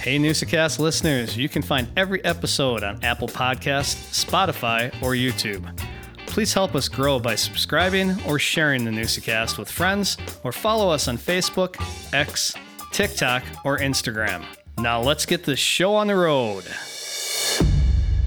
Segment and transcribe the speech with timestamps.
[0.00, 5.78] Hey, Newsacast listeners, you can find every episode on Apple Podcasts, Spotify, or YouTube.
[6.24, 11.06] Please help us grow by subscribing or sharing the Newsacast with friends, or follow us
[11.06, 11.76] on Facebook,
[12.14, 12.54] X,
[12.92, 14.42] TikTok, or Instagram.
[14.78, 16.64] Now let's get the show on the road.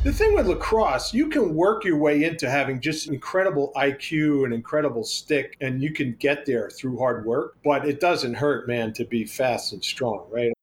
[0.03, 4.53] The thing with lacrosse, you can work your way into having just incredible IQ and
[4.53, 7.57] incredible stick, and you can get there through hard work.
[7.63, 10.53] But it doesn't hurt, man, to be fast and strong, right?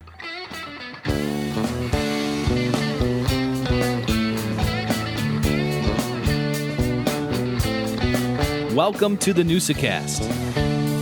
[8.75, 10.25] Welcome to the Newsacast.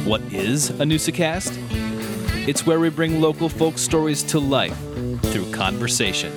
[0.04, 1.56] What is a Newsacast?
[2.48, 4.76] It's where we bring local folk stories to life
[5.26, 6.32] through conversation.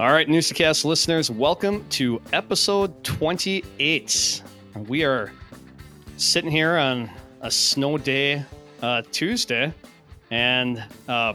[0.00, 4.42] All right, Newsacast listeners, welcome to episode 28.
[4.88, 5.30] We are
[6.16, 7.10] sitting here on
[7.42, 8.46] a snow day
[8.82, 9.72] uh, Tuesday,
[10.30, 11.34] and uh,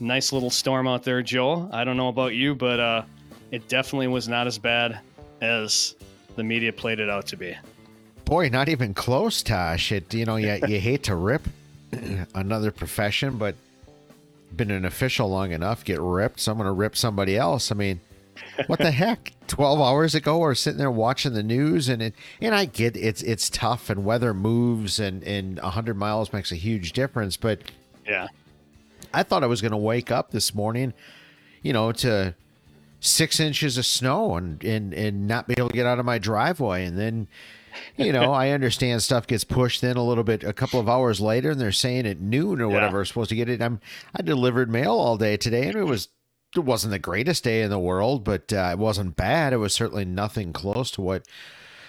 [0.00, 1.68] nice little storm out there, Joel.
[1.72, 3.02] I don't know about you, but uh,
[3.50, 5.00] it definitely was not as bad
[5.40, 5.96] as
[6.36, 7.56] the media played it out to be.
[8.24, 9.92] Boy, not even close, Tosh.
[9.92, 11.42] It you know you, you hate to rip
[12.34, 13.54] another profession, but
[14.56, 16.40] been an official long enough, get ripped.
[16.40, 17.72] So I'm going to rip somebody else.
[17.72, 18.00] I mean,
[18.66, 19.32] what the heck?
[19.46, 23.22] Twelve hours ago, we're sitting there watching the news, and it and I get it's
[23.22, 27.36] it's tough, and weather moves, and and hundred miles makes a huge difference.
[27.36, 27.60] But
[28.06, 28.28] Yeah.
[29.12, 30.92] I thought I was going to wake up this morning,
[31.62, 32.34] you know, to
[32.98, 36.18] six inches of snow and, and, and not be able to get out of my
[36.18, 36.84] driveway.
[36.84, 37.28] And then,
[37.96, 41.20] you know, I understand stuff gets pushed in a little bit a couple of hours
[41.20, 43.00] later and they're saying at noon or whatever, Yeah.
[43.00, 43.62] we're supposed to get it.
[43.62, 43.78] I'm,
[44.16, 46.08] I delivered mail all day today and it was,
[46.56, 49.52] it wasn't the greatest day in the world, but uh, it wasn't bad.
[49.52, 51.26] It was certainly nothing close to what,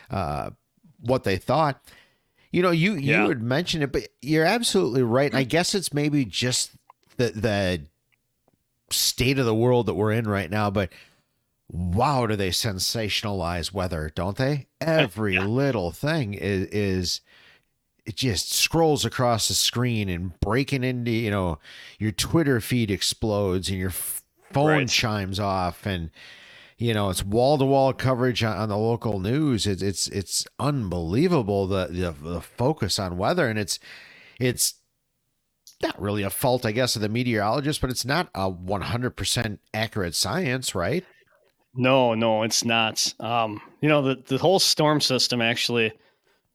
[0.10, 0.52] uh,
[1.00, 1.82] what they thought.
[2.52, 3.24] You know, you Yeah.
[3.24, 5.30] you had mentioned it, but you're absolutely right.
[5.32, 6.72] And I guess it's maybe just
[7.18, 7.82] the the
[8.92, 10.90] state of the world that we're in right now, but
[11.70, 14.68] wow, do they sensationalize weather, don't they?
[14.82, 17.22] Every little thing is is
[18.06, 21.60] it just scrolls across the screen and breaking into you know
[22.00, 24.22] your Twitter feed explodes and your f-
[24.52, 24.88] phone Right.
[24.90, 26.12] chimes off and
[26.78, 29.66] you know it's wall to wall coverage on, the local news.
[29.68, 33.80] It's it's it's unbelievable the, the the focus on weather and it's
[34.40, 34.76] it's
[35.82, 40.16] not really a fault, I guess, of the meteorologist, but it's not a 100% accurate
[40.16, 41.04] science, right?
[41.76, 43.14] No, no, it's not.
[43.20, 45.92] Um, you know, the, the whole storm system actually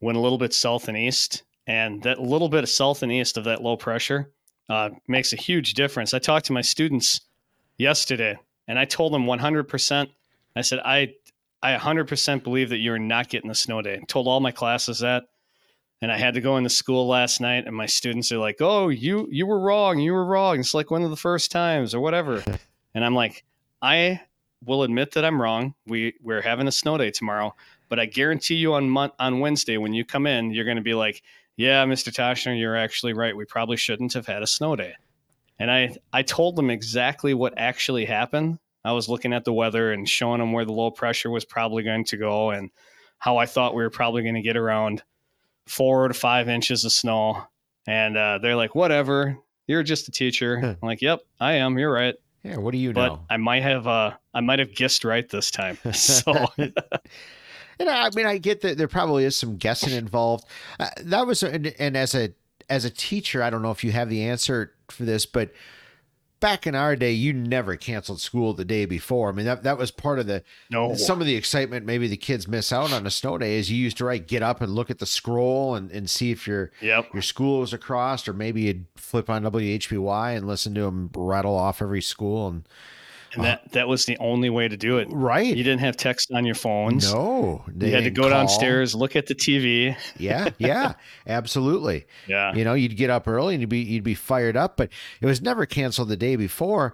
[0.00, 3.37] went a little bit south and east, and that little bit of south and east
[3.37, 4.31] of that low pressure
[4.71, 6.15] uh, makes a huge difference.
[6.15, 7.21] I talked to my students
[7.81, 10.09] yesterday, and I told them 100%.
[10.55, 11.15] I said, I,
[11.63, 13.99] I 100% believe that you're not getting a snow day.
[14.01, 15.25] I told all my classes that.
[16.03, 18.89] And I had to go into school last night, and my students are like, "Oh,
[18.89, 19.99] you you were wrong.
[19.99, 20.59] You were wrong.
[20.59, 22.43] It's like one of the first times, or whatever."
[22.95, 23.45] and I'm like,
[23.83, 24.23] I
[24.65, 25.75] will admit that I'm wrong.
[25.87, 27.55] We we're having a snow day tomorrow,
[27.91, 30.83] but I guarantee you on Mon- on Wednesday when you come in, you're going to
[30.83, 31.23] be like,
[31.57, 32.11] "Yeah, Mr.
[32.11, 33.37] Toshner, you're actually right.
[33.37, 34.95] We probably shouldn't have had a snow day."
[35.60, 38.59] And I I told them exactly what actually happened.
[38.84, 41.82] I was looking at the weather and showing them where the low pressure was probably
[41.82, 42.71] going to go and
[43.19, 45.03] how I thought we were probably going to get around
[45.66, 47.44] four to five inches of snow.
[47.87, 51.78] And uh, they're like, "Whatever, you're just a teacher." I'm like, "Yep, I am.
[51.78, 53.09] You're right." Yeah, what do you doing?
[53.09, 53.26] but know?
[53.28, 55.78] I might have uh I might have guessed right this time.
[55.93, 56.47] So
[57.81, 60.44] And I, I mean, I get that there probably is some guessing involved.
[60.78, 62.31] Uh, that was, and, and as a
[62.69, 65.51] as a teacher, I don't know if you have the answer for this, but
[66.41, 69.28] back in our day, you never canceled school the day before.
[69.28, 71.87] I mean, that that was part of the no, some of the excitement.
[71.87, 74.43] Maybe the kids miss out on a snow day is you used to right get
[74.43, 77.73] up and look at the scroll and, and see if your yep, your school was
[77.73, 82.49] across, or maybe you'd flip on WHBY and listen to them rattle off every school
[82.49, 82.67] and
[83.35, 85.09] and that that was the only way to do it.
[85.11, 85.47] right.
[85.47, 87.12] You didn't have text on your phones.
[87.12, 88.31] No, you had to go call.
[88.31, 89.97] downstairs, look at the TV.
[90.19, 90.94] Yeah, yeah,
[91.27, 92.06] absolutely.
[92.27, 94.91] Yeah, You know, you'd get up early and you'd be you'd be fired up, but
[95.21, 96.93] it was never canceled the day before.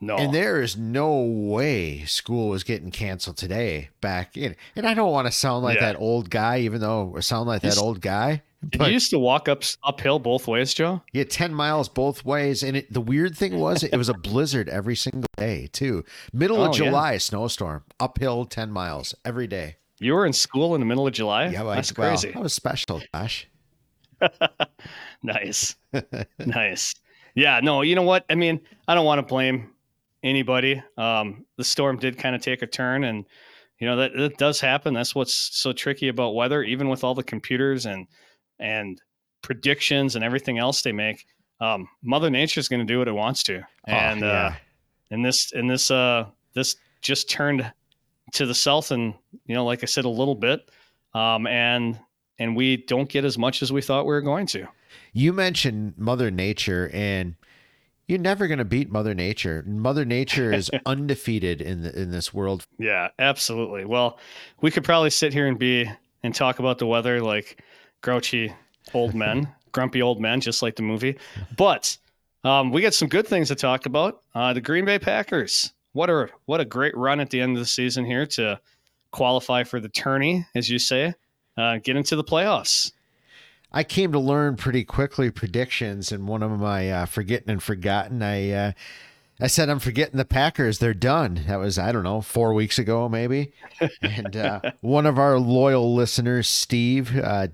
[0.00, 3.90] no, And there is no way school was getting canceled today.
[4.00, 5.92] Back in, and I don't want to sound like Yeah.
[5.92, 8.42] that old guy, even though I sound like that old guy.
[8.70, 11.02] Did But you used to walk up uphill both ways, Joe?
[11.12, 14.68] Yeah, ten miles both ways, and it, the weird thing was it was a blizzard
[14.68, 16.04] every single day too.
[16.32, 16.84] Middle Oh, of yeah.
[16.84, 19.76] July, snowstorm, uphill ten miles every day.
[20.00, 21.48] You were in school in the middle of July.
[21.48, 22.32] Yeah, well, that's well, crazy.
[22.32, 23.48] That was special, Josh.
[25.22, 25.76] nice,
[26.38, 26.94] nice.
[27.34, 28.24] Yeah, no, you know what?
[28.30, 29.70] I mean, I don't want to blame
[30.22, 30.82] anybody.
[30.96, 33.24] Um, the storm did kind of take a turn, and
[33.78, 34.94] you know that it does happen.
[34.94, 38.06] That's what's so tricky about weather, even with all the computers and
[38.58, 39.00] and
[39.42, 41.26] predictions and everything else they make.
[41.60, 44.46] Um, Mother Nature is going to do what it wants to, and oh, yeah.
[44.46, 44.54] uh,
[45.10, 47.70] and this and this uh, this just turned
[48.32, 49.14] to the south, and
[49.46, 50.68] you know, like I said, a little bit,
[51.14, 51.98] um, and
[52.38, 54.66] and we don't get as much as we thought we were going to.
[55.12, 57.36] You mentioned Mother Nature, and
[58.08, 59.64] you're never going to beat Mother Nature.
[59.66, 62.66] Mother Nature is undefeated in the, in this world.
[62.78, 63.84] Yeah, absolutely.
[63.84, 64.18] Well,
[64.60, 65.90] we could probably sit here and be
[66.22, 67.62] and talk about the weather like
[68.04, 68.52] grouchy
[68.92, 71.16] old men, grumpy old men, just like the movie.
[71.56, 71.96] But
[72.44, 74.22] um, we got some good things to talk about.
[74.34, 75.72] Uh, the Green Bay Packers.
[75.92, 78.60] What a what a great run at the end of the season here to
[79.10, 81.14] qualify for the tourney, as you say,
[81.56, 82.92] uh, get into the playoffs.
[83.72, 88.22] I came to learn pretty quickly predictions, and one of my uh, forgetting and forgotten.
[88.22, 88.72] I uh,
[89.40, 90.78] I said I'm forgetting the Packers.
[90.78, 91.44] They're done.
[91.46, 93.52] That was I don't know four weeks ago maybe.
[94.02, 97.16] And uh, one of our loyal listeners, Steve.
[97.16, 97.48] Uh,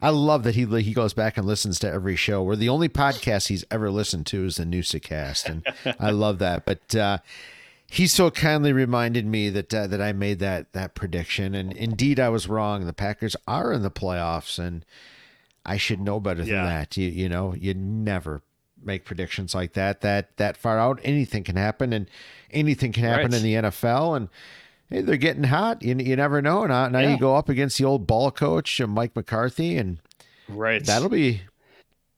[0.00, 2.42] I love that he he goes back and listens to every show.
[2.42, 6.64] We're the only podcast he's ever listened to is the Newsacast, and I love that.
[6.64, 7.18] But uh,
[7.90, 12.20] he so kindly reminded me that uh, that I made that that prediction, and indeed
[12.20, 12.86] I was wrong.
[12.86, 14.84] The Packers are in the playoffs, and
[15.66, 16.64] I should know better than Yeah.
[16.64, 16.96] that.
[16.96, 18.42] You you know, you never
[18.80, 21.00] make predictions like that that that far out.
[21.02, 22.08] Anything can happen, and
[22.52, 23.34] anything can happen Right.
[23.34, 24.16] in the NFL.
[24.16, 24.28] And
[24.90, 25.82] hey, they're getting hot.
[25.82, 26.66] You you never know.
[26.66, 27.10] Now now Yeah.
[27.12, 29.98] you go up against the old ball coach uh, Mike McCarthy, and
[30.48, 30.84] Right.
[30.84, 31.42] that'll be.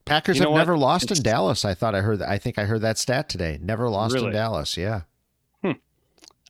[0.06, 0.58] Packers You know have what?
[0.58, 1.64] never lost in Dallas.
[1.64, 2.20] I thought I heard.
[2.22, 3.58] I think I heard that stat today.
[3.62, 4.76] Never lost in Dallas.
[4.76, 5.02] Yeah.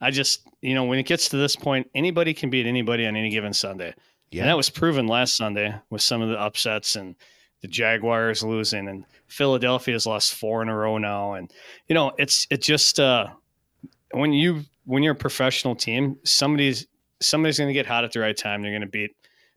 [0.02, 3.16] I just, you know, when it gets to this point, anybody can beat anybody on
[3.16, 3.92] any given Sunday.
[4.30, 4.42] Yeah.
[4.42, 7.14] And that was proven last Sunday with some of the upsets and
[7.60, 11.34] the Jaguars losing and Philadelphia's lost four in a row now.
[11.34, 11.52] And,
[11.86, 13.26] you know, it's, it just, uh,
[14.12, 16.88] when you, when you're a professional team, somebody's,
[17.20, 18.60] somebody's going to get hot at the right time.
[18.60, 19.12] They're going to beat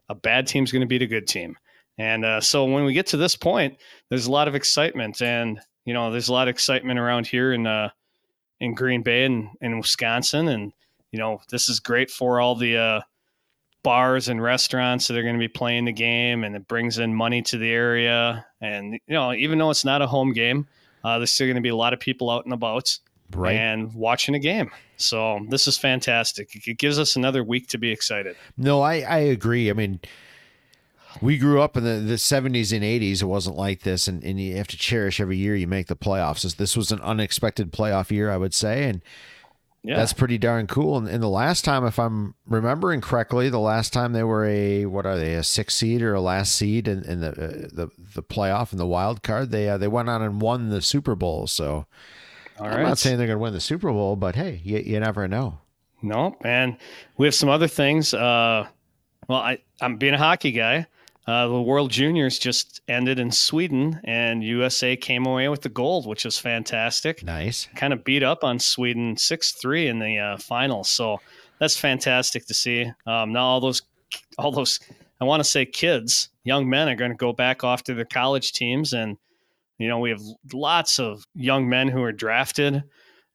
[0.09, 1.57] a bad team's going to beat a good team.
[1.97, 3.77] And, uh, so when we get to this point,
[4.09, 7.51] there's a lot of excitement and, you know, there's a lot of excitement around here
[7.53, 7.89] in, uh,
[8.59, 10.49] in Green Bay and in Wisconsin.
[10.49, 10.71] And,
[11.11, 13.01] you know, this is great for all the, uh,
[13.81, 17.13] bars and restaurants that are going to be playing the game and it brings in
[17.13, 20.65] money to the area and you know even though it's not a home game
[21.03, 22.97] uh, there's still going to be a lot of people out and about
[23.35, 23.55] Right.
[23.55, 27.91] and watching a game so this is fantastic it gives us another week to be
[27.91, 29.69] excited No, I, I agree.
[29.69, 29.99] I mean,
[31.21, 33.21] we grew up in the, the 70s and 80s.
[33.21, 35.95] It wasn't like this, and, and you have to cherish every year you make the
[35.95, 36.55] playoffs.
[36.55, 39.01] This- was an unexpected playoff year, I would say, and
[39.83, 40.97] yeah that's pretty darn cool.
[40.97, 44.85] And, and the last time, if I'm remembering correctly, the last time they were a
[44.85, 47.89] what are they a six seed or a last seed in, in the uh, the
[48.15, 51.15] the playoff and the wild card, they uh, they went on and won the Super
[51.15, 51.47] Bowl.
[51.47, 51.85] So
[52.59, 54.77] all I'm right not saying they're going to win the Super Bowl, but hey, you,
[54.79, 55.59] you never know.
[56.01, 56.77] No, and
[57.17, 58.13] we have some other things.
[58.13, 58.67] Uh,
[59.27, 60.87] well, I, I'm being a hockey guy.
[61.25, 66.05] Uh, the World Juniors just ended in Sweden, and USA came away with the gold,
[66.05, 67.23] which is fantastic.
[67.23, 67.69] Nice.
[67.75, 71.21] Kind of beat up on Sweden six three in the uh, final, so
[71.59, 72.91] that's fantastic to see.
[73.07, 73.81] Um, now all those,
[74.37, 74.81] all those,
[75.21, 78.03] I want to say kids, young men are going to go back off to their
[78.03, 79.17] college teams, and
[79.77, 80.21] you know we have
[80.53, 82.83] lots of young men who are drafted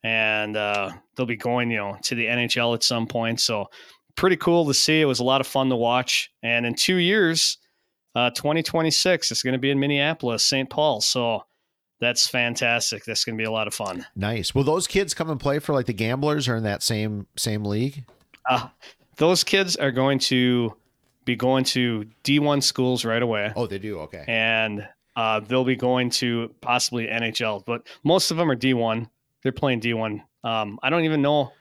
[0.04, 3.40] and uh, they'll be going, you know, to the NHL at some point.
[3.40, 3.66] So
[4.14, 5.00] pretty cool to see.
[5.00, 6.30] It was a lot of fun to watch.
[6.42, 7.58] And in two years,
[8.14, 10.68] uh, 2026, it's going to be in Minneapolis, St.
[10.68, 11.00] Paul.
[11.00, 11.42] So
[12.00, 13.04] that's fantastic.
[13.04, 14.06] That's going to be a lot of fun.
[14.14, 14.54] Nice.
[14.54, 17.64] Will those kids come and play for like the Gamblers or in that same same
[17.64, 18.04] league?
[18.48, 18.68] Uh,
[19.16, 20.74] those kids are going to
[21.24, 23.52] be going to D1 schools right away.
[23.54, 23.98] Oh, they do.
[24.00, 24.24] Okay.
[24.26, 24.88] and
[25.18, 29.08] uh, they'll be going to possibly NHL, but most of them are D1.
[29.42, 30.22] They're playing D1.
[30.44, 31.52] Um, I don't even know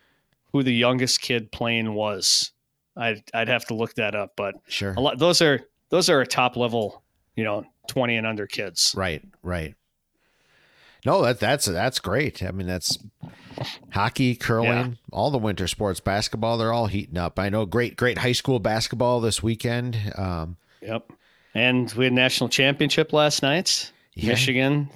[0.51, 2.51] who the youngest kid playing was.
[2.95, 4.93] I'd I'd have to look that up, but Sure.
[4.95, 7.01] a lot those are those are a top level,
[7.35, 8.93] you know, 20 and under kids.
[8.95, 9.73] Right, right.
[11.05, 12.43] No, that that's that's great.
[12.43, 12.97] I mean, that's
[13.91, 14.89] hockey, curling, Yeah.
[15.11, 16.57] all the winter sports, basketball.
[16.57, 17.39] They're all heating up.
[17.39, 19.97] I know great, great high school basketball this weekend.
[20.15, 21.11] Um, Yep.
[21.53, 23.91] And we had national championship last night.
[24.13, 24.29] Yeah.
[24.29, 24.89] Michigan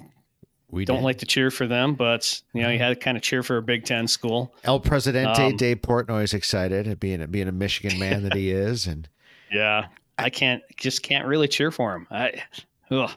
[0.70, 1.04] we don't did.
[1.04, 3.58] like to cheer for them, but you know you had to kind of cheer for
[3.58, 4.54] a Big Ten school.
[4.64, 5.38] El Presidente.
[5.48, 9.06] um, Dave Portnoy is excited at being being a Michigan man that he is, and
[9.52, 9.86] Yeah,
[10.18, 12.06] I can't just can't really cheer for him.
[12.10, 12.42] I
[12.90, 13.10] ugh,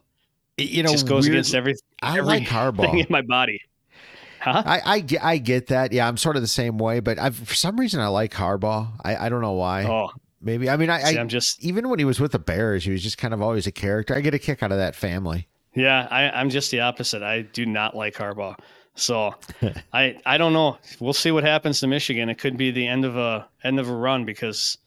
[0.58, 3.00] you know, it just goes weird- against every I every like Harbaugh.
[3.00, 3.62] in my body.
[4.42, 4.62] Huh?
[4.66, 5.92] I, I get I get that.
[5.94, 8.90] Yeah, I'm sort of the same way, but I've, for some reason I like Harbaugh.
[9.04, 9.86] I, I don't know why.
[9.86, 10.10] Oh,
[10.46, 12.92] Maybe I mean I, see, I'm just even when he was with the Bears, he
[12.92, 14.16] was just kind of always a character.
[14.16, 15.48] I get a kick out of that family.
[15.74, 17.24] yeah, I, I'm just the opposite.
[17.24, 18.56] I do not like Harbaugh.
[18.94, 19.34] So
[19.94, 20.78] I I don't know.
[21.00, 22.30] We'll see what happens to Michigan.
[22.30, 24.78] It could be the end of a end of a run because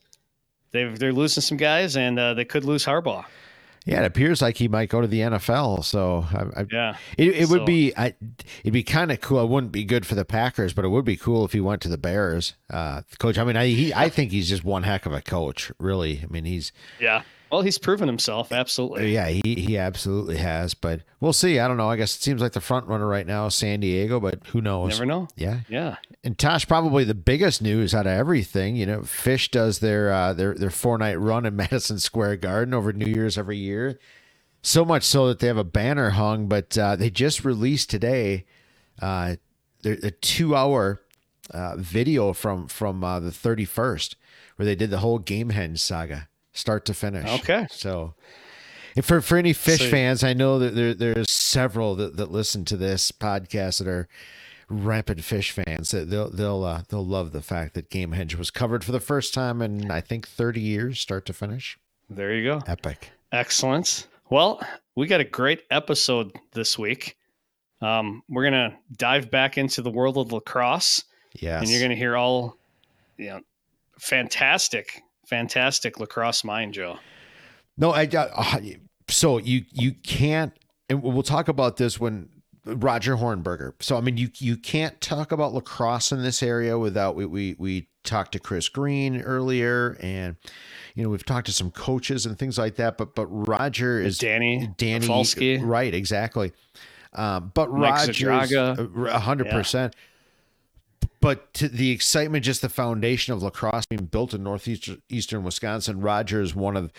[0.71, 3.25] they've they're losing some guys and uh, they could lose Harbaugh.
[3.89, 5.85] Yeah, it appears like he might go to the NFL.
[5.85, 8.15] So I, I, Yeah, it, it would So- be I,
[8.61, 9.43] it'd be kind of cool.
[9.43, 11.81] It wouldn't be good for the Packers, but it would be cool if he went
[11.83, 12.55] to the Bears.
[12.71, 15.73] Uh, coach, I mean, I he, I think he's just one heck of a coach.
[15.79, 17.23] Really, I mean, he's yeah.
[17.51, 19.15] Well, he's proven himself absolutely.
[19.15, 20.75] yeah, he he absolutely has.
[20.75, 21.59] But we'll see.
[21.59, 21.89] I don't know.
[21.89, 24.61] I guess it seems like the front runner right now is San Diego, but who
[24.61, 24.91] knows?
[24.91, 25.29] Never know.
[25.35, 29.79] Yeah, Yeah, And Tosh, probably the biggest news out of everything, you know, Phish does
[29.79, 33.57] their uh, their their four night run in Madison Square Garden over New Year's every
[33.57, 33.99] year.
[34.61, 38.45] So much so that they have a banner hung, but uh, they just released today
[39.01, 39.37] uh,
[39.83, 41.01] their a two hour
[41.53, 44.17] uh, video from from uh, the thirty first,
[44.57, 47.29] where they did the whole Gamehenge saga, start to finish.
[47.41, 47.67] Okay.
[47.71, 48.15] so.
[48.97, 52.33] And for, for any Phish So- fans, I know that there, there's several that, that
[52.33, 54.09] listen to this podcast that are
[54.69, 55.91] rampant Phish fans.
[55.91, 59.33] That they'll they'll uh, they'll love the fact that Gamehenge was covered for the first
[59.35, 61.79] time in I think 30 years, start to finish.
[62.11, 62.63] there you go.
[62.67, 63.11] Epic.
[63.33, 64.07] Excellent.
[64.31, 64.61] Well,
[64.97, 67.17] we got a great episode this week.
[67.81, 71.05] Um, we're gonna dive back into the world of lacrosse,
[71.39, 71.61] Yes.
[71.63, 72.57] and you're gonna hear all,
[73.17, 73.41] you know,
[73.99, 76.99] fantastic, fantastic lacrosse mind, Joe.
[77.77, 78.59] No, I uh,
[79.09, 80.53] so you you can't
[80.91, 82.29] and we'll talk about this when
[82.77, 83.73] Roger Hornberger.
[83.81, 87.57] So I mean you you can't talk about lacrosse in this area without we we
[87.59, 90.37] we talked to Chris Green earlier and
[90.95, 94.19] you know we've talked to some coaches and things like that but but Roger is
[94.19, 95.61] Danny, Danny Falsky.
[95.63, 96.53] right exactly
[97.13, 99.95] um, but Roger, a hundred percent
[101.21, 106.01] but to the excitement just the foundation of lacrosse being built in northeastern eastern Wisconsin
[106.01, 106.93] Roger is one of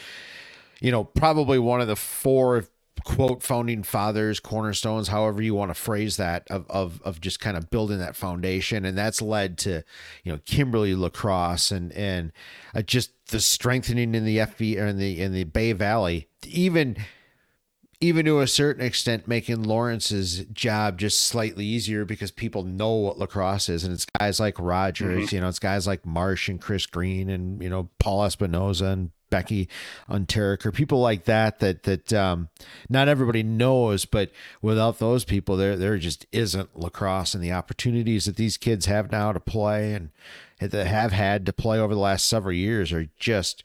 [0.80, 2.66] you know probably one of the four
[3.04, 7.58] quote founding fathers cornerstones however you want to phrase that of of of just kind
[7.58, 9.84] of building that foundation and that's led to
[10.24, 12.32] you know Kimberly lacrosse and and
[12.74, 16.98] uh, just the strengthening in the FB or in the in the Bay Valley even
[18.02, 23.18] even to a certain extent making Lawrence's job just slightly easier because people know what
[23.18, 26.86] lacrosse is and it's guys like Rogers, you know, it's guys like Marsh and Chris
[26.86, 29.70] Green and you know Paul Espinoza and Becky
[30.10, 32.50] Unterik or people like that that that um,
[32.90, 34.32] not everybody knows, but
[34.62, 39.12] without those people, there there just isn't lacrosse and the opportunities that these kids have
[39.12, 40.10] now to play and
[40.60, 43.64] that have had to play over the last several years are just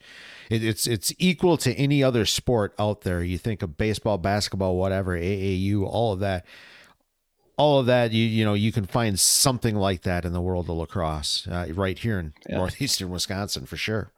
[0.49, 3.23] it, it's it's equal to any other sport out there.
[3.23, 6.45] You think of baseball, basketball, whatever, AAU, all of that.
[7.57, 10.69] All of that, you you know, you can find something like that in the world
[10.69, 14.11] of lacrosse, uh, right here in northeastern Wisconsin for sure.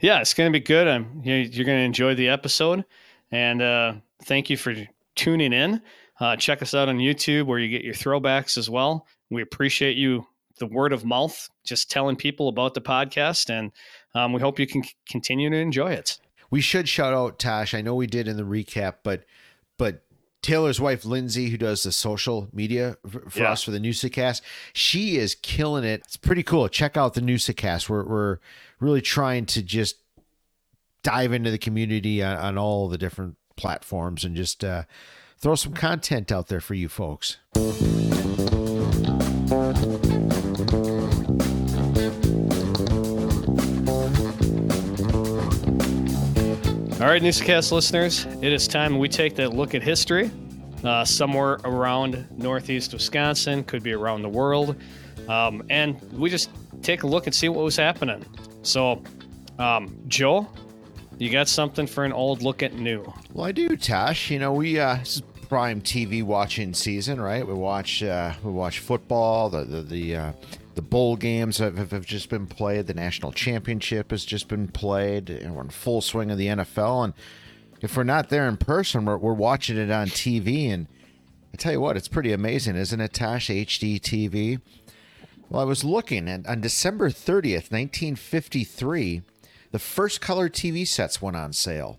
[0.00, 0.86] Yeah, it's going to be good.
[0.88, 2.84] I'm, you- you're going to enjoy the episode.
[3.30, 3.94] And uh,
[4.24, 4.74] thank you for
[5.16, 5.82] tuning in.
[6.20, 9.06] Uh, check us out on YouTube where you get your throwbacks as well.
[9.30, 10.26] We appreciate you,
[10.58, 13.50] the word of mouth, just telling people about the podcast.
[13.50, 13.70] And
[14.14, 16.18] um, we hope you can c- continue to enjoy it.
[16.50, 17.74] We should shout out Tosh.
[17.74, 19.24] I know we did in the recap, but
[19.76, 20.02] but
[20.40, 23.52] Taylor's wife Lindsay, who does the social media for Yeah.
[23.52, 24.40] us for the Newsacast,
[24.72, 26.02] she is killing it.
[26.04, 26.68] It's pretty cool.
[26.68, 27.88] Check out the Newsacast.
[27.88, 28.38] We're we're
[28.80, 29.96] really trying to just
[31.02, 34.84] dive into the community on, on all the different platforms and just uh,
[35.38, 37.38] throw some content out there for you folks.
[47.00, 50.32] All right, Newsacast listeners, it is time we take that look at history.
[50.82, 54.74] Uh, somewhere around northeast Wisconsin, could be around the world.
[55.28, 56.50] Um, and we just
[56.82, 58.24] take a look and see what was happening.
[58.62, 59.00] So,
[59.60, 60.48] um, Joe,
[61.18, 63.04] you got something for an old look at new.
[63.32, 64.28] Well, I do, Tosh.
[64.28, 67.46] You know, we uh, this is prime TV watching season, right?
[67.46, 69.50] We watch uh, we watch football.
[69.50, 70.32] The the the, uh,
[70.78, 72.86] the bowl games have, have- just been played.
[72.86, 75.28] The national championship has just been played.
[75.28, 77.04] And we're in full swing of the NFL.
[77.04, 77.14] And
[77.80, 80.72] if we're not there in person, we're, we're watching it on TV.
[80.72, 80.86] And
[81.52, 83.48] I tell you what, it's pretty amazing, isn't it, Tosh?
[83.48, 84.60] HD TV.
[85.50, 89.22] Well, I was looking, and on December 30th, 1953,
[89.72, 91.98] the first color TV sets went on sale.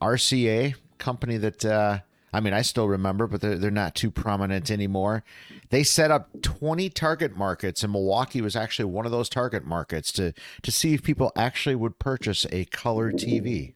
[0.00, 1.98] RCA company that uh,
[2.32, 5.24] I mean I still remember, but they're they're not too prominent anymore.
[5.70, 10.12] They set up 20 target markets, and Milwaukee was actually one of those target markets
[10.12, 10.32] to
[10.62, 13.74] to see if people actually would purchase a color TV.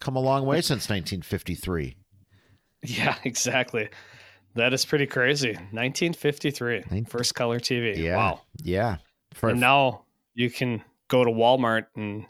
[0.00, 1.96] Come a long way since 1953.
[2.82, 3.88] Yeah, exactly.
[4.54, 5.52] That is pretty crazy.
[5.52, 7.96] 1953, first color TV.
[7.98, 8.40] Yeah, Wow.
[8.62, 8.96] yeah.
[9.34, 10.02] For, And now
[10.34, 12.24] you can go to Walmart and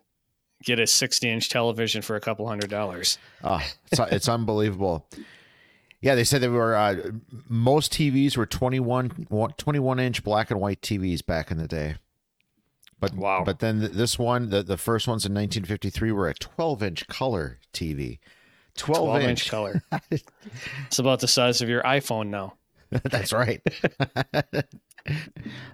[0.64, 3.18] get a 60 inch television for a couple hundred dollars.
[3.44, 3.60] Oh,
[3.92, 5.06] it's, it's unbelievable.
[6.00, 6.96] Yeah, they said they were uh,
[7.48, 9.26] most TVs were 21,
[9.56, 11.96] 21 inch black and white TVs back in the day.
[13.00, 13.42] But Wow.
[13.44, 17.58] But then this one, the, the first ones in 1953 were a 12 inch color
[17.72, 18.18] TV.
[18.76, 19.28] 12, 12 inch.
[19.28, 19.82] inch color.
[20.86, 22.54] it's about the size of your iPhone now.
[22.90, 23.60] That's right.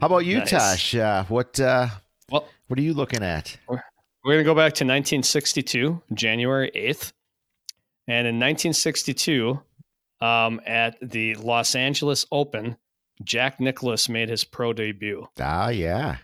[0.01, 0.51] How about you, Nice.
[0.51, 0.95] Tosh?
[0.95, 1.89] Uh, what uh,
[2.31, 3.57] Well, what are you looking at?
[3.69, 3.83] we're
[4.25, 7.13] going to go back to 1962, January 8th.
[8.09, 9.61] And in 1962,
[10.23, 12.77] um, at the Los Angeles Open,
[13.25, 15.27] Jack Nicklaus made his pro debut.
[15.41, 16.17] Ah, yeah.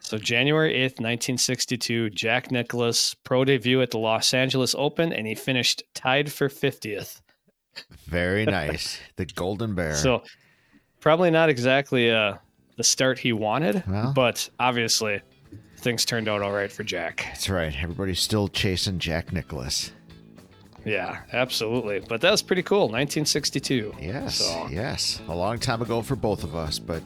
[0.00, 5.34] So January 8th, 1962, Jack Nicklaus pro debut at the Los Angeles Open, and he
[5.34, 7.22] finished tied for 50th.
[8.06, 8.98] Very nice.
[9.16, 9.94] the Golden Bear.
[9.94, 10.22] So
[11.00, 12.34] probably not exactly uh,
[12.76, 14.12] the start he wanted, Well.
[14.14, 15.22] but obviously
[15.78, 17.24] things turned out all right for Jack.
[17.28, 17.74] That's right.
[17.82, 19.90] Everybody's still chasing Jack Nicklaus.
[20.84, 22.00] Yeah, absolutely.
[22.00, 22.88] But that was pretty cool.
[22.88, 23.94] 1962.
[24.00, 25.20] Yes, So- yes.
[25.28, 27.02] A long time ago for both of us, but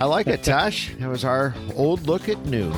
[0.00, 0.94] I like it, Tosh.
[0.94, 2.70] It was our old look at new.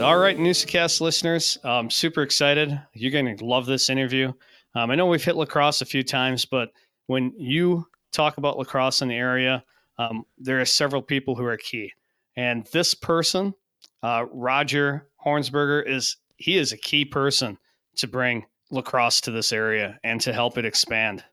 [0.00, 2.80] All right, Newsacast listeners, I'm super excited.
[2.94, 4.32] You're going to love this interview.
[4.76, 6.70] Um, I know we've hit lacrosse a few times, but
[7.08, 9.64] when you talk about lacrosse in the area,
[9.98, 11.92] um, there are several people who are key.
[12.36, 13.54] And this person,
[14.04, 17.58] uh, Roger Hornberger, is he is a key person
[17.96, 21.24] to bring lacrosse to this area and to help it expand.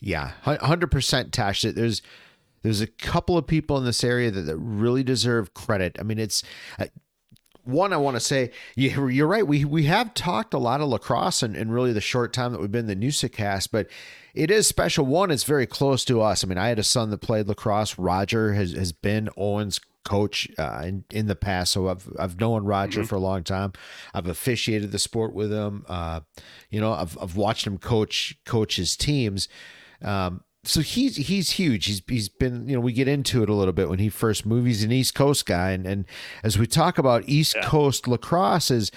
[0.00, 1.62] Yeah, hundred percent, Tosh.
[1.62, 2.02] There's
[2.62, 5.96] there's a couple of people in this area that, that really deserve credit.
[5.98, 6.42] I mean, it's
[6.78, 6.86] uh,
[7.64, 7.92] one.
[7.92, 9.46] I want to say you, you're right.
[9.46, 12.60] We we have talked a lot of lacrosse in, in really the short time that
[12.60, 13.88] we've been the Newsacast, but
[14.34, 15.04] it is special.
[15.04, 16.44] One, it's very close to us.
[16.44, 17.98] I mean, I had a son that played lacrosse.
[17.98, 22.64] Roger has has been Owen's coach uh, in in the past, so I've I've known
[22.64, 23.72] Roger for a long time.
[24.14, 25.84] I've officiated the sport with him.
[25.86, 26.20] Uh,
[26.70, 29.48] you know, I've I've watched him coach coach his teams.
[30.02, 31.86] Um, so he's he's huge.
[31.86, 34.46] He's he's been you know we get into it a little bit when he first
[34.46, 34.66] moved.
[34.66, 36.04] He's an East Coast guy, and and
[36.42, 38.90] as we talk about East Coast lacrosse is.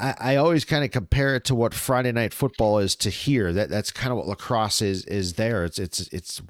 [0.00, 3.52] I, I always kind of compare it to what Friday night football is to here.
[3.52, 5.64] That that's kind of what lacrosse is is there.
[5.64, 6.42] It's it's it's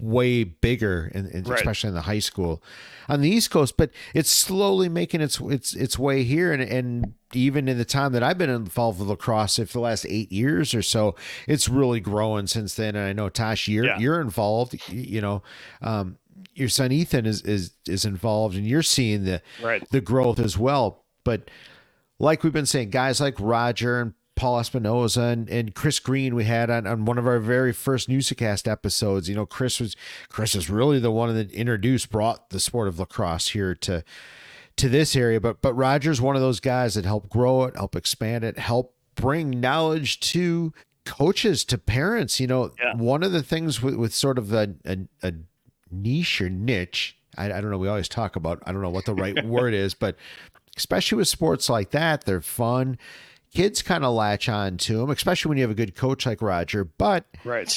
[0.00, 1.58] way bigger, in, in- Right.
[1.58, 2.62] especially in the high school
[3.08, 3.76] on the East Coast.
[3.76, 8.12] But it's slowly making its its its way here, and and even in the time
[8.12, 11.14] that I've been involved with lacrosse, if the last eight years or so,
[11.46, 12.96] it's really growing since then.
[12.96, 13.98] And I know Tosh, you're Yeah.
[13.98, 14.76] you're involved.
[14.90, 15.42] You know,
[15.82, 16.18] um,
[16.54, 19.88] your son Ethan is is is involved, and you're seeing the Right.
[19.90, 21.04] the growth as well.
[21.24, 21.50] But
[22.18, 26.44] like we've been saying, guys like Roger and Paul Espinoza and, and Chris Green we
[26.44, 29.28] had on, on one of our very first Newsacast episodes.
[29.28, 29.96] You know, Chris was
[30.28, 34.04] Chris is really the one that introduced, brought the sport of lacrosse here to
[34.76, 35.40] to this area.
[35.40, 38.94] But but Roger's one of those guys that helped grow it, help expand it, help
[39.14, 40.72] bring knowledge to
[41.06, 42.38] coaches, to parents.
[42.38, 42.94] You know, Yeah.
[42.96, 45.32] one of the things with, with sort of a, a, a
[45.90, 47.78] niche or niche, I, I don't know.
[47.78, 50.16] We always talk about, I don't know what the right word is, but
[50.76, 52.98] especially with sports like that, they're fun.
[53.54, 56.42] Kids kind of latch on to them, especially when you have a good coach like
[56.42, 56.84] Roger.
[56.84, 57.74] But Right.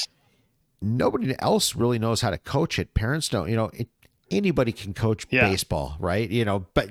[0.80, 2.94] nobody else really knows how to coach it.
[2.94, 3.48] Parents don't.
[3.48, 3.88] You know, it,
[4.30, 5.48] anybody can coach Yeah.
[5.48, 6.28] baseball, right?
[6.28, 6.90] You know, but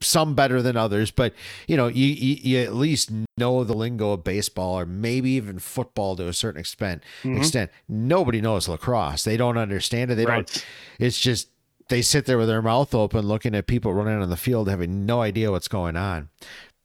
[0.00, 1.10] some better than others.
[1.10, 1.34] But
[1.66, 5.58] you know, you, you you at least know the lingo of baseball, or maybe even
[5.58, 7.02] football to a certain extent.
[7.24, 7.38] Mm-hmm.
[7.38, 7.70] Extent.
[7.88, 9.24] Nobody knows lacrosse.
[9.24, 10.14] They don't understand it.
[10.14, 10.46] They Right.
[10.46, 10.64] don't.
[11.00, 11.48] It's just
[11.88, 15.06] they sit there with their mouth open, looking at people running on the field, having
[15.06, 16.28] no idea what's going on.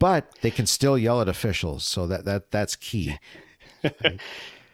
[0.04, 3.18] But they can still yell at officials, so that that that's key.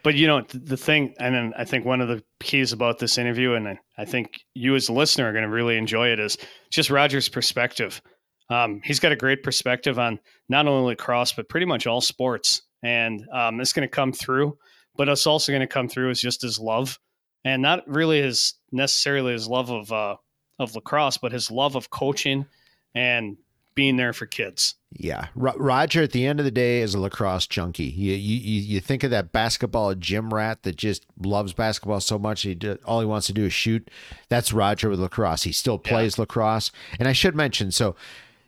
[0.01, 3.17] But you know the thing, and then I think one of the keys about this
[3.17, 6.19] interview, and I- I think you as a listener are going to really enjoy it,
[6.19, 6.37] is
[6.71, 8.01] just Roger's perspective.
[8.49, 12.63] Um, he's got a great perspective on not only lacrosse but pretty much all sports,
[12.81, 14.57] and um, it's going to come through.
[14.95, 16.97] But it's also going to come through as just his love,
[17.45, 20.15] and not really his necessarily his love of uh,
[20.57, 22.47] of lacrosse, but his love of coaching
[22.95, 23.37] and
[23.79, 24.75] being there for kids.
[24.91, 26.03] Yeah, Ro- Roger.
[26.03, 27.85] At the end of the day, is a lacrosse junkie.
[27.85, 32.41] You you you think of that basketball gym rat that just loves basketball so much.
[32.41, 33.89] He do, all he wants to do is shoot.
[34.27, 35.43] That's Roger with lacrosse.
[35.43, 36.73] He still plays lacrosse.
[36.99, 37.95] And I should mention, so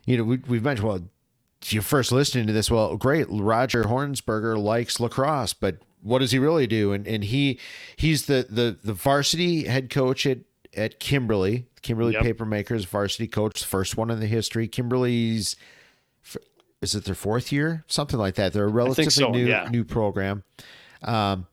[0.04, 1.00] you know, we, we've mentioned well,
[1.62, 3.26] if you're first listening to this, well, great.
[3.30, 6.92] Roger Hornberger likes lacrosse, but what does he really do?
[6.92, 7.58] And and he
[7.96, 10.40] he's the the the varsity head coach at
[10.76, 11.66] at Kimberly.
[11.82, 12.22] Kimberly Yep.
[12.22, 14.68] Papermakers varsity coach, first one in the history.
[14.68, 15.56] Kimberly's
[16.80, 18.52] is it their fourth year, something like that.
[18.52, 19.68] They're a relatively so, new yeah.
[19.70, 20.42] new program.
[21.02, 21.46] Um,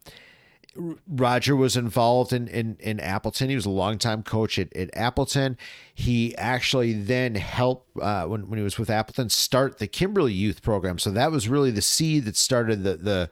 [1.08, 3.50] Roger was involved in, in, in Appleton.
[3.50, 5.58] He was a longtime coach at, at Appleton.
[5.94, 10.62] He actually then helped, uh, when, when he was with Appleton, start the Kimberly Youth
[10.62, 11.00] Program.
[11.00, 13.30] So that was really the seed that started the, the,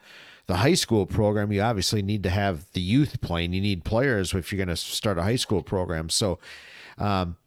[0.48, 1.52] the high school program.
[1.52, 3.54] You obviously need to have the youth playing.
[3.54, 6.10] You need players if you're going to start a high school program.
[6.10, 6.40] So,
[6.98, 7.38] um,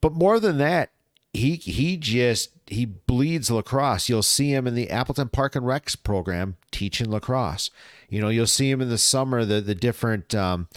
[0.00, 0.90] but more than that,
[1.32, 4.08] he he just he bleeds lacrosse.
[4.08, 7.70] You'll see him in the Appleton Park and Recs program teaching lacrosse.
[8.08, 9.44] You know, you'll see him in the summer.
[9.44, 10.68] The the different um,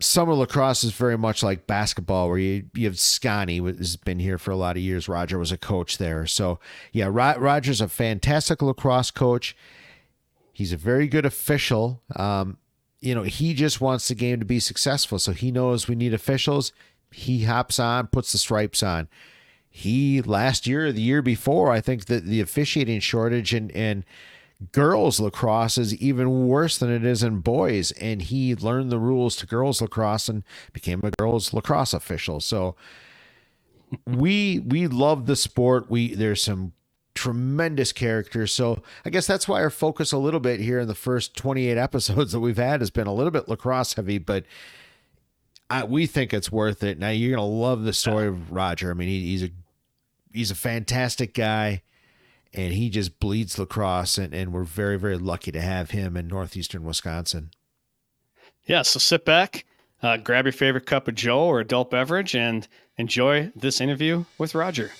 [0.00, 4.38] summer lacrosse is very much like basketball, where you you have who has been here
[4.38, 5.08] for a lot of years.
[5.08, 6.58] Roger was a coach there, so
[6.92, 9.56] yeah, Roger's a fantastic lacrosse coach.
[10.58, 12.02] He's a very good official.
[12.16, 12.58] Um,
[13.00, 16.12] you know, he just wants the game to be successful, so he knows we need
[16.12, 16.72] officials
[17.10, 19.08] he hops on, puts the stripes on.
[19.70, 24.04] He last year, the year before, I think that the officiating shortage and and
[24.72, 27.92] girls lacrosse is even worse than it is in boys.
[27.92, 30.42] And he learned the rules to girls lacrosse and
[30.72, 32.40] became a girls lacrosse official.
[32.40, 32.74] So
[34.06, 35.90] we we love the sport.
[35.90, 36.72] We there's some
[37.18, 38.52] tremendous characters.
[38.52, 41.76] So I guess that's why our focus a little bit here in the first 28
[41.78, 44.44] episodes that we've had has been a little bit lacrosse heavy, but
[45.68, 46.96] I, we think it's worth it.
[46.96, 48.92] Now you're gonna love the story of Roger.
[48.92, 49.50] I mean, he, he's a
[50.32, 51.82] he's a fantastic guy,
[52.54, 56.28] and he just bleeds lacrosse, and, and we're very very lucky to have him in
[56.28, 57.50] northeastern Wisconsin.
[58.64, 59.64] Yeah, so sit back,
[60.02, 64.54] uh, grab your favorite cup of Joe or adult beverage, and enjoy this interview with
[64.54, 64.92] Roger.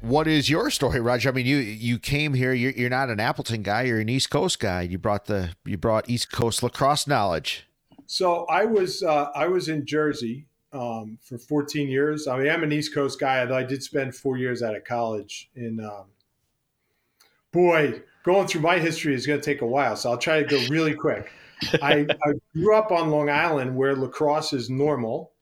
[0.00, 1.28] What is your story, Roger?
[1.28, 2.52] I mean, you you came here.
[2.52, 3.82] You're, you're not an Appleton guy.
[3.82, 4.82] You're an East Coast guy.
[4.82, 7.66] You brought the you brought East Coast lacrosse knowledge.
[8.06, 12.26] So I was uh, I was in Jersey um, for 14 years.
[12.26, 14.84] I mean, I'm an East Coast guy, although I did spend four years out of
[14.84, 15.50] college.
[15.54, 16.06] In um,
[17.52, 20.48] boy, going through my history is going to take a while, so I'll try to
[20.48, 21.30] go really quick.
[21.82, 25.32] I, I grew up on Long Island, where lacrosse is normal,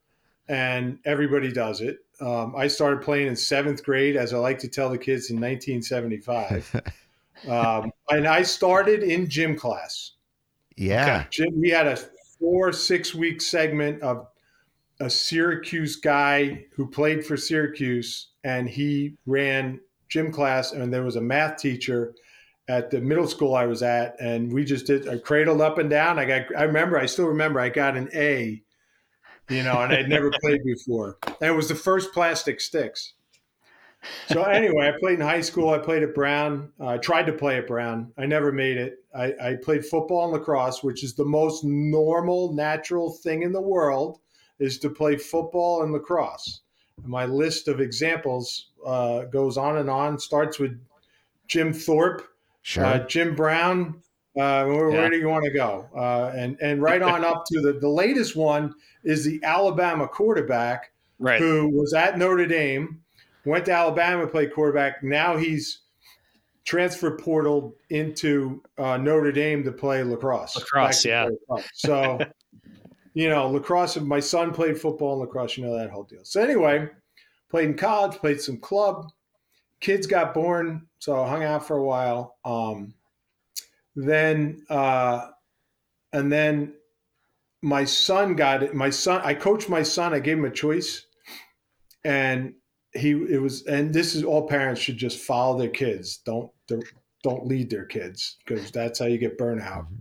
[0.48, 1.98] and everybody does it.
[2.20, 5.36] Um, I started playing in seventh grade, as I like to tell the kids, in
[5.36, 6.80] 1975.
[7.48, 10.12] um, and I started in gym class.
[10.76, 11.24] Yeah.
[11.26, 11.50] Okay.
[11.54, 11.96] We had a
[12.38, 14.26] four six week segment of
[15.00, 21.16] a Syracuse guy who played for Syracuse, and he ran gym class, and there was
[21.16, 22.14] a math teacher
[22.68, 25.88] at the middle school I was at, and we just did I cradled up and
[25.88, 26.18] down.
[26.18, 28.62] I got I remember I still remember I got an A,
[29.48, 31.18] you know, and I'd never played before.
[31.26, 33.14] And it was the first plastic sticks.
[34.28, 35.70] So anyway, I played in high school.
[35.70, 36.70] I played at Brown.
[36.78, 38.12] Uh, I tried to play at Brown.
[38.16, 39.04] I never made it.
[39.14, 43.60] I, I, played football and lacrosse, which is the most normal, natural thing in the
[43.60, 44.20] world,
[44.60, 46.60] is to play football and lacrosse.
[47.04, 50.18] My list of examples uh, goes on and on.
[50.18, 50.80] Starts with
[51.48, 52.22] Jim Thorpe,
[52.62, 52.84] sure.
[52.84, 54.02] uh, Jim Brown.
[54.38, 54.98] Uh, where, yeah.
[54.98, 55.88] where, do you want to go?
[55.96, 58.72] Uh, and and right on up to the the latest one
[59.04, 61.40] is the Alabama quarterback right.
[61.40, 63.02] who was at Notre Dame
[63.48, 65.02] went to Alabama, played quarterback.
[65.02, 65.80] Now he's
[66.64, 70.54] transfer portal into uh, Notre Dame to play lacrosse.
[70.54, 71.24] Lacrosse, yeah.
[71.24, 71.68] Lacrosse.
[71.74, 72.18] So,
[73.14, 73.96] you know, lacrosse.
[73.96, 75.56] My son played football and lacrosse.
[75.56, 76.24] You know that whole deal.
[76.24, 76.88] So anyway,
[77.50, 79.10] played in college, played some club.
[79.80, 82.36] Kids got born, so I hung out for a while.
[82.44, 82.94] Um,
[84.06, 85.28] then, uh,
[86.12, 86.74] and then
[87.62, 88.74] my son got it.
[88.74, 90.14] My son, I coached my son.
[90.14, 91.06] I gave him a choice,
[92.04, 92.54] and
[92.94, 96.18] he it was and this is all parents should just follow their kids.
[96.18, 96.50] Don't
[97.22, 99.84] don't lead their kids because that's how you get burnout.
[99.84, 99.94] Mm-hmm.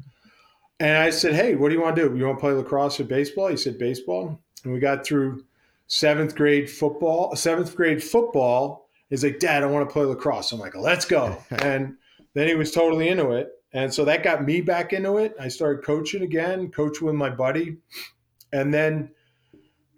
[0.79, 2.15] and i said hey what do you want to do?
[2.15, 3.47] You want to play lacrosse or baseball?
[3.47, 4.39] He said baseball.
[4.63, 5.43] And we got through
[5.87, 10.51] seventh grade football seventh grade football he's like dad i want to play lacrosse.
[10.51, 11.37] I'm like let's go.
[11.61, 11.95] And
[12.33, 15.47] then he was totally into it and so that got me back into it i
[15.47, 17.77] started coaching again coach with my buddy
[18.53, 19.09] and then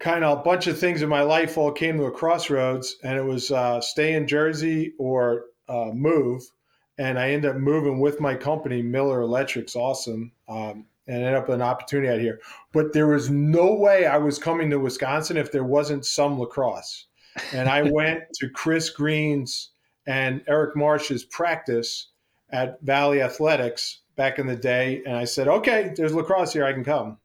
[0.00, 3.16] kind of a bunch of things in my life all came to a crossroads, and
[3.16, 6.42] it was uh, stay in Jersey or uh, move.
[6.98, 11.48] And I ended up moving with my company, Miller Electric's awesome, um, and ended up
[11.48, 12.40] an opportunity out here.
[12.72, 17.06] But there was no way I was coming to Wisconsin if there wasn't some lacrosse.
[17.52, 19.70] And I went to Chris Green's
[20.06, 22.08] and Eric Marsh's practice
[22.52, 26.64] at Valley Athletics back in the day, and I said, "Okay, there's lacrosse here.
[26.64, 27.18] I can come."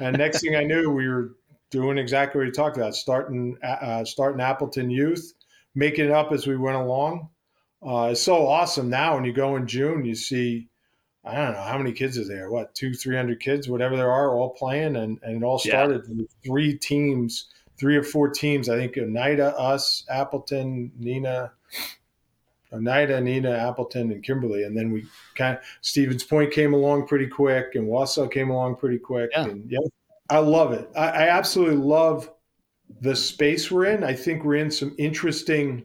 [0.00, 1.36] And next thing I knew, we were
[1.70, 5.34] doing exactly what you talked about, starting uh, starting Appleton Youth,
[5.74, 7.28] making it up as we went along.
[7.86, 10.68] Uh, it's so awesome now when you go in June, you see,
[11.24, 14.10] I don't know how many kids are there, what two, three hundred kids, whatever there
[14.10, 16.14] are, all playing, and and it all started yeah.
[16.16, 18.68] with three teams, three or four teams.
[18.68, 21.50] I think Oneida, us, Appleton, Neenah,
[22.72, 27.26] Oneida, Neenah, Appleton, and Kimberly, and then we kind of Stevens Point came along pretty
[27.26, 29.30] quick, and Wausau came along pretty quick.
[29.32, 29.44] Yeah.
[29.44, 29.78] And yeah,
[30.30, 30.88] I love it.
[30.96, 32.30] I, I absolutely love
[33.00, 34.02] the space we're in.
[34.04, 35.84] I think we're in some interesting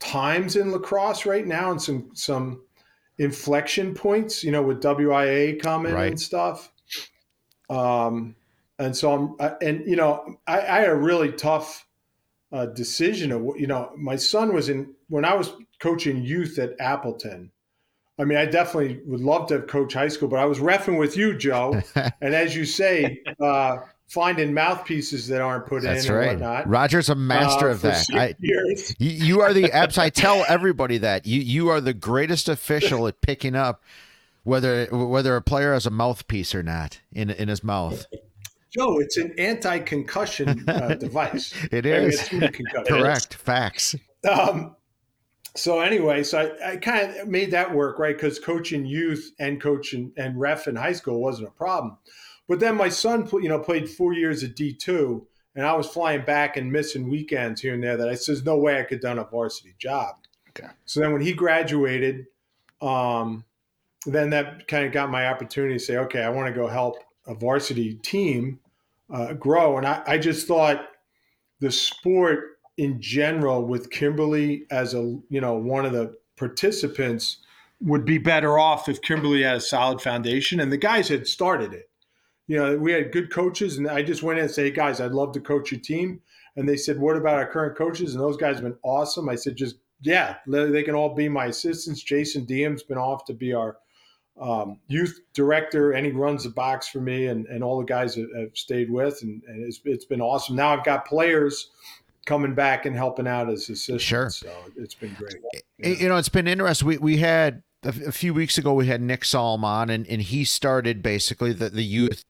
[0.00, 2.62] times in lacrosse right now, and some some
[3.18, 4.44] inflection points.
[4.44, 6.10] You know, with WIAA coming Right.
[6.10, 6.70] and stuff.
[7.70, 8.34] Um,
[8.78, 11.84] and so I'm, I, and you know, I, I had a really tough
[12.52, 13.92] uh, decision of what you know.
[13.96, 17.50] My son was in when I was coaching youth at Appleton.
[18.20, 20.98] I mean, I definitely would love to have coached high school, but I was refing
[20.98, 21.80] with you, Joe.
[22.20, 26.28] and as you say, uh, finding mouthpieces that aren't put That's in and right.
[26.32, 26.68] whatnot.
[26.68, 28.06] Roger's a master uh, of that.
[28.12, 29.98] I, you, you are the abs.
[29.98, 33.82] I tell everybody that you you are the greatest official at picking up
[34.42, 38.06] whether whether a player has a mouthpiece or not in in his mouth.
[38.70, 41.54] Joe, it's an anti-concussion uh, device.
[41.72, 42.28] It I it's
[42.88, 43.34] correct.
[43.34, 43.94] Facts.
[44.28, 44.76] Um,
[45.56, 48.14] so anyway, so I, I kind of made that work, right?
[48.14, 51.96] Because coaching youth and coaching and ref in high school wasn't a problem.
[52.48, 55.86] But then my son, you know, played four years at D two, and I was
[55.86, 57.96] flying back and missing weekends here and there.
[57.96, 60.16] That I says no way I could have done a varsity job.
[60.50, 60.68] Okay.
[60.84, 62.26] So then when he graduated,
[62.80, 63.44] um,
[64.06, 66.96] then that kind of got my opportunity to say, okay, I want to go help
[67.28, 68.58] a varsity team
[69.12, 69.76] uh, grow.
[69.76, 70.86] And I, I just thought
[71.60, 77.38] the sport in general with Kimberly as a you know one of the participants
[77.80, 81.72] would be better off if Kimberly had a solid foundation and the guys had started
[81.72, 81.90] it.
[82.46, 85.00] You know, we had good coaches and I just went in and said, hey guys,
[85.00, 86.20] I'd love to coach your team.
[86.56, 88.14] And they said, what about our current coaches?
[88.14, 89.28] And those guys have been awesome.
[89.28, 92.02] I said, just yeah, they can all be my assistants.
[92.02, 93.76] Jason Diem's been off to be our
[94.40, 98.14] um, youth director, and he runs the box for me, and, and all the guys
[98.14, 100.56] have, have stayed with, and, and it's, it's been awesome.
[100.56, 101.70] Now I've got players
[102.26, 104.02] coming back and helping out as assistants.
[104.04, 104.30] Sure.
[104.30, 105.36] So it's been great.
[105.82, 106.86] Y- You know, it's been interesting.
[106.86, 110.20] We we had a, a few weeks ago we had Nick Salm on, and and
[110.22, 112.24] he started basically the the youth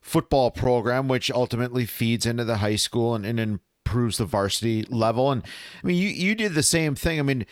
[0.00, 5.30] football program, which ultimately feeds into the high school and, and improves the varsity level.
[5.32, 5.42] And
[5.82, 7.18] I mean, you you did the same thing.
[7.18, 7.44] I mean.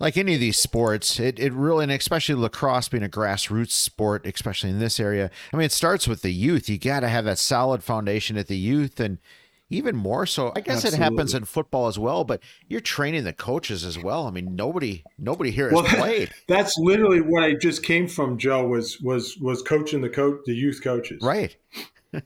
[0.00, 4.26] Like any of these sports, it, it really, and especially lacrosse being a grassroots sport,
[4.26, 5.30] especially in this area.
[5.52, 6.68] I mean, it starts with the youth.
[6.68, 9.18] You got to have that solid foundation at the youth, and
[9.72, 10.52] even more so.
[10.54, 14.26] I guess it happens in football as well, but you're training the coaches as well.
[14.26, 18.38] I mean, nobody nobody here has Well, played, That's literally what I just came from,
[18.38, 18.66] Joe.
[18.66, 21.56] Was was was coaching the coach, the youth coaches, right?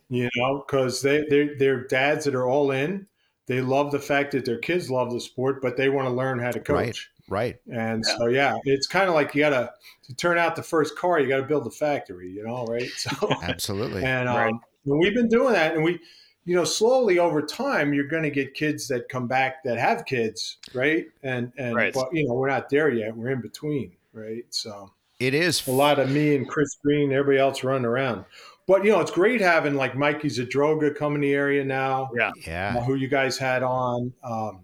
[0.09, 3.07] You know, because they they they're dads that are all in.
[3.47, 6.41] They love the fact that their kids love the sport, but they want to learn
[6.41, 6.75] how to coach.
[6.75, 6.99] Right.
[7.29, 7.57] Right.
[7.73, 9.73] And so, yeah, it's kind of like you got to
[10.05, 12.89] to turn out the first car, you got to build the factory, you know, right?
[12.97, 13.11] So,
[13.43, 14.05] Absolutely.
[14.05, 14.55] and um, Right.
[14.87, 15.99] and we've been doing that, and we,
[16.45, 20.05] you know, slowly over time, you're going to get kids that come back that have
[20.05, 21.07] kids, right?
[21.25, 21.93] And and Right.
[21.93, 23.17] but you know, we're not there yet.
[23.17, 24.45] We're in between, right?
[24.51, 28.25] So It is a lot of me and Chris Green, everybody else running around.
[28.69, 32.29] But you know, it's great having like Mikey Zadroga come in the area now Yeah.
[32.29, 32.85] uh, Yeah.
[32.85, 34.13] who you guys had on.
[34.23, 34.61] Um,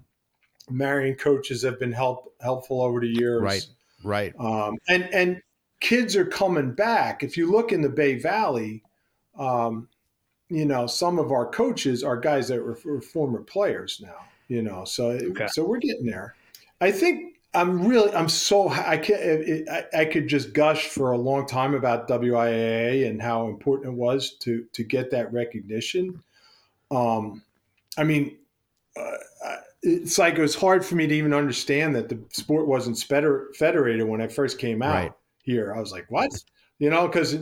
[0.72, 3.66] Marion coaches have been help helpful over the years, Right.
[4.04, 4.34] Right.
[4.38, 5.42] Um, and and
[5.80, 7.22] kids are coming back.
[7.22, 8.82] If you look in the Bay Valley,
[9.38, 9.88] um,
[10.48, 14.16] you know some of our coaches are guys that were, were former players now.
[14.48, 15.46] You know, so Okay.
[15.48, 16.34] so we're getting there.
[16.80, 21.12] I think I'm really I'm so I can it, I, I could just gush for
[21.12, 26.22] a long time about WIAA and how important it was to to get that recognition.
[26.90, 27.42] Um,
[27.96, 28.36] I mean,
[28.96, 32.66] uh, I- it's like it was hard for me to even understand that the sport
[32.68, 35.12] wasn't feder- federated when I first came out Right.
[35.42, 35.74] here.
[35.74, 36.30] I was like, what?
[36.78, 37.32] You know, because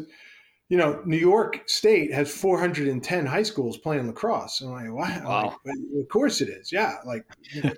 [0.70, 4.60] you know New York State has 410 high schools playing lacrosse.
[4.60, 4.84] I'm like?
[4.86, 5.56] I'm Wow.
[5.64, 6.70] like, of course it is.
[6.72, 6.96] Yeah.
[7.04, 7.24] Like,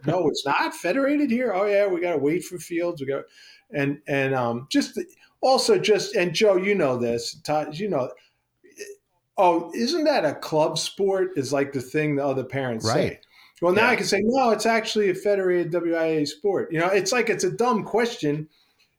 [0.07, 1.53] no, it's not federated here.
[1.55, 3.01] Oh yeah, we got to wait for fields.
[3.01, 3.25] We got
[3.75, 5.07] and and um just the-
[5.41, 8.11] also just and Joe, you know this, Todd, you know.
[9.39, 11.31] Oh, isn't that a club sport?
[11.37, 13.19] Is like the thing the other parents say.
[13.63, 13.67] Right.
[13.67, 13.93] Well, now Yeah.
[13.93, 14.51] I can say no.
[14.51, 16.73] It's actually a federated WIAA sport.
[16.73, 18.49] You know, it's like it's a dumb question.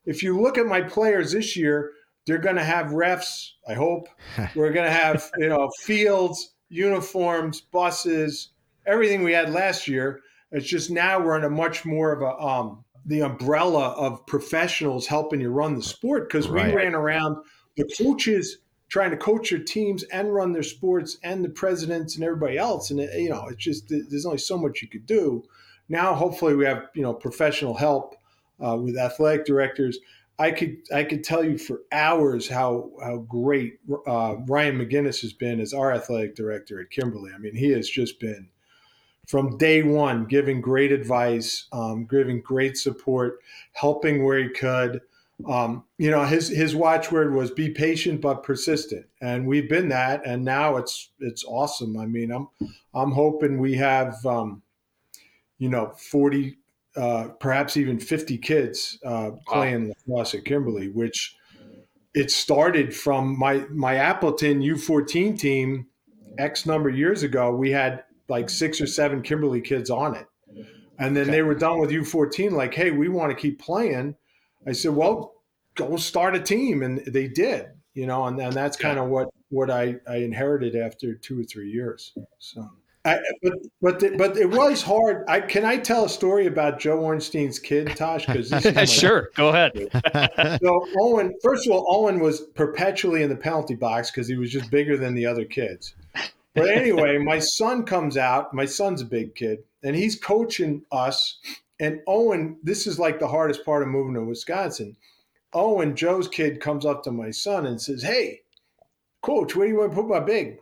[0.06, 1.92] If you look at my players this year,
[2.26, 3.52] they're going to have refs.
[3.68, 4.08] I hope
[4.56, 8.50] we're going to have you know fields, uniforms, buses,
[8.86, 10.22] everything we had last year.
[10.52, 15.08] It's just now we're in a much more of a um, the umbrella of professionals
[15.08, 17.36] helping you run the sport because we ran around
[17.76, 22.24] the coaches trying to coach their teams and run their sports and the presidents and
[22.24, 22.92] everybody else.
[22.92, 25.44] And it, you know it's just there's only so much you could do.
[25.90, 28.16] Now hopefully we have you know professional help
[28.66, 30.00] uh, with athletic directors.
[30.40, 35.32] I could i could tell you for hours how how great uh, ryan mcginnis has
[35.32, 37.32] been as our athletic director at kimberly.
[37.34, 38.50] I mean he has just been
[39.28, 43.40] from day one, giving great advice, um, giving great support,
[43.74, 45.02] helping where he could.
[45.48, 50.26] Um, you know, his his watchword was "be patient but persistent," and we've been that,
[50.26, 51.98] and now it's it's awesome.
[51.98, 52.48] I mean, I'm
[52.94, 54.62] I'm hoping we have, um,
[55.58, 56.58] you know, forty,
[56.96, 59.94] uh, perhaps even fifty kids uh, playing wow.
[60.08, 61.36] lacrosse at Kimberly, which
[62.14, 65.88] it started from my my Appleton U14 team
[66.38, 67.54] X number of years ago.
[67.54, 70.28] We had like six or seven Kimberly kids on it.
[71.00, 71.32] And then okay.
[71.32, 74.16] they were done with U14, like, hey, we want to keep playing.
[74.68, 75.36] I said, well,
[75.76, 76.84] go start a team.
[76.84, 80.76] And they did, you know, and, and that's kind of what, what I, I inherited
[80.76, 82.14] after two or three years.
[82.40, 82.70] So,
[83.06, 85.26] I, but but the, but it was hard.
[85.28, 88.26] I can I tell a story about Joe Ornstein's kid, Tosh?
[88.26, 89.74] Because sure, go ahead.
[90.62, 94.52] so Owen, first of all, Owen was perpetually in the penalty box because he was
[94.52, 95.96] just bigger than the other kids.
[96.56, 98.54] But anyway, my son comes out.
[98.54, 101.40] My son's a big kid, and he's coaching us.
[101.84, 104.96] And Owen, this is like the hardest part of moving to Wisconsin.
[105.52, 108.40] Owen, Joe's kid, comes up to my son and says, Hey,
[109.22, 110.60] coach, where do you want to put my big?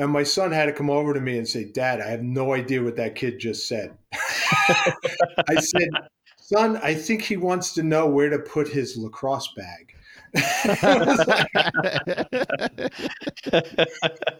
[0.00, 2.54] And my son had to come over to me and say, Dad, I have no
[2.54, 3.96] idea what that kid just said.
[4.12, 5.90] I said,
[6.38, 9.94] Son, I think he wants to know where to put his lacrosse bag.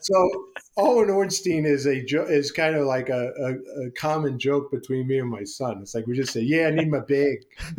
[0.01, 0.31] so
[0.77, 3.55] Owen Ornstein is a jo- is kind of like a, a,
[3.87, 5.79] a, common joke between me and my son.
[5.83, 7.41] It's like we just say, "Yeah, I need my big."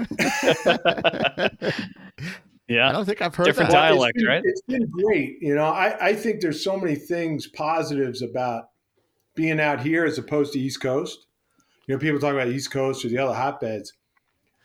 [2.67, 3.89] yeah, I don't think I've heard different that.
[3.89, 4.43] dialect, it's been, right?
[4.43, 5.37] It's been great.
[5.41, 8.71] You know, I I think there's so many things positives about
[9.35, 11.27] being out here as opposed to East Coast.
[11.87, 13.93] You know, people talk about East Coast or the other hotbeds.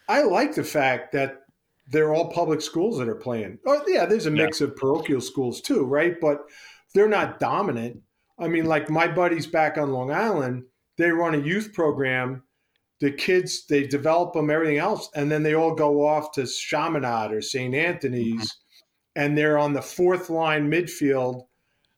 [0.09, 1.46] I like the fact that
[1.88, 3.59] they're all public schools that are playing.
[3.66, 4.68] Oh, yeah, there's a mix yeah.
[4.68, 6.20] of parochial schools too, right?
[6.20, 6.40] But
[6.94, 8.01] they're not dominant.
[8.38, 10.64] I mean, like my buddies back on Long Island,
[10.99, 12.42] they run a youth program.
[13.01, 17.31] The kids, they develop them, everything else, and then they all go off to Chaminade
[17.31, 17.75] or St.
[17.75, 19.22] Anthony's, mm-hmm.
[19.22, 21.46] and they're on the fourth line midfield.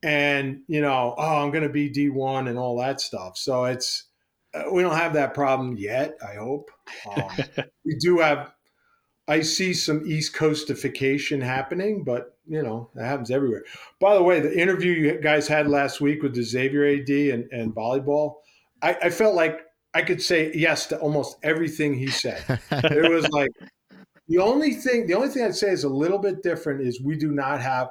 [0.03, 3.37] And, you know, oh, I'm going to be D1 and all that stuff.
[3.37, 4.09] So it's,
[4.55, 6.71] uh, we don't have that problem yet, I hope.
[7.07, 7.31] Um,
[7.85, 8.51] we do have
[9.29, 13.63] I see some East Coastification happening, but you know that happens everywhere.
[14.01, 17.53] By the way, the interview you guys had last week with the Xavier AD and,
[17.53, 18.37] and volleyball,
[18.81, 19.61] I, I felt like
[19.93, 22.43] I could say yes to almost everything he said.
[22.71, 23.51] it was like
[24.29, 27.17] the only thing the only thing I'd say is a little bit different is we
[27.17, 27.91] do not have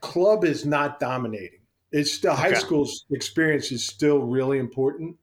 [0.00, 1.60] club is not dominating.
[1.92, 2.42] It's the okay.
[2.42, 5.16] high school experience is still really important.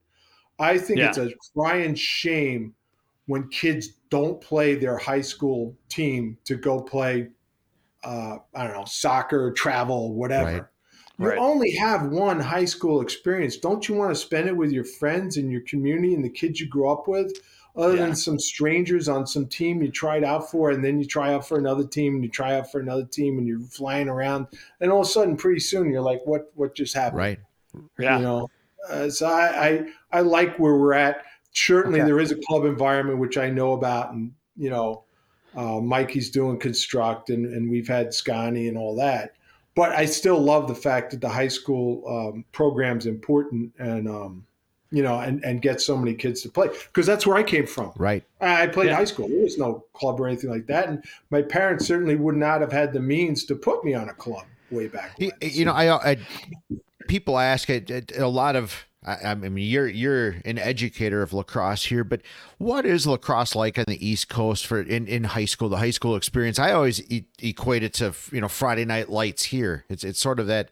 [0.58, 1.08] I think yeah.
[1.08, 2.74] it's a crying shame
[3.26, 7.28] when kids don't play their high school team to go play,
[8.04, 10.52] uh, I don't know, soccer, travel, whatever.
[10.52, 10.62] Right.
[11.18, 11.38] You right.
[11.38, 13.56] only have one high school experience.
[13.56, 16.60] Don't you want to spend it with your friends and your community and the kids
[16.60, 17.32] you grew up with?
[17.74, 18.04] Other yeah.
[18.04, 21.48] than some strangers on some team you tried out for, and then you try out
[21.48, 24.46] for another team, and you try out for another team, and you're flying around,
[24.82, 26.52] and all of a sudden, pretty soon, you're like, "What?
[26.54, 27.38] What just happened?" Right.
[27.98, 28.18] Yeah.
[28.18, 28.50] You know.
[28.90, 29.86] Uh, so I, I
[30.18, 32.06] I like where we're at certainly okay.
[32.06, 35.04] there is a club environment which I know about, and you know,
[35.54, 39.34] uh, Mikey's doing construct, and, and we've had Scani and all that.
[39.74, 44.46] But I still love the fact that the high school um, program's important, and um,
[44.90, 47.66] you know, and and get so many kids to play because that's where I came
[47.66, 47.92] from.
[47.96, 48.24] Right.
[48.40, 48.96] I played yeah.
[48.96, 49.28] high school.
[49.28, 52.72] There was no club or anything like that, and my parents certainly would not have
[52.72, 55.18] had the means to put me on a club way back.
[55.18, 55.32] When.
[55.40, 56.16] You, you know, I, I
[57.08, 61.84] people ask a, a lot of I, I, mean, you're you're an educator of lacrosse
[61.86, 62.20] here, but
[62.58, 65.68] what is lacrosse like on the East Coast for in, in high school?
[65.68, 66.58] The high school experience.
[66.58, 69.84] I always e- equate it to you know Friday Night Lights here.
[69.88, 70.70] It's it's sort of that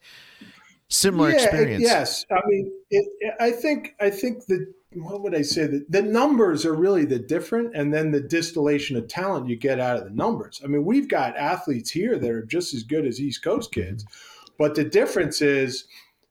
[0.88, 1.82] similar yeah, experience.
[1.82, 5.66] yes, I mean, it, I think I think the what would I say?
[5.66, 9.80] The, the numbers are really the different, and then the distillation of talent you get
[9.80, 10.60] out of the numbers.
[10.64, 14.04] I mean, we've got athletes here that are just as good as East Coast kids,
[14.04, 14.52] mm-hmm.
[14.58, 15.84] but the difference is,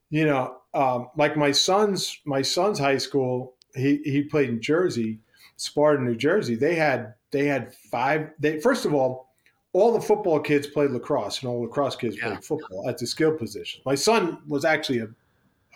[0.10, 5.20] you know, um, like my son's my son's high school, he he played in Jersey,
[5.58, 6.56] Sparta, New Jersey.
[6.56, 8.32] They had they had five.
[8.40, 9.30] They first of all,
[9.74, 12.30] all the football kids played lacrosse, and all lacrosse kids yeah.
[12.30, 13.82] played football at the skill position.
[13.86, 15.10] My son was actually a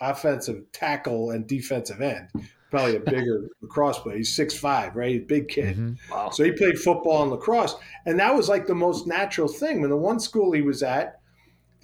[0.00, 2.28] offensive tackle and defensive end.
[2.70, 4.18] Probably a bigger lacrosse player.
[4.18, 5.10] He's six five, right?
[5.10, 5.76] He's a big kid.
[5.76, 6.12] Mm-hmm.
[6.12, 6.30] Wow.
[6.30, 7.74] So he played football and lacrosse,
[8.06, 9.80] and that was like the most natural thing.
[9.80, 11.20] When the one school he was at,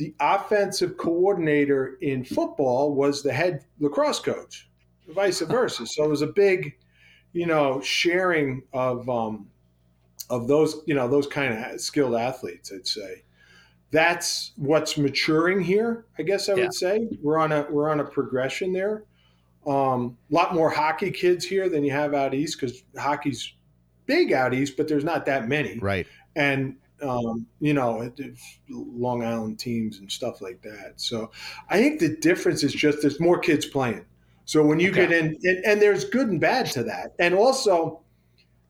[0.00, 4.66] the offensive coordinator in football was the head lacrosse coach,
[5.08, 5.84] vice versa.
[5.86, 6.74] so it was a big,
[7.34, 9.46] you know, sharing of um,
[10.30, 12.72] of those, you know, those kind of skilled athletes.
[12.74, 13.24] I'd say
[13.90, 16.06] that's what's maturing here.
[16.18, 19.04] I guess I would say we're on a we're on a progression there.
[19.66, 23.52] Um, a lot more hockey kids here than you have out east because hockey's
[24.06, 25.78] big out east, but there's not that many.
[25.78, 26.06] Right.
[26.34, 28.18] And um, you know, it,
[28.68, 30.94] Long Island teams and stuff like that.
[30.96, 31.30] So
[31.68, 34.06] I think the difference is just there's more kids playing.
[34.44, 34.92] So when you Okay.
[34.92, 37.12] get in, and, and there's good and bad to that.
[37.18, 38.02] And also,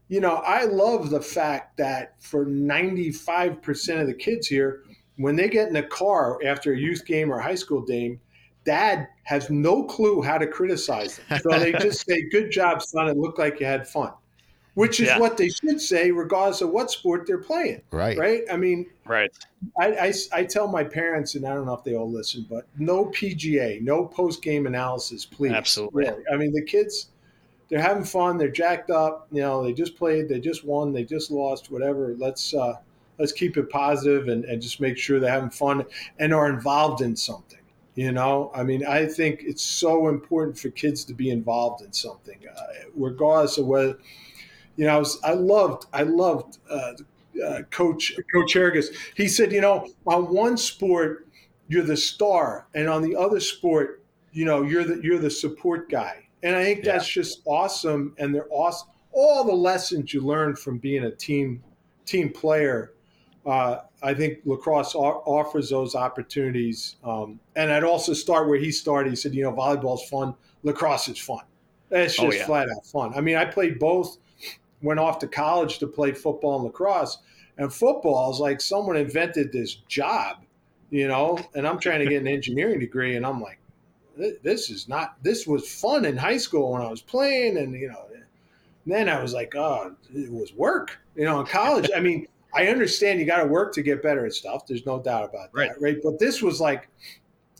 [0.08, 4.82] you know, I love the fact that for 95% of the kids here,
[5.16, 8.20] when they get in a car after a youth game or high school game,
[8.64, 11.26] dad has no clue how to criticize them.
[11.34, 13.08] So they just say, Good job, son.
[13.08, 14.12] It looked like you had fun,
[14.80, 15.18] which is Yeah.
[15.18, 17.82] what they should say, regardless of what sport they're playing.
[17.90, 18.16] Right.
[18.16, 18.42] Right.
[18.50, 19.30] I mean, Right.
[19.78, 22.66] I, I, I tell my parents, and I don't know if they all listen, but
[22.78, 25.52] no PGA, no post game analysis, please.
[25.52, 26.04] Absolutely.
[26.04, 26.22] Really.
[26.32, 27.10] I mean, the kids,
[27.68, 28.38] they're having fun.
[28.38, 29.28] They're jacked up.
[29.30, 32.14] You know, they just played, they just won, they just lost, whatever.
[32.18, 32.74] Let's uh,
[33.18, 35.84] let's keep it positive and, and just make sure they're having fun
[36.18, 37.58] and are involved in something.
[37.96, 41.92] You know, I mean, I think it's so important for kids to be involved in
[41.92, 42.62] something, uh,
[42.94, 43.98] regardless of whether.
[44.76, 46.92] You know, I was I loved I loved uh,
[47.44, 48.90] uh, Coach Coach Ergus.
[49.16, 51.26] He said, you know, on one sport
[51.68, 54.02] you're the star, and on the other sport,
[54.32, 56.26] you know, you're the you're the support guy.
[56.42, 58.14] And I think that's just awesome.
[58.18, 58.88] And they're awesome.
[59.12, 61.62] All the lessons you learn from being a team
[62.06, 62.94] team player.
[63.46, 66.96] Uh, I think lacrosse offers those opportunities.
[67.04, 69.10] Um, and I'd also start where he started.
[69.10, 71.44] He said, you know, volleyball's fun, lacrosse is fun.
[71.90, 72.46] It's Oh, just yeah.
[72.46, 73.12] flat out fun.
[73.14, 74.18] I mean, I played both.
[74.82, 77.18] Went off to college to play football and lacrosse.
[77.58, 80.38] And football is like someone invented this job,
[80.90, 81.38] you know.
[81.54, 83.58] And I'm trying to get an engineering degree, and I'm like,
[84.42, 85.22] this is not.
[85.22, 88.06] This was fun in high school when I was playing, and you know.
[88.86, 91.40] Then I was like, oh, it was work, you know.
[91.40, 94.66] In college, I mean, I understand you got to work to get better at stuff.
[94.66, 95.70] There's no doubt about that, Right.
[95.80, 95.96] right?
[96.02, 96.88] But this was like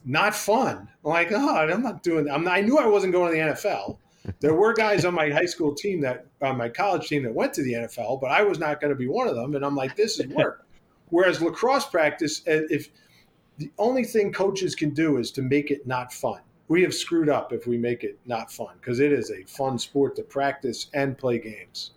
[0.05, 0.89] not fun.
[1.05, 2.29] I'm like, oh, I'm not doing.
[2.31, 3.99] I'm not, I knew I wasn't going to the NFL.
[4.41, 7.53] There were guys on my high school team that on my college team that went
[7.55, 9.55] to the NFL, but I was not going to be one of them.
[9.55, 10.67] And I'm like, this is work.
[11.11, 12.89] Whereas lacrosse practice, uh, if
[13.59, 16.41] the only thing coaches can do is to make it not fun.
[16.69, 19.79] We have screwed up if we make it not fun because it is a fun
[19.79, 21.91] sport to practice and play games.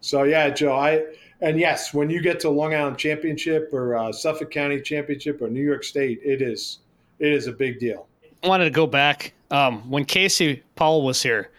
[0.00, 1.04] So yeah, Joe, I
[1.40, 5.48] and yes, when you get to Long Island Championship or uh, Suffolk County Championship or
[5.48, 6.80] New York State, it is
[7.18, 8.08] it is a big deal.
[8.42, 11.50] I wanted to go back um, when Casey Powell was here.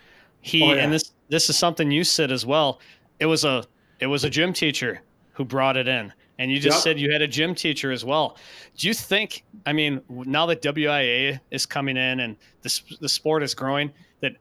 [0.46, 0.84] He Oh, yeah.
[0.84, 2.80] and this this is something you said as well.
[3.20, 3.66] It was a
[4.00, 5.02] it was a gym teacher
[5.34, 6.84] who brought it in, and you just Yep.
[6.84, 8.38] said you had a gym teacher as well.
[8.78, 9.44] Do you think?
[9.66, 13.92] I mean, now that WIAA is coming in and the the sport is growing,
[14.22, 14.34] that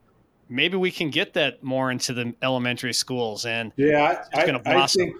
[0.47, 4.61] maybe we can get that more into the elementary schools and Yeah, It's I, gonna
[4.63, 5.15] I, I think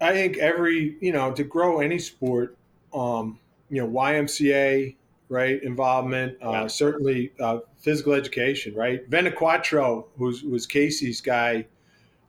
[0.00, 2.58] I think every you know to grow any sport,
[2.92, 3.38] um,
[3.70, 4.96] you know YMCA
[5.28, 6.66] right involvement, uh, Yeah.
[6.68, 9.08] certainly uh, physical education, right.
[9.10, 11.66] Venequatro, who's was Casey's guy,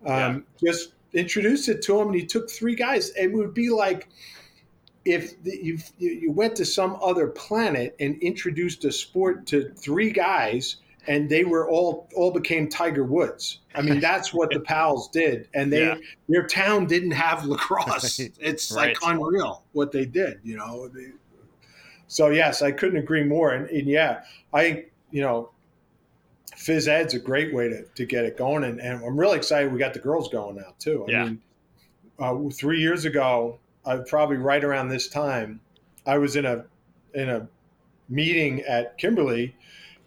[0.05, 3.11] um, just introduced it to him, and he took three guys.
[3.15, 4.09] It would be like
[5.05, 10.11] if the, you you went to some other planet and introduced a sport to three
[10.11, 10.77] guys
[11.07, 13.59] and they were all all became Tiger Woods.
[13.73, 15.95] I mean, that's what the Powells did, and they Yeah.
[16.27, 18.19] their town didn't have lacrosse.
[18.19, 18.31] Right.
[18.41, 20.89] It's like unreal what they did, you know.
[20.89, 21.11] They-
[22.07, 24.21] so yes, I couldn't agree more, and, and yeah,
[24.53, 25.51] I think you know,
[26.55, 29.71] phys ed's a great way to, to get it going, and, and I'm really excited
[29.71, 31.05] we got the girls going now too.
[31.07, 31.23] I Yeah.
[31.25, 31.41] mean,
[32.19, 35.61] uh, three years ago, I probably right around this time,
[36.05, 36.65] I was in a
[37.13, 37.47] in a
[38.09, 39.55] meeting at Kimberly.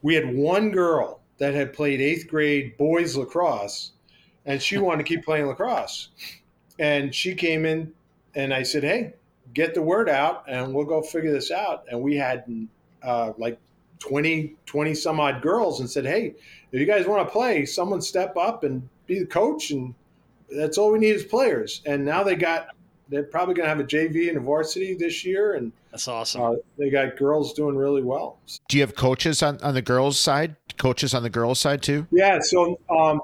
[0.03, 3.93] We had one girl that had played eighth grade boys lacrosse,
[4.47, 6.09] and she wanted to keep playing lacrosse.
[6.79, 7.93] And she came in,
[8.35, 9.15] and I said, "Hey,
[9.55, 12.45] get the word out, and we'll go figure this out." And we had
[13.03, 13.59] uh, like
[14.01, 16.35] 20, 20 some odd girls, and said, "Hey,
[16.73, 19.95] if you guys want to play, someone step up and be the coach, and
[20.51, 22.69] that's all we need is players." And now they got.
[23.09, 26.43] They're probably going to have a JV and a varsity this year, and that's awesome.
[26.43, 28.39] uh, they got girls doing really well.
[28.69, 30.55] Do you have coaches on, on the girls' side?
[30.79, 32.07] Coaches on the girls' side too?
[32.13, 33.21] Yeah, so um,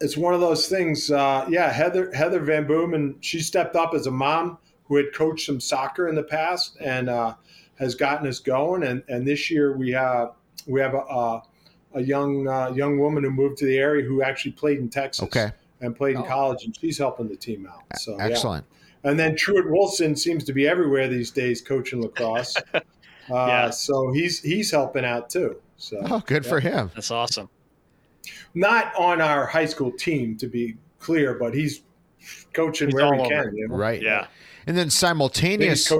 [0.00, 1.10] it's one of those things.
[1.10, 4.58] Uh, yeah, Heather Heather Van Boom, and she stepped up as a mom
[4.88, 7.34] who had coached some soccer in the past and uh,
[7.78, 8.82] has gotten us going.
[8.84, 10.32] And, and this year we have
[10.66, 11.42] we have a, a,
[11.94, 15.24] a young uh, young woman who moved to the area who actually played in Texas.
[15.24, 15.52] Okay.
[15.82, 16.24] And played in Oh.
[16.24, 17.82] college, and she's helping the team out.
[17.98, 18.24] So yeah.
[18.24, 18.64] Excellent.
[19.04, 22.56] And then Truett Wilson seems to be everywhere these days, coaching lacrosse.
[22.74, 22.80] uh,
[23.30, 23.68] Yeah.
[23.70, 25.56] So he's he's helping out too.
[25.76, 26.90] So Oh, good for him.
[26.94, 27.50] That's awesome.
[28.54, 31.82] not on our high school team to be clear, but he's
[32.54, 33.54] coaching He's where he can.
[33.54, 33.76] You know?
[33.76, 34.02] Right.
[34.02, 34.26] Yeah.
[34.66, 35.90] And then simultaneous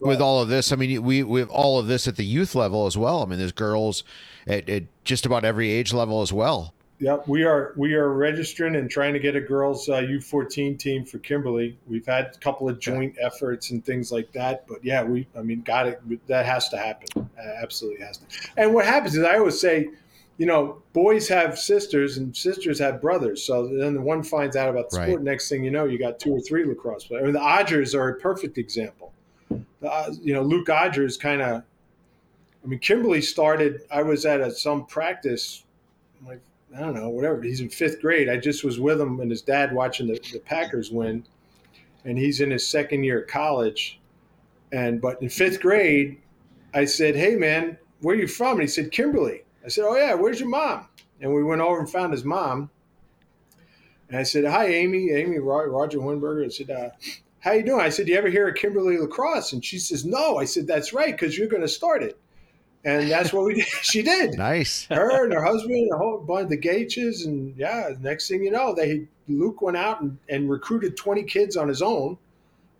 [0.00, 2.54] with all of this, I mean, we we have all of this at the youth
[2.54, 3.22] level as well.
[3.22, 4.02] I mean, there's girls
[4.46, 6.74] at, at just about every age level as well.
[7.00, 11.04] Yep, we are we are registering and trying to get a girls uh, U14 team
[11.04, 11.78] for Kimberly.
[11.86, 15.42] We've had a couple of joint efforts and things like that, but yeah, we I
[15.42, 16.02] mean, got it.
[16.26, 17.30] That has to happen.
[17.38, 18.24] Uh, absolutely has to.
[18.56, 19.90] And what happens is, I always say,
[20.38, 23.42] you know, boys have sisters and sisters have brothers.
[23.42, 25.08] So then the one finds out about the Right.
[25.08, 25.22] sport.
[25.22, 27.22] Next thing you know, you got two or three lacrosse players.
[27.22, 29.12] I mean, the Odgers are a perfect example.
[29.82, 31.62] Uh, you know, Luke Odgers kind of.
[32.64, 33.82] I mean, Kimberly started.
[33.90, 35.64] I was at a, some practice,
[36.26, 36.40] like
[36.76, 37.42] I don't know, whatever.
[37.42, 38.28] He's in fifth grade.
[38.28, 41.24] I just was with him and his dad watching the, the Packers win,
[42.04, 43.98] and he's in his second year of college.
[44.70, 46.18] And but in fifth grade,
[46.74, 49.96] I said, "Hey man, where are you from?" And he said, "Kimberly." I said, "Oh
[49.96, 50.88] yeah, where's your mom?"
[51.20, 52.70] And we went over and found his mom.
[54.08, 55.10] And I said, "Hi, Amy.
[55.10, 56.88] Amy Roger Hornberger." I said, uh,
[57.40, 60.06] "How you doing?" I said, Do "You ever hear of Kimberly Lacrosse?" And she says,
[60.06, 62.18] "No." I said, "That's right, because you're going to start it."
[62.82, 63.66] And that's what we did.
[63.82, 64.86] she did Nice.
[64.90, 68.50] her and her husband, and a whole bunch of the and yeah, next thing you
[68.50, 72.16] know, they Luke went out and, and recruited twenty kids on his own,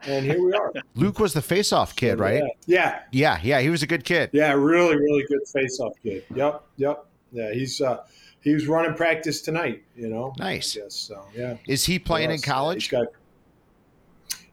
[0.06, 0.72] and here we are.
[0.94, 2.42] Luke was the face-off kid, right?
[2.66, 4.30] Yeah, Yeah, yeah, he was a good kid.
[4.32, 6.24] yeah, really, really good face-off kid.
[6.34, 7.04] Yep, yep.
[7.32, 8.04] Yeah, he's uh,
[8.40, 9.82] he was running practice tonight.
[9.96, 10.74] You know, Nice.
[10.76, 11.24] Guess so.
[11.34, 12.84] Yeah, Is he playing in college?
[12.84, 13.06] He's, got,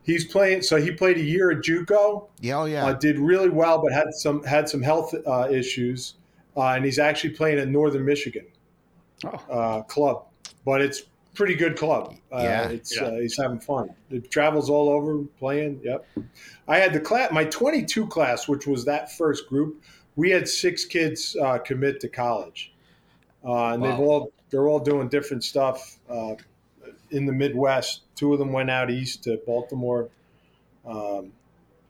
[0.03, 0.61] he's playing.
[0.61, 2.27] So he played a year at JUCO.
[2.41, 2.85] Yeah, oh yeah.
[2.85, 6.15] uh, did really well, but had some had some health uh, issues,
[6.57, 8.45] uh, and he's actually playing at Northern Michigan
[9.23, 9.29] Oh.
[9.49, 10.25] uh, club.
[10.65, 11.03] But it's
[11.35, 12.15] pretty good club.
[12.31, 12.69] Uh, Yeah.
[12.69, 13.07] it's Yeah.
[13.07, 13.89] Uh, he's having fun.
[14.09, 15.81] It travels all over playing.
[15.83, 16.05] Yep.
[16.67, 19.83] I had the class, my 22 class, which was that first group.
[20.15, 22.73] We had six kids uh, commit to college,
[23.43, 26.35] uh, and they've all they're all doing different stuff uh,
[27.11, 28.03] in the Midwest.
[28.15, 30.09] Two of them went out east to Baltimore.
[30.85, 31.33] Um,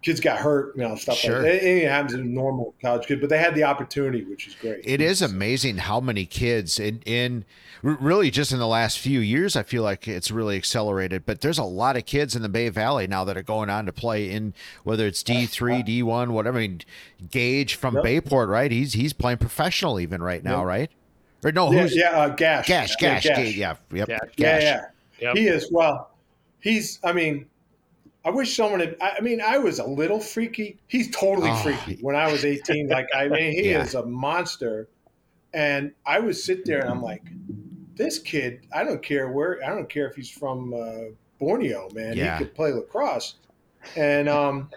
[0.06, 1.42] kids got hurt, you know, stuff Sure.
[1.42, 1.64] like that.
[1.68, 4.82] It happens in normal college kids, but they had the opportunity, which is great.
[4.86, 7.44] It is amazing how many kids in in
[7.82, 9.56] really just in the last few years.
[9.56, 11.26] I feel like it's really accelerated.
[11.26, 13.86] But there's a lot of kids in the Bay Valley now that are going on
[13.88, 14.54] to play in
[14.84, 16.60] whether it's D three, D one, whatever.
[16.60, 16.82] I mean,
[17.32, 18.04] Gage from Yep.
[18.04, 18.72] Bayport, right?
[18.72, 20.66] He's he's playing professional even right now, Yep.
[20.68, 20.92] right?
[21.44, 24.18] Or no, yeah, who's yeah, uh, Gash, Gash, Yeah, Gash, Gage, yeah, yep, Yeah.
[24.38, 24.82] yeah, yeah.
[25.20, 25.36] Yep.
[25.36, 25.72] He is.
[25.72, 26.12] Well,
[26.60, 27.00] he's.
[27.04, 27.46] I mean,
[28.26, 28.98] I wish someone had.
[29.00, 30.80] I mean, I was a little freaky.
[30.88, 32.00] He's totally Oh, freaky.
[32.02, 33.84] When I was eighteen, like I mean, he Yeah.
[33.84, 34.90] is a monster.
[35.54, 37.22] And I would sit there and I'm like,
[37.96, 38.68] this kid.
[38.74, 39.64] I don't care where.
[39.64, 42.18] I don't care if he's from uh, Borneo, man.
[42.18, 42.38] Yeah.
[42.38, 43.36] He could play lacrosse.
[43.96, 44.70] And um,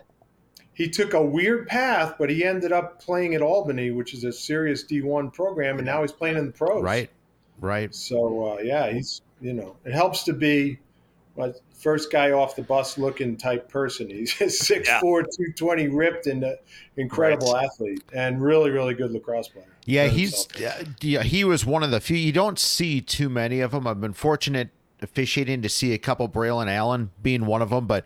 [0.75, 4.33] he took a weird path, but he ended up playing at Albany, which is a
[4.33, 6.83] serious D1 program, and now he's playing in the pros.
[6.83, 7.11] right,
[7.61, 7.93] right.
[7.95, 10.79] So uh, yeah, he's you know it helps to be
[11.39, 14.09] a first guy off the bus looking type person.
[14.11, 15.01] He's 6'4", Yeah.
[15.01, 16.53] 220, ripped and uh,
[16.97, 19.65] incredible athlete and really really good lacrosse player.
[19.87, 22.17] Yeah, he's uh, yeah, he was one of the few.
[22.17, 23.87] You don't see too many of them.
[23.87, 24.69] I've been fortunate
[25.01, 26.29] officiating to see a couple.
[26.29, 28.05] Braylon Allen being one of them, but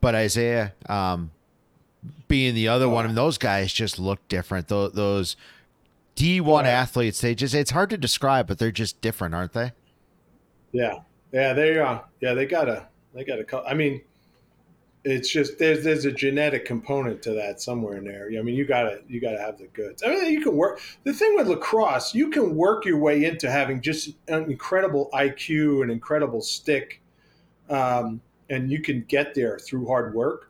[0.00, 1.30] but Isaiah um,
[2.26, 3.06] being the other one.
[3.06, 4.66] And those guys just look different.
[4.68, 5.36] Those, those
[6.16, 6.70] D one Right.
[6.70, 9.72] athletes, they just it's hard to describe, but they're just different, aren't they?
[10.72, 11.00] Yeah,
[11.32, 12.04] yeah, they are.
[12.20, 13.44] Yeah, they gotta they gotta.
[13.44, 14.00] co- I mean,
[15.04, 18.28] it's just there's there's a genetic component to that somewhere in there.
[18.38, 20.02] I mean, you gotta you gotta have the goods.
[20.04, 20.80] I mean, you can work.
[21.04, 25.82] The thing with lacrosse, you can work your way into having just an incredible IQ
[25.82, 27.00] and incredible stick,
[27.68, 30.48] um, and you can get there through hard work.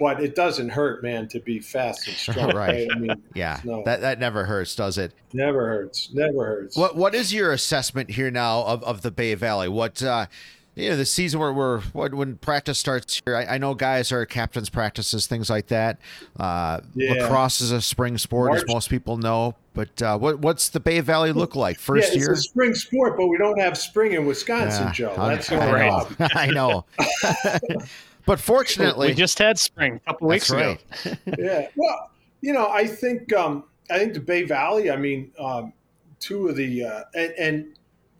[0.00, 2.56] But it doesn't hurt, man, to be fast and strong.
[2.56, 2.88] Right.
[2.92, 3.84] I mean, Yeah, No.
[3.84, 5.12] that that never hurts, does it?
[5.32, 6.10] never hurts.
[6.12, 6.76] Never hurts.
[6.76, 9.68] What what is your assessment here now of, of the Bay Valley?
[9.68, 10.26] What uh
[10.74, 14.24] you know, the season where we're when practice starts here, I, I know guys are
[14.24, 15.98] captains practices, things like that.
[16.38, 17.12] Uh Yeah.
[17.14, 19.54] lacrosse is a spring sport, as most people know.
[19.74, 21.78] But uh what what's the Bay Valley look like?
[21.78, 22.32] First yeah, it's year?
[22.32, 25.14] a spring sport, but we don't have spring in Wisconsin, Yeah, Joe.
[25.18, 26.84] I- That's the I, know.
[26.98, 27.80] I know.
[28.26, 31.16] but fortunately we just had spring a couple that's weeks ago.
[31.38, 31.68] yeah.
[31.76, 32.10] Well,
[32.40, 34.90] you know, I think um, I think the Bay Valley.
[34.90, 35.72] I mean, um,
[36.18, 37.66] two of the uh, and, and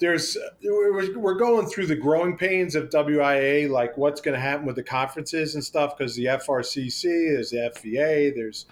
[0.03, 4.75] there's we're, going through the growing pains of WIAA, like what's going to happen with
[4.75, 8.67] the conferences and stuff, because the FRCC, there's the FVA, there's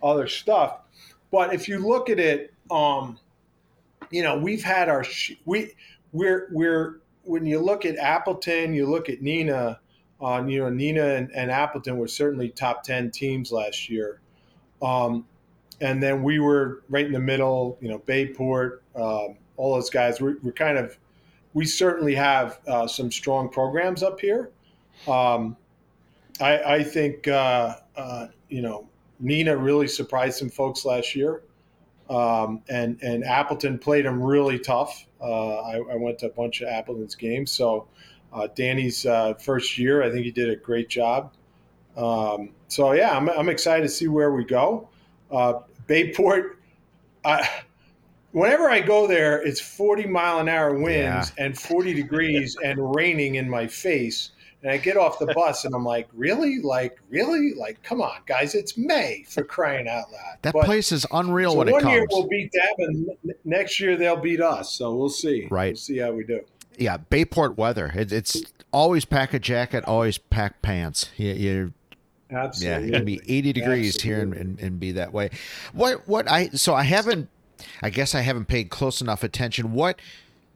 [0.00, 0.78] other stuff.
[1.32, 3.18] But if you look at it, um,
[4.10, 5.04] you know, we've had our
[5.44, 5.72] we
[6.12, 9.78] we're we're when you look at Appleton, you look at Neenah.
[10.22, 14.20] Uh, you know, Neenah and, and Appleton were certainly top ten teams last year,
[14.82, 15.26] um,
[15.80, 17.76] and then we were right in the middle.
[17.80, 20.20] You know, Bayport, um, all those guys.
[20.20, 20.96] We're, we're kind of,
[21.54, 24.50] we certainly have uh, some strong programs up here,
[25.06, 25.56] um,
[26.40, 28.88] I, I think uh, uh, you know
[29.22, 31.42] Neenah really surprised some folks last year,
[32.08, 35.06] um, and and Appleton played them really tough.
[35.20, 37.86] Uh, I, I, went to a bunch of Appleton's games, so
[38.32, 41.34] uh, Danny's uh, first year, I think he did a great job.
[41.94, 44.88] Um, so yeah, I'm, I'm excited to see where we go.
[45.86, 46.58] Bayport,
[47.22, 47.46] I,
[48.32, 51.44] whenever I go there, it's 40 mile an hour winds yeah.
[51.44, 54.30] and 40 degrees and raining in my face.
[54.62, 56.58] And I get off the bus and I'm like, really?
[56.60, 57.54] Like, really?
[57.54, 60.38] Like, come on, guys, it's May for crying out loud.
[60.42, 61.84] That but, place is unreal so when it comes.
[61.84, 64.72] One year we'll beat them, and next year they'll beat us.
[64.72, 65.48] So we'll see.
[65.50, 65.68] Right.
[65.68, 66.40] We'll see how we do.
[66.78, 67.92] Yeah, Bayport weather.
[67.94, 71.10] It, it's always pack a jacket, always pack pants.
[71.16, 71.72] You, you
[72.32, 72.90] Absolutely.
[72.90, 74.08] Yeah, it can be 80 degrees Absolutely.
[74.08, 75.30] here and, and, and be that way.
[75.72, 77.28] What, what I, so I haven't,
[77.82, 79.72] I guess I haven't paid close enough attention.
[79.72, 80.00] What,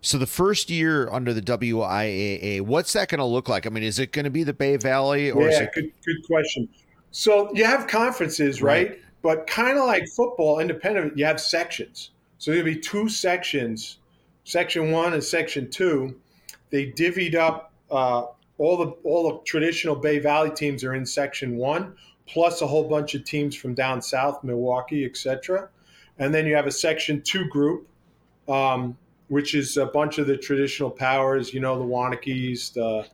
[0.01, 3.67] so the first year under the WIAA, what's that going to look like?
[3.67, 6.27] I mean, is it going to be the Bay Valley or yeah, it- good good
[6.27, 6.69] question.
[7.11, 8.89] So you have conferences, right?
[8.89, 9.01] right.
[9.23, 12.11] But kind of like football, independent, you have sections.
[12.39, 13.99] So there'll be two sections,
[14.45, 16.21] section one and section two.
[16.71, 18.27] They divvied up uh,
[18.59, 21.95] all the all the traditional Bay Valley teams are in section one,
[22.27, 25.69] plus a whole bunch of teams from down south, Milwaukee, etc.
[26.19, 27.89] And then you have a section two group.
[28.49, 28.97] Um,
[29.29, 33.07] which is a bunch of the traditional powers, you know, the Waunakees, the,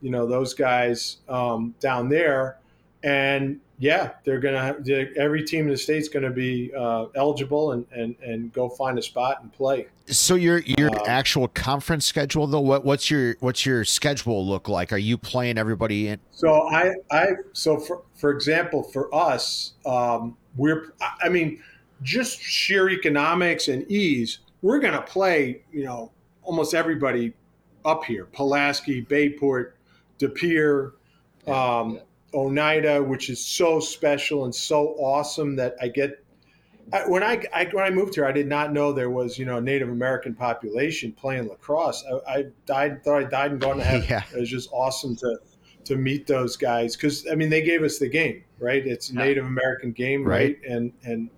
[0.00, 2.58] you know, those guys um, down there.
[3.02, 7.72] And yeah, they're going to every team in the state's going to be uh, eligible
[7.72, 9.86] and, and, and go find a spot and play.
[10.06, 14.68] So your your um, actual conference schedule though, what what's your what's your schedule look
[14.68, 14.92] like?
[14.92, 16.18] Are you playing everybody in?
[16.32, 20.92] So I I so for for example for us, um, we're
[21.22, 21.62] I mean
[22.02, 26.10] just sheer economics and ease we're going to play, you know,
[26.42, 27.32] almost everybody
[27.84, 29.76] up here Pulaski, Bayport,
[30.18, 30.94] De Pere,
[31.46, 32.00] um, yeah.
[32.34, 36.24] Oneida, which is so special and so awesome that I get.
[36.90, 39.44] I, when I, I, when I moved here, I did not know there was you
[39.44, 42.04] know a Native American population playing lacrosse.
[42.26, 44.06] I, I died thought I died and gone to heaven.
[44.08, 44.22] Yeah.
[44.34, 45.38] It was just awesome to
[45.84, 48.86] to meet those guys because I mean they gave us the game right.
[48.86, 49.24] It's a yeah.
[49.24, 50.70] Native American game right, right?
[50.70, 51.30] and and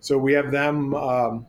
[0.00, 0.94] so we have them.
[0.94, 1.46] Um,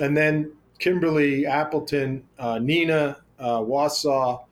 [0.00, 4.44] and then Kimberly, Appleton, uh, Neenah, uh, Wausau,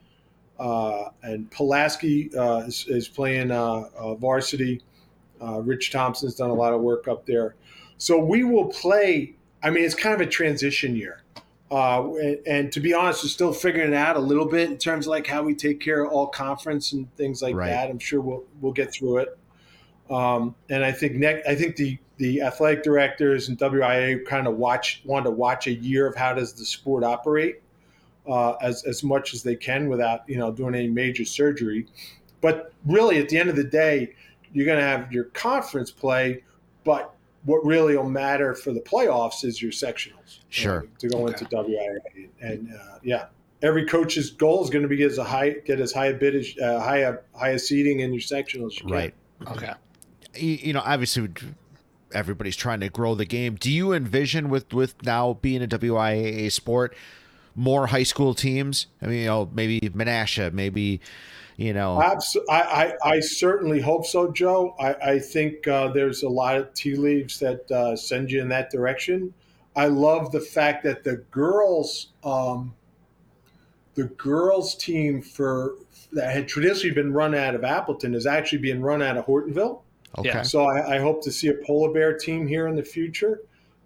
[0.58, 4.80] uh, and Pulaski uh, is, is, playing uh, uh, varsity.
[5.40, 7.56] Rich Thompson's done a lot of work up there.
[7.98, 9.34] So we will play.
[9.62, 11.22] I mean, it's kind of a transition year.
[11.70, 15.06] And, and, to be honest, we're still figuring it out a little bit in terms
[15.06, 17.70] of like how we take care of all conference and things like right.
[17.70, 17.90] that.
[17.90, 19.38] I'm sure we'll we'll get through it.
[20.12, 24.56] Um, and I think next, I think the the athletic directors and WIAA kind of
[24.56, 27.62] watch want to watch a year of how does the sport operate
[28.28, 31.86] uh, as as much as they can without you know doing any major surgery.
[32.42, 34.14] But really, at the end of the day,
[34.52, 36.42] you're going to have your conference play,
[36.84, 40.40] but what really will matter for the playoffs is your sectionals.
[40.48, 40.86] Sure.
[40.98, 41.32] to go okay.
[41.32, 43.26] into WIAA, and uh, yeah,
[43.62, 46.34] every coach's goal is going to be as a high get as high a bid
[46.34, 48.82] as uh, high a high a seating in your sectionals.
[48.82, 49.14] You right.
[49.48, 49.72] Okay.
[50.34, 51.28] You know, obviously,
[52.12, 53.56] everybody's trying to grow the game.
[53.56, 56.94] Do you envision with with now being a WIAA sport
[57.54, 58.86] more high school teams?
[59.00, 61.00] I mean, you know, maybe Menasha, maybe
[61.56, 61.98] you know.
[61.98, 62.16] I,
[62.50, 64.74] I, I certainly hope so, Joe.
[64.80, 68.48] I, I think uh, there's a lot of tea leaves that uh, send you in
[68.48, 69.34] that direction.
[69.74, 72.74] I love the fact that the girls, um,
[73.94, 75.76] the girls team for
[76.12, 79.80] that had traditionally been run out of Appleton is actually being run out of Hortonville.
[80.18, 80.42] Okay.
[80.42, 83.40] So I, I, hope to see a polar bear team here in the future.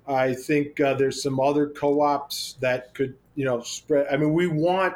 [0.09, 4.07] I think uh, there's some other co-ops that could, you know, spread.
[4.11, 4.95] I mean, we want.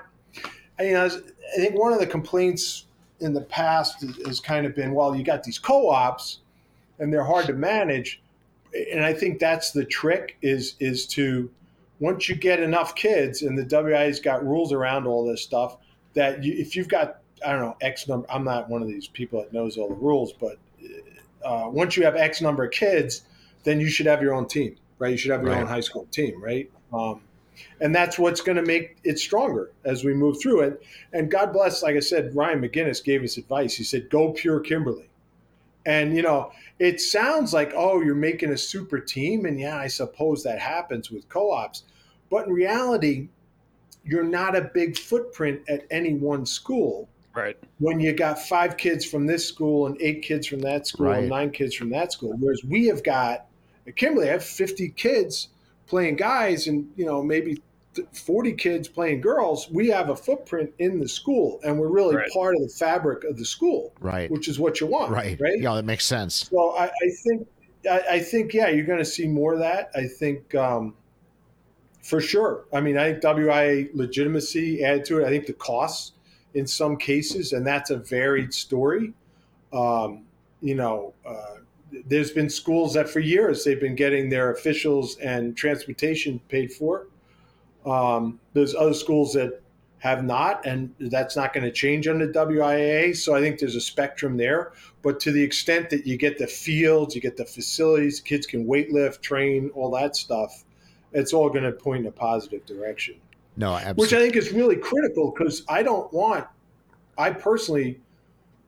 [0.78, 2.86] You know, I think one of the complaints
[3.20, 6.38] in the past has kind of been, well, you got these co-ops,
[6.98, 8.22] and they're hard to manage.
[8.92, 11.50] And I think that's the trick is is to
[11.98, 15.76] once you get enough kids, and the WIAA's got rules around all this stuff.
[16.14, 19.06] That you, if you've got I don't know X number, I'm not one of these
[19.06, 20.58] people that knows all the rules, but
[21.44, 23.22] uh, once you have X number of kids,
[23.64, 25.10] then you should have your own team, right?
[25.10, 25.60] You should have your right.
[25.60, 26.70] own high school team, right?
[26.92, 27.20] Um,
[27.80, 30.82] and that's what's going to make it stronger as we move through it.
[31.12, 33.74] And God bless, like I said, Ryan McGinnis gave us advice.
[33.74, 35.08] He said, "Go pure Kimberly."
[35.86, 39.88] And you know, it sounds like oh, you're making a super team, and yeah, I
[39.88, 41.84] suppose that happens with co-ops,
[42.30, 43.28] but in reality,
[44.04, 47.56] you're not a big footprint at any one school Right.
[47.78, 51.20] When you got five kids from this school and eight kids from that school right.
[51.20, 53.46] and nine kids from that school, whereas we have got
[53.86, 55.48] at Kimberly, I have 50 kids
[55.86, 57.60] playing guys and you know maybe
[58.12, 62.30] 40 kids playing girls, we have a footprint in the school and we're really Right.
[62.32, 64.30] part of the fabric of the school, Right.
[64.30, 65.10] which is what you want.
[65.10, 65.38] Right.
[65.40, 65.60] Right.
[65.60, 66.48] Yeah, that makes sense.
[66.50, 67.48] So I, I think,
[67.90, 69.90] I, I think, yeah, you're going to see more of that.
[69.94, 70.94] I think, um,
[72.02, 72.64] for sure.
[72.72, 75.26] I mean, I think WIAA legitimacy added to it.
[75.26, 76.12] I think the costs
[76.54, 79.12] in some cases, and that's a varied story.
[79.72, 80.24] Um,
[80.60, 81.56] you know, uh,
[82.06, 87.06] there's been schools that for years they've been getting their officials and transportation paid for.
[87.86, 89.60] Um, there's other schools that
[89.98, 93.16] have not, and that's not going to change under WIAA.
[93.16, 94.72] So I think there's a spectrum there.
[95.02, 98.66] But to the extent that you get the fields, you get the facilities, kids can
[98.66, 100.64] weightlift, train, all that stuff,
[101.12, 103.16] it's all going to point in a positive direction
[103.60, 104.14] No, which.
[104.14, 106.46] I think is really critical because I don't want,
[107.18, 108.00] I personally,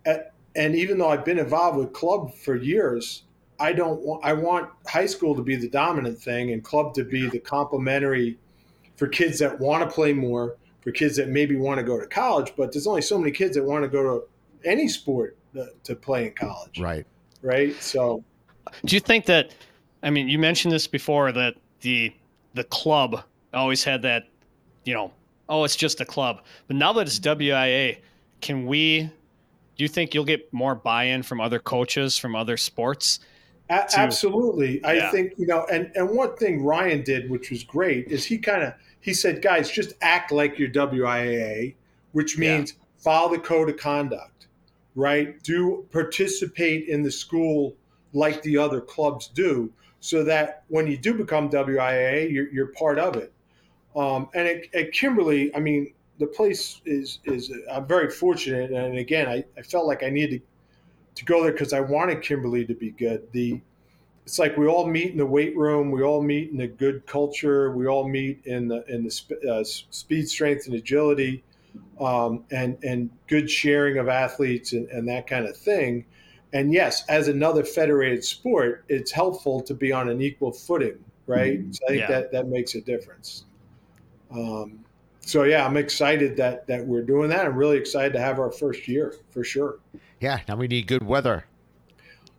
[0.04, 3.22] at, and even though I've been involved with club for years,
[3.58, 7.04] I don't want, I want high school to be the dominant thing and club to
[7.04, 8.38] be the complementary
[8.96, 12.06] for kids that want to play more, for kids that maybe want to go to
[12.06, 15.70] college, but there's only so many kids that want to go to any sport to,
[15.84, 16.78] to play in college.
[16.78, 17.06] right.
[17.40, 17.74] Right.
[17.82, 18.22] So,
[18.84, 19.54] Do you think that?
[20.04, 22.12] I mean, you mentioned this before that the
[22.54, 24.28] the club always had that,
[24.84, 25.12] you know,
[25.48, 26.42] oh, it's just a club.
[26.66, 27.98] But now that it's WIAA,
[28.40, 29.02] can we?
[29.76, 33.20] Do you think you'll get more buy-in from other coaches from other sports?
[33.70, 34.84] A- to- absolutely.
[34.84, 35.10] I Yeah.
[35.10, 38.62] think, you know, and, and one thing Ryan did, which was great, is he kind
[38.62, 41.74] of he said, guys, just act like your WIAA,
[42.12, 42.56] which Yeah.
[42.58, 44.46] means follow the code of conduct,
[44.94, 45.42] right?
[45.42, 47.74] Do participate in the school
[48.12, 52.98] like the other clubs do, so that when you do become WIAA, you're, you're part
[52.98, 53.31] of it.
[53.94, 58.98] Um, and at, at Kimberly, I mean, the place is is I'm very fortunate, and
[58.98, 60.46] again, I, I felt like I needed to
[61.14, 63.30] to go there because I wanted Kimberly to be good.
[63.32, 63.60] The
[64.24, 67.06] it's like we all meet in the weight room, we all meet in a good
[67.06, 71.42] culture, we all meet in the in the sp- uh, speed, strength, and agility,
[72.00, 76.04] um, and and good sharing of athletes and, and that kind of thing.
[76.52, 81.60] And yes, as another federated sport, it's helpful to be on an equal footing, right?
[81.70, 82.08] So I think Yeah.
[82.08, 83.44] that that makes a difference.
[84.32, 84.84] Um,
[85.20, 87.46] so yeah, I'm excited that that we're doing that.
[87.46, 89.78] I'm really excited to have our first year for sure.
[90.20, 90.40] Yeah.
[90.48, 91.44] Now we need good weather.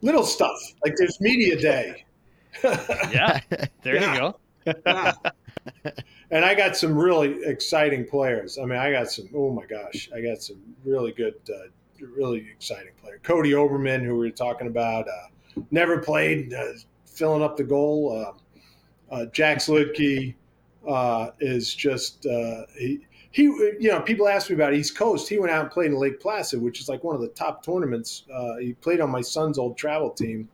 [0.02, 2.06] little stuff like there's media day
[2.64, 3.40] Yeah,
[3.84, 4.14] there Yeah.
[4.14, 4.40] you go.
[6.32, 10.10] and i got some really exciting players i mean i got some oh my gosh
[10.16, 11.68] i got some really good uh,
[12.18, 16.64] really exciting player cody oberman who we were talking about uh, never played uh,
[17.06, 18.34] filling up the goal
[19.12, 20.34] uh, uh, jack sludke
[20.88, 23.00] uh, is just uh, he,
[23.32, 25.98] he you know people ask me about east coast he went out and played in
[25.98, 29.22] lake placid which is like one of the top tournaments uh, he played on my
[29.22, 30.48] son's old travel team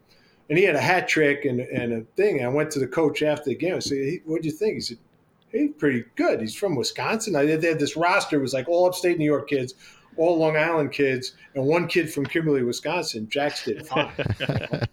[0.50, 2.38] and he had a hat trick and, and a thing.
[2.38, 3.76] And I went to the coach after the game.
[3.76, 4.98] I said, hey, "What'd you think?" He said,
[5.52, 6.42] "He's pretty good.
[6.42, 9.48] He's from Wisconsin." I they had this roster it was like all upstate New York
[9.48, 9.76] kids,
[10.18, 13.30] all Long Island kids, and one kid from Kimberly, Wisconsin.
[13.30, 14.12] Jack's did fine.
[14.48, 14.88] uh,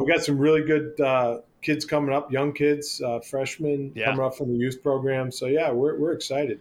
[0.00, 4.06] we got some really good uh, kids coming up, young kids, uh, freshmen Yeah.
[4.06, 5.30] coming up from the youth program.
[5.30, 6.60] So yeah, we're we're excited.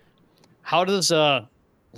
[0.61, 1.45] How does uh,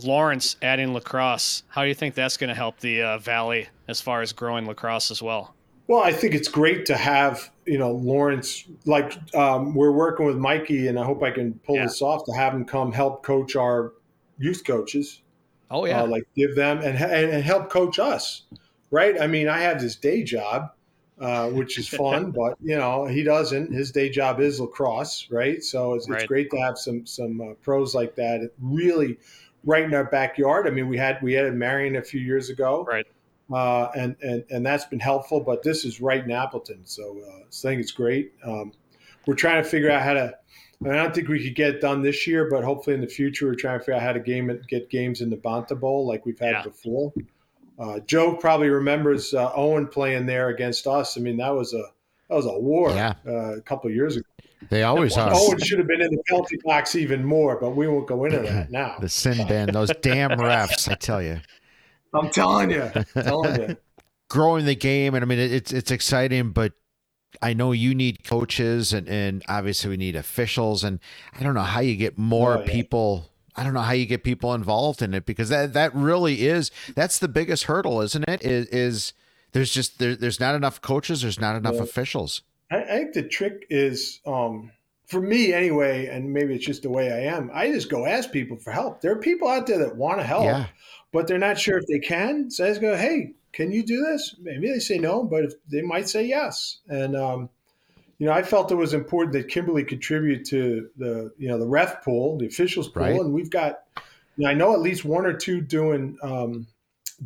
[0.03, 1.63] Lawrence adding lacrosse?
[1.67, 4.65] How do you think that's going to help the uh, valley as far as growing
[4.65, 5.53] lacrosse as well?
[5.87, 8.65] Well, I think it's great to have you know Lawrence.
[8.85, 11.83] Like um, we're working with Mikey, and I hope I can pull Yeah.
[11.85, 13.93] this off to have him come help coach our
[14.37, 15.21] youth coaches.
[15.69, 18.43] Oh uh, like give them and, and and help coach us,
[18.89, 19.19] right?
[19.19, 20.71] I mean, I have this day job,
[21.21, 23.71] uh, which is fun, but you know he doesn't.
[23.71, 25.63] His day job is lacrosse, right?
[25.63, 28.41] So it's, it's great to have some some uh, pros like that.
[28.41, 29.17] It really,
[29.63, 30.67] right in our backyard.
[30.67, 33.07] I mean, we had we had Marian a few years ago, Right.
[33.53, 35.39] Uh, and and and that's been helpful.
[35.39, 38.33] But this is right in Appleton, so, uh, so I think it's great.
[38.43, 38.71] Um,
[39.27, 40.33] we're trying to figure out how to.
[40.33, 43.01] I, mean, I don't think we could get it done this year, but hopefully in
[43.01, 45.37] the future we're trying to figure out how to game it, get games in the
[45.37, 46.63] Banta Bowl like we've had Yeah.
[46.63, 47.13] before.
[47.81, 51.17] Uh, Joe probably remembers uh, Owen playing there against us.
[51.17, 51.81] I mean, that was a
[52.29, 53.13] that was a war Yeah.
[53.27, 54.25] uh, a couple of years ago.
[54.69, 55.31] They always are.
[55.33, 58.37] Owen should have been in the penalty box even more, but we won't go into
[58.39, 58.97] that now.
[58.99, 61.41] The sin bin, those damn refs, I tell you.
[62.13, 63.77] I'm telling you, telling you.
[64.29, 66.73] growing the game and I mean it's it's exciting but
[67.41, 70.99] I know you need coaches and and obviously we need officials and
[71.37, 72.71] I don't know how you get more Oh, yeah.
[72.71, 76.47] people I don't know how you get people involved in it because that that really
[76.47, 79.13] is that's the biggest hurdle isn't it is is
[79.51, 81.83] there's just there, there's not enough coaches there's not enough Yeah.
[81.83, 84.71] officials I, I think the trick is, um,
[85.05, 87.51] for me anyway, and maybe it's just the way I am.
[87.53, 89.01] I just go ask people for help.
[89.01, 90.67] There are people out there that want to help, yeah
[91.11, 92.49] but they're not sure if they can.
[92.49, 95.53] So I just go, "Hey, can you do this?" Maybe they say no, but if,
[95.69, 96.79] they might say yes.
[96.87, 97.49] And um,
[98.21, 101.65] you know, I felt it was important that Kimberly contribute to the, you know, the
[101.65, 103.19] ref pool, the officials pool, Right.
[103.19, 103.79] and we've got,
[104.37, 106.67] you know, I know at least one or two doing, um,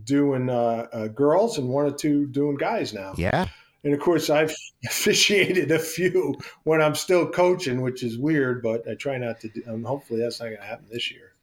[0.05, 3.13] doing uh, uh, girls and one or two doing guys now.
[3.17, 3.45] Yeah.
[3.83, 6.33] And of course, I've officiated a few
[6.63, 9.49] when I'm still coaching, which is weird, but I try not to.
[9.49, 11.33] Do, um, hopefully, that's not going to happen this year.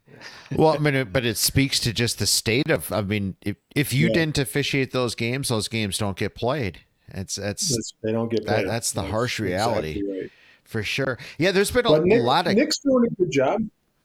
[0.56, 2.90] Well, I mean, it- but it speaks to just the state of.
[2.90, 4.14] I mean, if if you Yeah.
[4.14, 6.80] didn't officiate those games, those games don't get played.
[7.14, 9.90] It's it's That's- they don't get That- that's the harsh reality.
[9.90, 10.30] exactly right.
[10.64, 11.18] for sure.
[11.38, 13.62] Yeah, there's been a Nick, lot of Nick's doing a good job.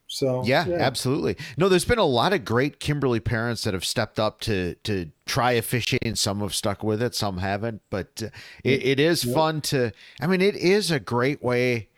[0.10, 1.36] So yeah, absolutely.
[1.58, 5.12] No, there's been a lot of great Kimberly parents that have stepped up to to
[5.26, 6.16] try officiating.
[6.16, 7.82] Some have stuck with it, some haven't.
[7.90, 8.30] But uh,
[8.64, 9.92] it, it is fun to.
[10.22, 11.90] I mean, it is a great way.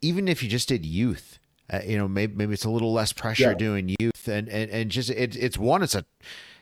[0.00, 1.38] Even if you just did youth,
[1.70, 3.54] uh, you know, maybe maybe it's a little less pressure Yeah.
[3.54, 5.82] doing youth, and and and just it, it's one.
[5.82, 6.04] It's a.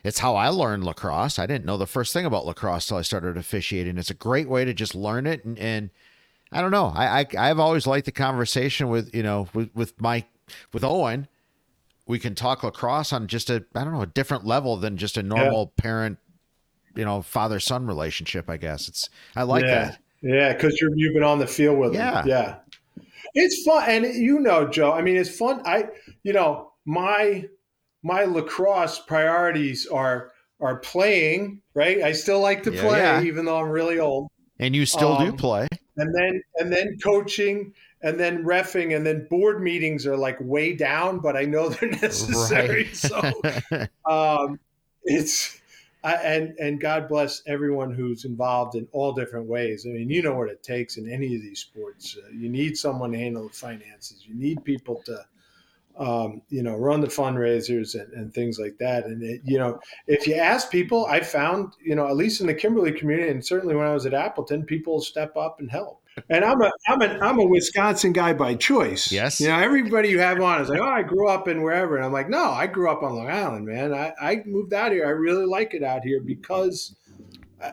[0.03, 1.37] It's how I learned lacrosse.
[1.37, 3.97] I didn't know the first thing about lacrosse till I started officiating.
[3.97, 5.89] It's a great way to just learn it, and, and
[6.51, 6.91] I don't know.
[6.95, 10.25] I, I I've always liked the conversation with you know with with my
[10.73, 11.27] with Owen.
[12.07, 15.17] We can talk lacrosse on just a I don't know a different level than just
[15.17, 16.17] a normal parent,
[16.95, 18.49] you know, father son relationship.
[18.49, 19.85] I guess it's I like yeah.
[19.85, 19.99] that.
[20.23, 22.21] Yeah, because you're you've been on the field with Yeah.
[22.21, 22.27] them.
[22.27, 22.55] Yeah.
[23.33, 25.61] It's fun and you know, Joe, I mean it's fun.
[25.65, 25.89] I
[26.23, 27.45] you know, my
[28.03, 32.01] my lacrosse priorities are are playing, right?
[32.03, 33.23] I still like to Yeah, play, yeah.
[33.23, 34.29] even though I'm really old.
[34.59, 35.67] And you still do Um, play.
[35.97, 37.73] And then and then coaching
[38.03, 41.89] and then refing and then board meetings are like way down, but I know they're
[41.89, 42.83] necessary.
[42.85, 42.95] Right.
[42.95, 43.31] So
[44.09, 44.59] um,
[45.03, 45.59] it's
[46.03, 49.85] I, and and God bless everyone who's involved in all different ways.
[49.85, 52.17] I mean, you know what it takes in any of these sports.
[52.17, 54.23] Uh, you need someone to handle the finances.
[54.27, 55.23] You need people to,
[55.97, 59.05] um, you know, run the fundraisers and, and things like that.
[59.05, 62.47] And it, you know, if you ask people, I found, you know, at least in
[62.47, 66.01] the Kimberly community, and certainly when I was at Appleton, people step up and help.
[66.29, 69.11] And I'm a I'm a I'm a Wisconsin guy by choice.
[69.11, 69.39] Yes.
[69.39, 72.05] You know, everybody you have on is like, oh, I grew up in wherever, and
[72.05, 73.93] I'm like, no, I grew up on Long Island, man.
[73.93, 75.05] I, I moved out here.
[75.05, 76.95] I really like it out here because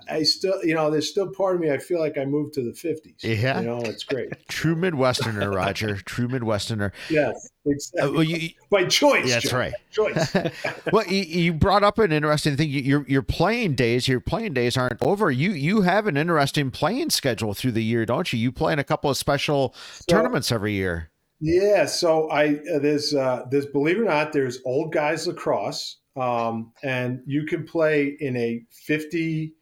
[0.09, 1.71] I, still, you know, there's still part of me.
[1.71, 3.23] I feel like I moved to the 50s.
[3.23, 3.61] Yeah.
[3.61, 4.31] You know, it's great.
[4.49, 5.97] True Midwesterner, Roger.
[6.07, 6.93] True Midwesterner.
[7.09, 8.09] Yes, exactly.
[8.09, 9.31] Uh, well, you, by choice.
[9.31, 9.59] that's Joe.
[9.59, 9.73] right.
[9.91, 10.35] Choice.
[10.93, 12.71] well, you, you brought up an interesting thing.
[12.71, 15.31] Your your playing days, your playing days aren't over.
[15.31, 18.39] You you have an interesting playing schedule through the year, don't you?
[18.39, 19.75] You play in a couple of special
[20.09, 21.11] tournaments every year.
[21.41, 25.99] Yeah, so I uh, there's uh, there's believe it or not, there's old guys lacrosse,
[26.17, 29.55] um, and you can play in a 50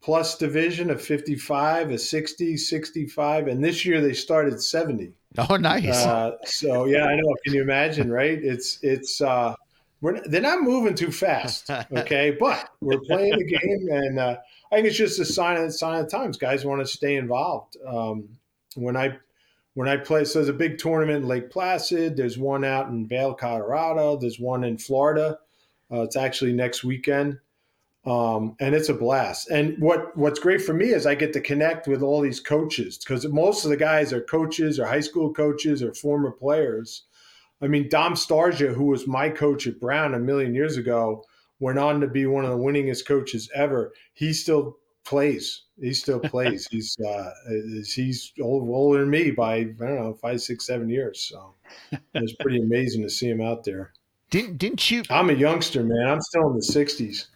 [0.00, 5.12] plus division, a 55, a 60, 65, and this year they started 70.
[5.38, 6.04] Oh, nice.
[6.04, 7.36] Uh, so yeah, I know.
[7.44, 8.10] Can you imagine?
[8.10, 8.42] Right?
[8.42, 9.54] It's it's uh,
[10.00, 11.70] we're they're not moving too fast.
[11.96, 14.36] Okay, but we're playing the game, and uh,
[14.72, 16.36] I think it's just a sign of sign of the times.
[16.36, 17.76] Guys want to stay involved.
[17.86, 18.28] Um,
[18.74, 19.18] when I
[19.74, 22.16] when I play, so there's a big tournament in Lake Placid.
[22.16, 24.16] There's one out in Vail, Colorado.
[24.16, 25.38] There's one in Florida.
[25.92, 27.38] Uh, it's actually next weekend,
[28.06, 29.50] um, and it's a blast.
[29.50, 32.98] And what what's great for me is I get to connect with all these coaches
[32.98, 37.04] because most of the guys are coaches or high school coaches or former players.
[37.62, 41.24] I mean, Dom Starsia, who was my coach at Brown a million years ago,
[41.58, 43.92] went on to be one of the winningest coaches ever.
[44.14, 45.64] He still plays.
[45.78, 46.66] He still plays.
[46.70, 47.30] he's uh,
[47.94, 51.20] he's old, older than me by I don't know five, six, seven years.
[51.20, 51.54] So
[52.14, 53.92] it's pretty amazing to see him out there.
[54.30, 55.02] Didn't didn't you?
[55.10, 56.06] I'm a youngster, man.
[56.06, 57.26] I'm still in the '60s.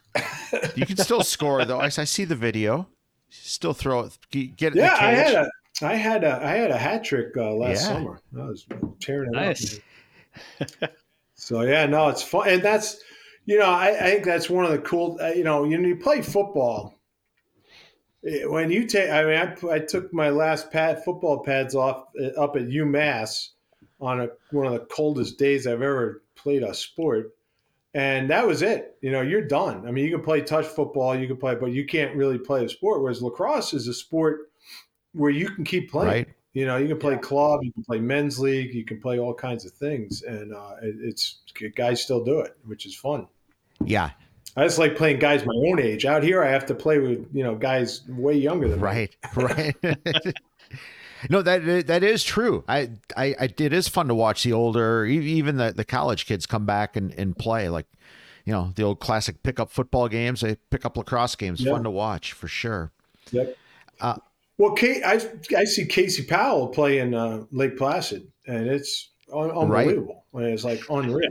[0.77, 1.79] You can still score though.
[1.81, 2.89] I, I see the video.
[3.31, 4.19] Still throw it.
[4.31, 4.77] Get it.
[4.77, 5.51] Yeah, I had a
[5.83, 7.89] I had a I had a hat trick uh, last Yeah.
[7.95, 8.21] summer.
[8.39, 8.67] I was
[9.01, 9.81] tearing it Nice.
[10.71, 10.91] up.
[11.35, 13.01] so yeah, no, it's fun, and that's
[13.45, 15.19] you know I, I think that's one of the cool.
[15.21, 16.95] Uh, you know, you, you play football.
[18.27, 19.37] eh, When you take, I mean,
[19.71, 23.49] I, I took my last pad football pads off uh, up at UMass
[24.01, 27.33] on a, one of the coldest days I've ever played a sport,
[27.95, 28.97] and that was it.
[29.01, 29.87] You know, you're done.
[29.87, 32.65] I mean, you can play touch football, you can play, but you can't really play
[32.65, 33.01] a sport.
[33.01, 34.51] Whereas lacrosse is a sport
[35.13, 36.09] where you can keep playing.
[36.09, 36.29] Right.
[36.53, 39.35] You know, you can play club, you can play men's league, you can play all
[39.35, 41.41] kinds of things, and uh, it, it's
[41.75, 43.27] guys still do it, which is fun.
[43.85, 44.11] Yeah.
[44.57, 46.05] I just like playing guys my own age.
[46.05, 48.85] Out here, I have to play with you know guys way younger than me.
[48.85, 49.17] Right.
[49.35, 49.75] Right.
[51.25, 51.31] Right.
[51.31, 52.65] no, that that is true.
[52.69, 56.47] I, I, I it is fun to watch the older, even the, the college kids
[56.47, 57.87] come back and, and play like,
[58.45, 60.41] you know, the old classic pickup football games.
[60.43, 61.61] They pick up lacrosse games.
[61.61, 61.73] Yeah.
[61.73, 62.93] Fun to watch for sure.
[63.33, 63.57] Yep.
[64.01, 64.17] Uh,
[64.59, 65.15] well, Kate, I
[65.57, 70.25] I see Casey Powell play in uh, Lake Placid, and it's un- unbelievable.
[70.33, 71.31] Mean, it's like unreal.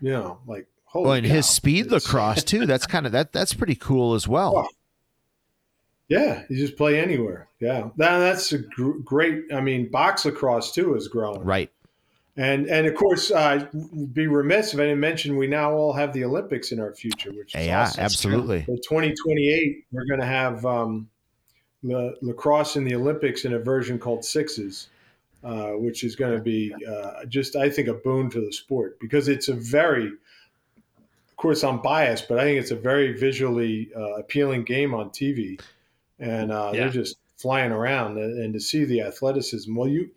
[0.00, 2.66] You know, like holy Well, and his speed It's- lacrosse too.
[2.66, 3.32] That's kind of that.
[3.32, 4.54] That's pretty cool as well.
[4.66, 4.68] Oh.
[6.14, 7.48] Yeah, you just play anywhere.
[7.60, 9.44] Yeah, that, that's a gr- great.
[9.52, 11.42] I mean, box lacrosse too is growing.
[11.42, 11.70] Right.
[12.36, 13.66] And and of course, uh,
[14.12, 17.30] be remiss if I didn't mention we now all have the Olympics in our future,
[17.32, 18.04] which is Yeah, awesome.
[18.04, 18.64] absolutely.
[18.66, 21.08] So 2028, we're going to have um,
[21.84, 24.88] the lacrosse in the Olympics in a version called sixes,
[25.44, 28.98] uh, which is going to be uh, just, I think, a boon to the sport
[28.98, 33.90] because it's a very, of course, I'm biased, but I think it's a very visually
[33.96, 35.60] uh, appealing game on TV,
[36.18, 36.80] and uh, Yeah.
[36.80, 39.74] they're just flying around, and, and to see the athleticism.
[39.74, 40.10] Well, you.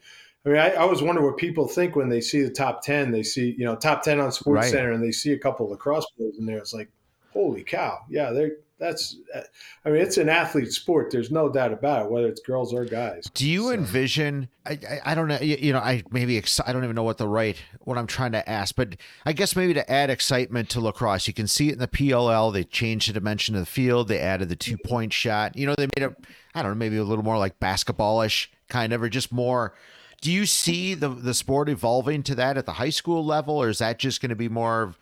[0.45, 3.11] I mean, I, I always wonder what people think when they see the top ten.
[3.11, 4.71] They see, you know, top ten on Sports Right.
[4.71, 6.57] Center, and they see a couple of lacrosse players in there.
[6.57, 6.89] It's like,
[7.33, 9.41] holy cow yeah they're that's uh,
[9.85, 12.85] i mean it's an athlete sport there's no doubt about it whether it's girls or
[12.85, 14.49] guys Do you So- envision?
[14.65, 15.39] I, I, I don't know.
[15.39, 17.55] You, you know, I maybe ex- I don't even know what the right
[17.85, 21.33] what I'm trying to ask, but I guess maybe to add excitement to lacrosse, you
[21.33, 22.51] can see it in the PLL.
[22.51, 24.09] They changed the dimension of the field.
[24.09, 25.55] They added the two point shot.
[25.55, 26.17] You know, they made it.
[26.53, 29.73] I don't know, maybe a little more like basketballish kind of, or just more.
[30.19, 33.69] Do you see the the sport evolving to that at the high school level, or
[33.69, 34.95] is that just going to be more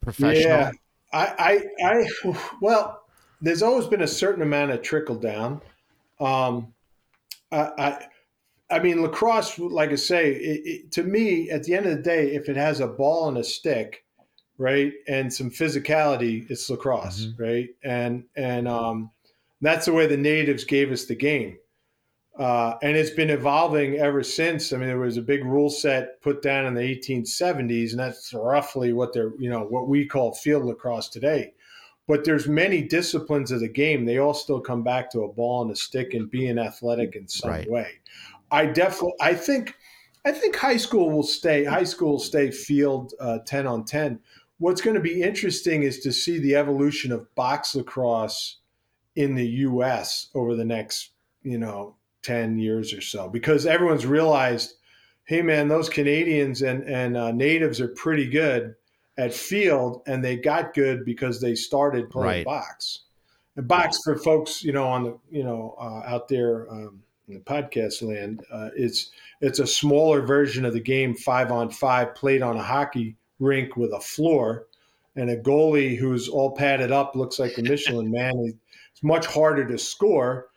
[0.00, 0.42] professional?
[0.48, 0.70] yeah
[1.12, 3.02] I, I i well
[3.40, 5.60] there's always been a certain amount of trickle down
[6.20, 6.72] um
[7.52, 8.06] i i
[8.70, 12.02] I mean, lacrosse, like I say, it, it, to me, at the end of the
[12.02, 14.04] day, if it has a ball and a stick,
[14.58, 19.10] right, and some physicality, it's lacrosse, right, and and um,
[19.60, 21.58] that's the way the natives gave us the game,
[22.38, 24.72] uh, and it's been evolving ever since.
[24.72, 28.32] I mean, there was a big rule set put down in the 1870s, and that's
[28.32, 31.54] roughly what they're, you know, what we call field lacrosse today.
[32.06, 34.04] But there's many disciplines of the game.
[34.04, 37.28] They all still come back to a ball and a stick and being athletic in
[37.28, 37.70] some Right.
[37.70, 37.88] way.
[38.50, 39.74] I definitely, I think,
[40.24, 41.64] I think high school will stay.
[41.64, 44.18] High school will stay field uh, ten on ten.
[44.58, 48.56] What's going to be interesting is to see the evolution of box lacrosse
[49.16, 50.28] in the U.S.
[50.34, 51.10] over the next,
[51.42, 54.74] you know, ten years or so, because everyone's realized,
[55.24, 58.74] hey man, those Canadians and and uh, natives are pretty good
[59.20, 62.44] at field, and they got good because they started playing Right.
[62.44, 63.00] box.
[63.56, 67.34] And box for folks, you know, on the you know uh, out there um, in
[67.34, 69.10] the podcast land, uh, it's
[69.40, 73.76] it's a smaller version of the game, five on five, played on a hockey rink
[73.76, 74.66] with a floor,
[75.16, 78.54] and a goalie who's all padded up looks like a Michelin man.
[78.92, 80.48] It's much harder to score,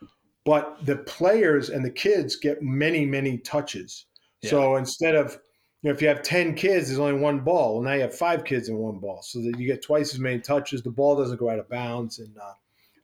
[0.44, 4.06] but the players and the kids get many many touches.
[4.44, 5.38] So instead of
[5.84, 7.74] you know, if you have 10 kids, there's only one ball.
[7.74, 9.20] Well, now you have five kids in one ball.
[9.20, 10.82] So that you get twice as many touches.
[10.82, 12.20] The ball doesn't go out of bounds.
[12.20, 12.54] And uh,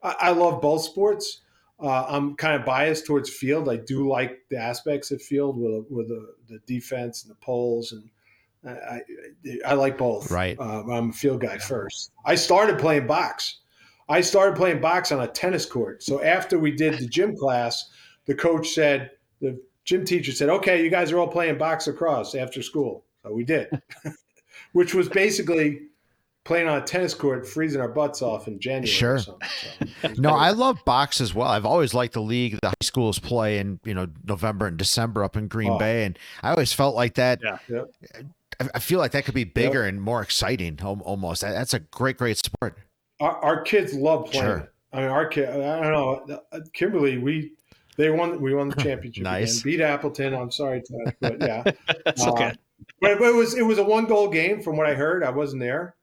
[0.03, 1.43] I, I love both sports.
[1.79, 3.69] Uh, I'm kind of biased towards field.
[3.69, 7.93] I do like the aspects of field with, with the, the defense and the poles.
[7.93, 8.09] And
[8.67, 9.03] I, I,
[9.67, 10.31] I like both.
[10.31, 10.59] Right.
[10.59, 12.13] Uh, I'm a field guy first.
[12.25, 13.59] I started playing box.
[14.09, 16.03] I started playing box on a tennis court.
[16.03, 17.91] So after we did the gym class,
[18.25, 19.11] the coach said,
[19.43, 19.61] the
[19.91, 23.05] gym teacher said, okay, you guys are all playing box across after school.
[23.25, 23.69] So we did,
[24.73, 25.83] which was basically
[26.45, 28.87] playing on a tennis court, freezing our butts off in January.
[28.87, 29.15] Sure.
[29.15, 29.49] Or something.
[30.03, 31.49] So, No, I love box as well.
[31.49, 35.25] I've always liked the league the high schools play in, you know, November and December
[35.25, 35.79] up in Green Oh.
[35.79, 36.05] Bay.
[36.05, 37.41] And I always felt like that.
[37.43, 37.59] Yeah.
[37.69, 37.91] Yep.
[38.15, 38.25] I-
[38.75, 41.41] I feel like that could be bigger and more exciting almost.
[41.41, 42.77] That's a great, great sport.
[43.19, 44.45] our, our kids love playing.
[44.45, 44.73] Sure.
[44.93, 47.53] I mean, our kid, I don't know, uh, Kimberly, we,
[48.01, 49.23] they won, we won the championship.
[49.25, 49.61] Nice.
[49.61, 49.73] Again.
[49.79, 50.35] Beat Appleton.
[50.35, 51.63] I'm sorry, Todd, but yeah.
[52.07, 52.53] Uh, okay.
[53.01, 55.23] but, but it was it was a one goal game from what I heard.
[55.23, 55.95] I wasn't there,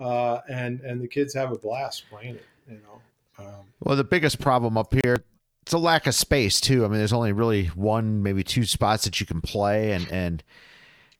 [0.00, 2.44] uh, and and the kids have a blast playing it.
[2.68, 5.24] You know, um, Well, the biggest problem up here,
[5.62, 6.84] it's a lack of space too.
[6.84, 10.42] I mean, there's only really one, maybe two spots that you can play, and and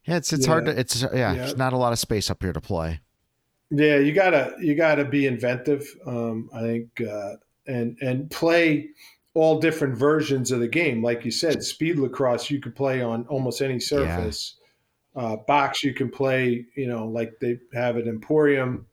[0.04, 1.34] yeah, it's it's hard to it's yeah, Yeah.
[1.34, 3.00] there's not a lot of space up here to play.
[3.70, 5.86] yeah, you gotta you gotta be inventive.
[6.06, 7.34] Um, I think uh,
[7.66, 8.88] and and play
[9.34, 11.02] all different versions of the game.
[11.02, 14.56] Like you said, speed lacrosse you could play on almost any surface.
[15.14, 18.86] Uh, box you can play, you know, like they have at Emporium,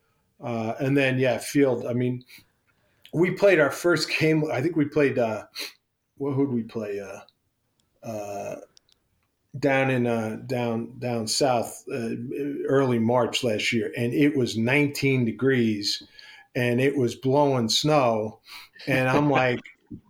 [0.44, 1.86] uh, and then yeah, field.
[1.86, 2.24] I mean,
[3.14, 4.44] we played our first game.
[4.52, 5.18] I think we played.
[5.18, 5.46] Uh,
[6.18, 7.00] what who'd we play?
[7.00, 8.56] Uh, uh,
[9.58, 12.10] down in uh, down down south uh,
[12.68, 16.04] early March last year, and it was 19 degrees,
[16.56, 18.40] and it was blowing snow,
[18.88, 19.62] and I'm like,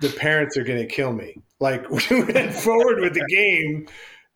[0.02, 1.36] the parents are going to kill me.
[1.60, 3.88] Like we went forward with the game,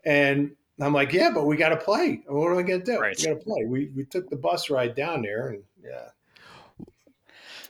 [0.05, 2.21] and I'm like, yeah, but we got to play.
[2.27, 2.99] What are we going to do?
[2.99, 3.15] Right.
[3.17, 3.65] We got to play.
[3.65, 6.85] We we took the bus ride down there, and yeah,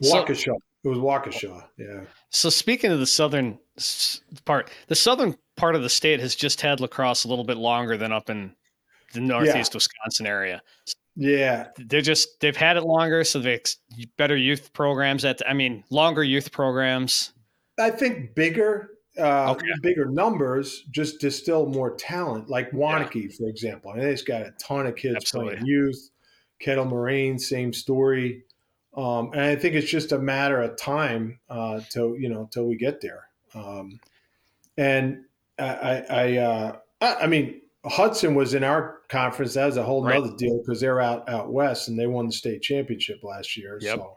[0.02, 0.56] So- Waukesha.
[0.84, 1.64] it was Waukesha.
[1.78, 2.02] Yeah.
[2.30, 3.60] So speaking of the southern
[4.46, 7.96] part, the southern part of the state has just had lacrosse a little bit longer
[7.98, 8.56] than up in
[9.14, 10.62] the northeast Wisconsin area.
[11.16, 13.78] Yeah, They're just they've had it longer, so they ex-
[14.18, 15.24] better youth programs.
[15.26, 17.33] At I mean, longer youth programs.
[17.80, 19.68] I think bigger, uh, Okay.
[19.82, 22.50] bigger numbers just distill more talent.
[22.50, 23.92] Like Waunakee, for example.
[23.92, 25.54] I mean, he's got a ton of kids Absolutely.
[25.56, 26.10] playing youth.
[26.60, 28.44] Kettle Moraine, same story.
[28.96, 32.68] Um, and I think it's just a matter of time uh, till you know till
[32.68, 33.28] we get there.
[33.56, 34.00] Um,
[34.78, 35.26] and
[35.60, 39.56] I, I, I, uh, I I mean, Hudson was in our conference.
[39.56, 40.20] That was a whole Right.
[40.22, 43.78] nother deal because they're out out west and they won the state championship last year.
[43.82, 43.98] Yep.
[43.98, 44.16] So,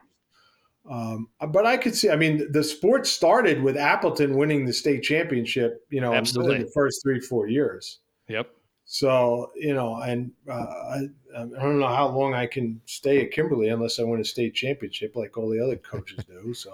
[0.91, 2.11] um, but I could see.
[2.11, 5.85] I mean, the sport started with Appleton winning the state championship.
[5.91, 6.53] You know, Absolutely.
[6.55, 7.99] within the first three four years.
[8.29, 8.51] Yep.
[8.89, 10.99] So you know, and uh, I,
[11.37, 14.55] I don't know how long I can stay at Kimberly unless I win a state
[14.55, 16.55] championship like all the other coaches do.
[16.55, 16.73] So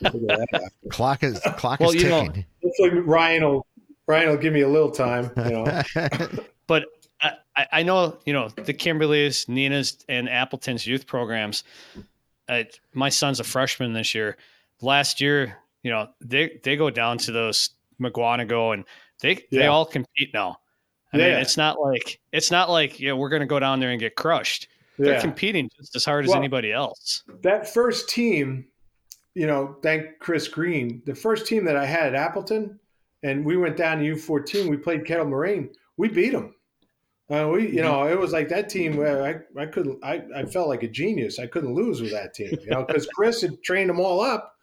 [0.00, 0.62] figure that out.
[0.90, 2.44] Clock is clock Well, is you know- ticking.
[2.64, 3.66] hopefully Ryan will
[4.08, 5.30] Ryan will give me a little time.
[5.36, 5.82] You know,
[6.66, 6.86] But
[7.20, 11.62] I, I- I know, you know, the Kimberleys, Neenah's, and Appleton's youth programs.
[12.60, 14.36] Uh, my son's a freshman this year.
[14.80, 18.84] Last year, you know, they they go down to those Mukwonago and
[19.20, 20.58] they they all compete now.
[21.12, 23.90] I mean, it's not like it's not like yeah, we're going to go down there
[23.90, 24.68] and get crushed.
[24.98, 25.20] They're yeah.
[25.20, 27.22] competing just as hard as anybody else.
[27.42, 28.66] that first team,
[29.34, 32.78] you know, thank Chris Green, the first team that I had at Appleton,
[33.22, 34.68] and we went down to U14.
[34.68, 35.70] We played Kettle Moraine.
[35.96, 36.54] We beat them.
[37.32, 39.22] Uh, we, you know, it was like that team where
[39.56, 41.38] I, I couldn't, I, I felt like a genius.
[41.38, 44.54] I couldn't lose with that team, you know, because Chris had trained them all up,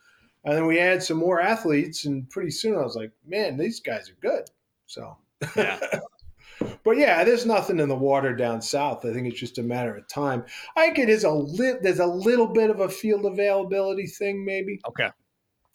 [0.45, 3.79] and then we had some more athletes, and pretty soon I was like, man, these
[3.79, 4.49] guys are good.
[4.85, 5.17] So,
[5.55, 5.79] Yeah.
[6.83, 9.05] but yeah, there's nothing in the water down south.
[9.05, 10.43] I think it's just a matter of time.
[10.75, 11.81] I think it is a lit.
[11.81, 15.09] There's a little bit of a field availability thing, maybe Okay.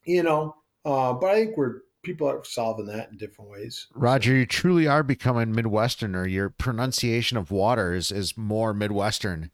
[0.05, 0.55] you know.
[0.85, 3.89] Uh, but I think we're people are solving that in different ways.
[3.95, 6.31] Roger, you truly are becoming Midwesterner.
[6.31, 9.51] Your pronunciation of water is, is more Midwestern.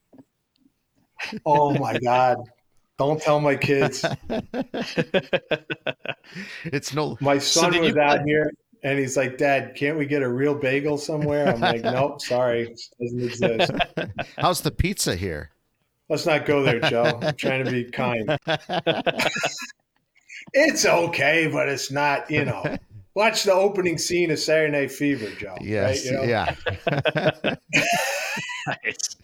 [1.46, 2.38] Oh my God!
[2.98, 4.05] Don't tell my kids.
[6.64, 10.07] It's no My son did was you- out here, and he's like, "Dad, can't we
[10.07, 13.72] get a real bagel somewhere?" I'm like, "Nope, sorry, doesn't exist."
[14.38, 15.51] how's the pizza here?
[16.09, 17.18] Let's not go there, Joe.
[17.22, 18.36] I'm trying to be kind.
[20.53, 22.30] It's okay, but it's not.
[22.30, 22.76] You know,
[23.14, 25.57] watch the opening scene of Saturday Night Fever, Joe.
[25.61, 26.12] Yes, right?
[26.12, 26.22] You know?
[26.24, 27.55] yeah.
[28.66, 29.16] Nice.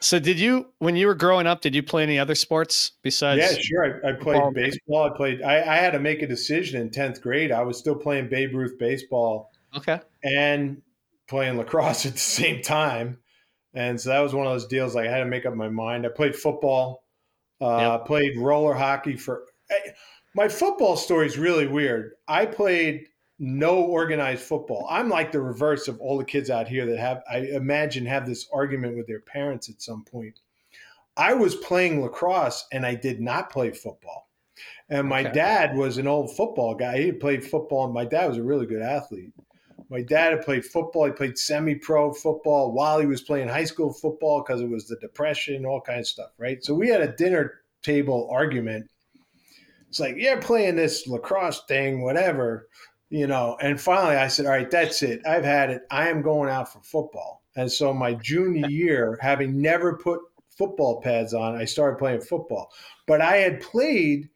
[0.00, 3.40] so, did you, when you were growing up, did you play any other sports besides?
[3.40, 4.00] Yeah, sure.
[4.04, 4.50] I, I played Football.
[4.52, 5.10] baseball.
[5.12, 5.42] I played.
[5.42, 7.52] I, I had to make a decision in tenth grade.
[7.52, 10.00] I was still playing Babe Ruth baseball Okay.
[10.24, 10.82] and
[11.28, 13.18] playing lacrosse at the same time,
[13.74, 14.94] and so that was one of those deals.
[14.94, 16.04] Like I had to make up my mind.
[16.04, 17.04] I played football.
[17.60, 19.44] Uh, Played roller hockey for.
[19.70, 19.90] I,
[20.34, 22.12] my football story is really weird.
[22.28, 23.06] I played
[23.38, 24.86] no organized football.
[24.90, 28.26] I'm like the reverse of all the kids out here that have, I imagine, have
[28.26, 30.40] this argument with their parents at some point.
[31.16, 34.28] I was playing lacrosse and I did not play football.
[34.88, 35.32] And my Okay.
[35.32, 36.98] dad was an old football guy.
[36.98, 39.32] He had played football, and my dad was a really good athlete.
[39.88, 41.06] My dad had played football.
[41.06, 44.96] He played semi-pro football while he was playing high school football because it was the
[44.96, 46.64] depression, all kinds of stuff, right?
[46.64, 48.88] So we had a dinner table argument.
[49.88, 52.68] It's like, you're playing this lacrosse thing, whatever,
[53.08, 53.56] you know.
[53.60, 55.20] And finally, I said, all right, that's it.
[55.26, 55.82] I've had it.
[55.90, 57.42] I am going out for football.
[57.56, 60.20] And so my junior year, having never put
[60.50, 62.70] football pads on, I started playing football.
[63.06, 64.28] But I had played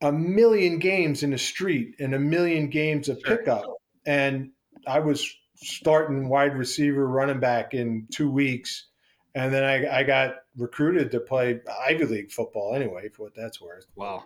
[0.00, 3.64] a million games in the street and a million games of pickup.
[4.06, 4.50] And
[4.86, 8.86] I was starting wide receiver, running back in two weeks.
[9.38, 13.60] And then I, I got recruited to play Ivy League football anyway, for what that's
[13.60, 13.86] worth.
[13.94, 14.24] Wow.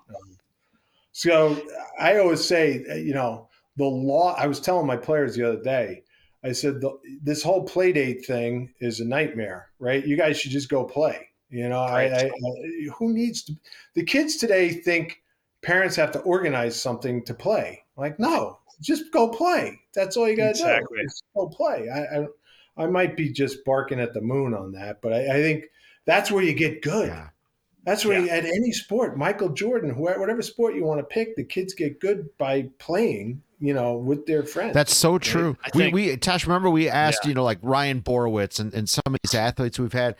[1.12, 1.60] So
[2.00, 4.34] I always say, uh, you know, the law.
[4.38, 6.02] I was telling my players the other day.
[6.44, 10.04] I said the, this whole play date thing is a nightmare, right?
[10.04, 11.28] You guys should just go play.
[11.50, 12.12] You know, I, Right.
[12.12, 13.52] I, I, who needs to?
[13.94, 15.22] The kids today think
[15.60, 17.84] parents have to organize something to play.
[17.96, 19.78] Like, no, just go play.
[19.94, 20.98] That's all you got to Exactly.
[20.98, 21.04] do.
[21.04, 21.88] Just go play.
[21.90, 22.26] I,
[22.76, 25.64] I, I might be just barking at the moon on that, but I, I think
[26.06, 27.08] that's where you get good.
[27.08, 27.28] Yeah.
[27.84, 28.24] That's where Yeah.
[28.26, 31.74] you, at any sport, Michael Jordan, whoever, whatever sport you want to pick, the kids
[31.74, 34.72] get good by playing, you know, with their friends.
[34.74, 35.56] That's so true.
[35.64, 37.30] I we, think- we, Tosh, remember we asked, Yeah.
[37.30, 40.14] you know, like Ryan Borowitz and, and some of these athletes we've had,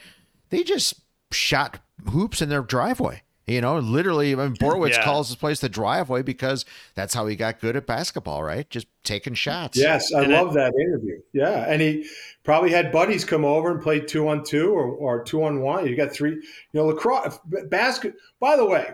[0.50, 0.94] they just
[1.30, 1.78] shot
[2.10, 3.22] hoops in their driveway.
[3.46, 5.04] You know, literally, I mean, Borowitz Yeah.
[5.04, 6.64] calls this place the driveway because
[6.94, 8.70] that's how he got good at basketball, right?
[8.70, 9.76] Just taking shots.
[9.76, 11.20] yes, I And love that interview.
[11.32, 12.06] Yeah, and he
[12.44, 15.86] probably had buddies come over and play two on two or, or two on one.
[15.88, 16.30] You got three.
[16.30, 16.40] You
[16.72, 17.38] know, lacrosse
[17.68, 18.14] basket.
[18.38, 18.92] By the way,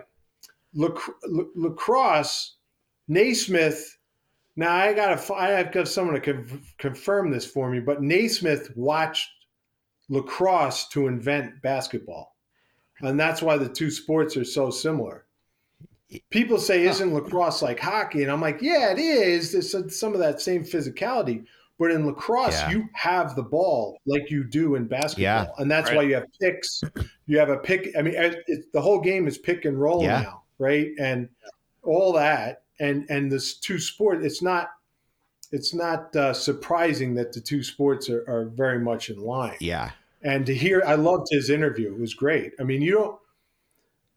[0.73, 0.93] lac,
[1.55, 2.55] lacrosse,
[3.07, 3.97] Naismith.
[4.55, 8.71] Now I gotta I have got someone to con- confirm this for me, but Naismith
[8.75, 9.29] watched
[10.09, 12.35] lacrosse to invent basketball,
[13.01, 15.25] and that's why the two sports are so similar.
[16.31, 19.51] people say, "Isn't lacrosse like hockey?" And I'm like, "Yeah, it is.
[19.51, 21.45] There's some of that same physicality."
[21.77, 22.71] But in lacrosse, Yeah.
[22.71, 25.47] you have the ball like you do in basketball, Yeah.
[25.59, 25.97] and that's Right.
[25.97, 26.81] why you have picks.
[27.27, 27.95] You have a pick.
[27.97, 30.21] I mean, it, it- the whole game is pick and roll Yeah.
[30.23, 30.89] now, right?
[30.99, 31.29] And
[31.83, 34.23] all that, and and this two sport.
[34.25, 34.71] It's not.
[35.51, 39.57] It's not uh, surprising that the two sports are, are very much in line.
[39.59, 39.91] Yeah.
[40.21, 41.93] And to hear, I loved his interview.
[41.93, 42.51] It was great.
[42.59, 43.19] I mean, you don't,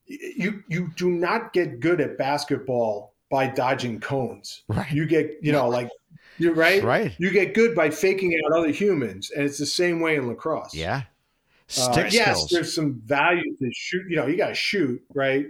[0.07, 4.65] you you do not get good at basketball by dodging cones.
[4.69, 4.91] Right.
[4.91, 5.89] You get, you know, like
[6.39, 6.83] you're right.
[6.83, 7.15] Right.
[7.19, 10.75] You get good by faking out other humans, and it's the same way in lacrosse.
[10.75, 11.03] Yeah.
[11.79, 14.05] Uh, Stick yes, there's some value to shoot.
[14.11, 15.47] You know, you got to shoot right,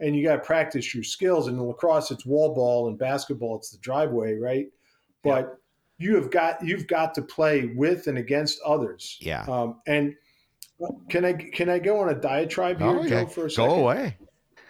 [0.00, 1.46] and you got to practice your skills.
[1.46, 4.66] And in lacrosse, it's wall ball, and basketball, it's the driveway, right?
[5.22, 5.58] But
[6.02, 9.18] you have got you've got to play with and against others.
[9.20, 9.42] Yeah.
[9.44, 10.14] Um, and
[11.08, 13.24] can I can I go on a diatribe here, Oh, Joe, yeah.
[13.26, 13.70] for a second?
[13.70, 14.16] Go away.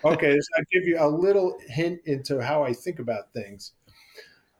[0.05, 3.73] Okay, so I'll give you a little hint into how I think about things.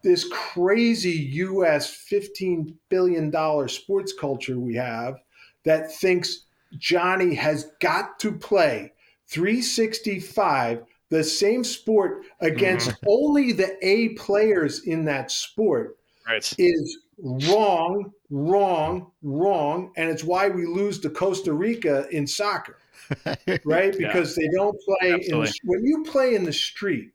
[0.03, 5.17] This crazy US $15 billion sports culture we have
[5.65, 6.47] that thinks
[6.79, 8.93] Johnny has got to play
[9.27, 16.53] 365, the same sport, against only the A players in that sport Right.
[16.59, 19.93] is wrong, wrong, wrong.
[19.97, 22.79] And it's why we lose to Costa Rica in soccer
[23.65, 23.99] right?
[23.99, 24.09] Yeah.
[24.09, 27.11] Because they don't play in the, when you play in the street.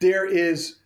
[0.00, 0.76] There is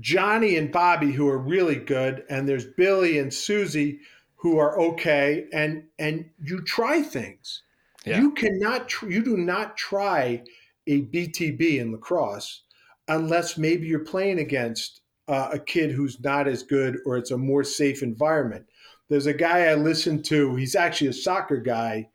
[0.00, 4.00] Johnny and Bobby who are really good, and there's Billy and Susie
[4.36, 7.62] who are okay, and and you try things.
[8.04, 8.20] Yeah.
[8.20, 10.44] You cannot, tr- you do not try
[10.86, 12.62] a BTB in lacrosse
[13.08, 17.38] unless maybe you're playing against uh, a kid who's not as good or it's a
[17.38, 18.64] more safe environment.
[19.08, 20.54] There's a guy I listen to.
[20.56, 22.08] He's actually a soccer guy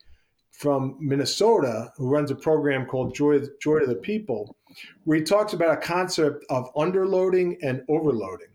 [0.52, 4.56] from Minnesota who runs a program called Joy, Joy to the People,
[5.04, 8.48] where he talks about a concept of underloading and overloading.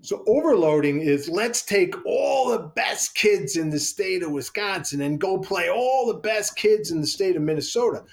[0.00, 5.20] So, overloading is let's take all the best kids in the state of Wisconsin and
[5.20, 8.04] go play all the best kids in the state of Minnesota.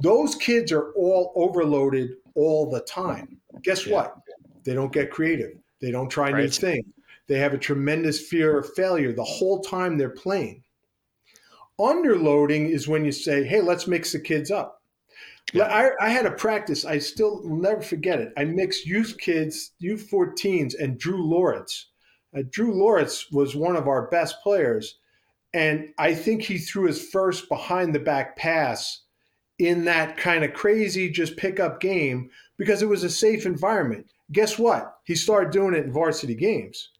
[0.00, 3.40] Those kids are all overloaded all the time.
[3.62, 3.94] Guess Yeah.
[3.94, 4.16] what?
[4.64, 6.86] They don't get creative, they don't try new things.
[7.26, 10.62] They have a tremendous fear of failure the whole time they're playing.
[11.80, 14.82] Underloading is when you say, hey, let's mix the kids up.
[15.52, 15.64] Yeah.
[15.64, 18.32] I, I had a practice, I still never forget it.
[18.36, 21.86] I mixed youth kids, U14s, and Drew Loritz.
[22.36, 24.98] Uh, Drew Loritz was one of our best players.
[25.52, 29.02] And I think he threw his first behind the back pass
[29.58, 34.06] in that kind of crazy just pickup game because it was a safe environment.
[34.32, 34.96] Guess what?
[35.04, 36.90] He started doing it in varsity games,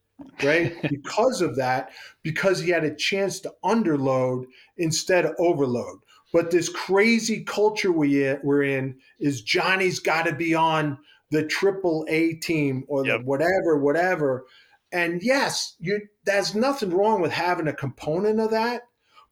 [0.43, 0.73] right?
[0.89, 1.91] because of that,
[2.23, 4.45] because he had a chance to underload
[4.77, 5.99] instead of overload.
[6.33, 10.97] But this crazy culture we, we're in is Johnny's got to be on
[11.31, 13.19] the triple A team or Yep.
[13.19, 14.45] the whatever, whatever.
[14.91, 18.83] And yes, you, there's nothing wrong with having a component of that.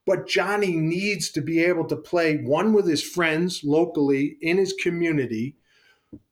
[0.06, 4.74] But Johnny needs to be able to play one with his friends locally in his
[4.74, 5.56] community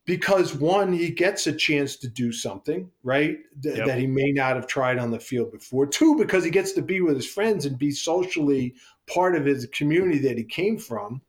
[0.05, 3.39] because one, he gets a chance to do something, right?
[3.63, 3.87] th- Yep.
[3.87, 5.87] That he may not have tried on the field before.
[5.87, 8.75] Two, because he gets to be with his friends and be socially
[9.07, 11.21] part of his community that he came from.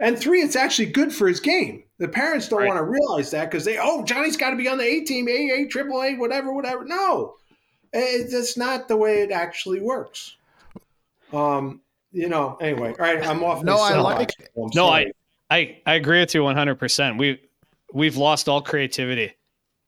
[0.00, 1.84] And three, it's actually good for his game.
[1.98, 2.68] The parents don't Right.
[2.68, 5.26] want to realize that because they, oh, Johnny's got to be on the A team,
[5.28, 6.84] AA, triple A, whatever, whatever.
[6.84, 7.36] No,
[7.92, 10.36] Eh, that's not the way it actually works.
[11.32, 11.80] Um,
[12.12, 12.56] you know.
[12.60, 13.62] Anyway, all right, I'm off.
[13.62, 15.12] No, I like- I'm No, sorry.
[15.48, 17.18] I I agree with you 100%.
[17.18, 17.40] We
[17.94, 19.32] we've lost all creativity.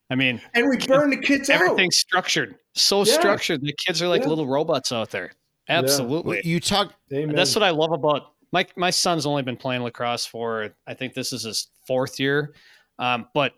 [0.09, 1.61] I mean, and we burn the kids out.
[1.61, 2.57] everything's structured.
[2.75, 3.13] So Yeah.
[3.13, 3.61] structured.
[3.61, 4.29] The kids are like Yeah.
[4.29, 5.33] little robots out there.
[5.69, 6.41] Absolutely.
[6.45, 7.35] You talk Amen.
[7.35, 11.13] That's what I love about my my son's only been playing lacrosse for I think
[11.15, 12.55] this is his fourth year,
[13.01, 13.55] um, but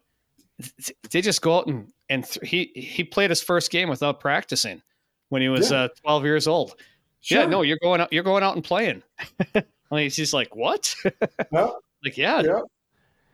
[0.82, 4.18] th- they just go out and and th- he he played his first game without
[4.20, 4.80] practicing
[5.28, 5.82] when he was Yeah.
[5.82, 6.74] uh, 12 years old.
[7.20, 7.40] Sure.
[7.40, 9.02] Yeah, no, you're going out you're going out and playing.
[9.90, 10.94] like he's just like what?
[11.52, 11.68] Yeah,
[12.02, 12.60] like yeah, yeah,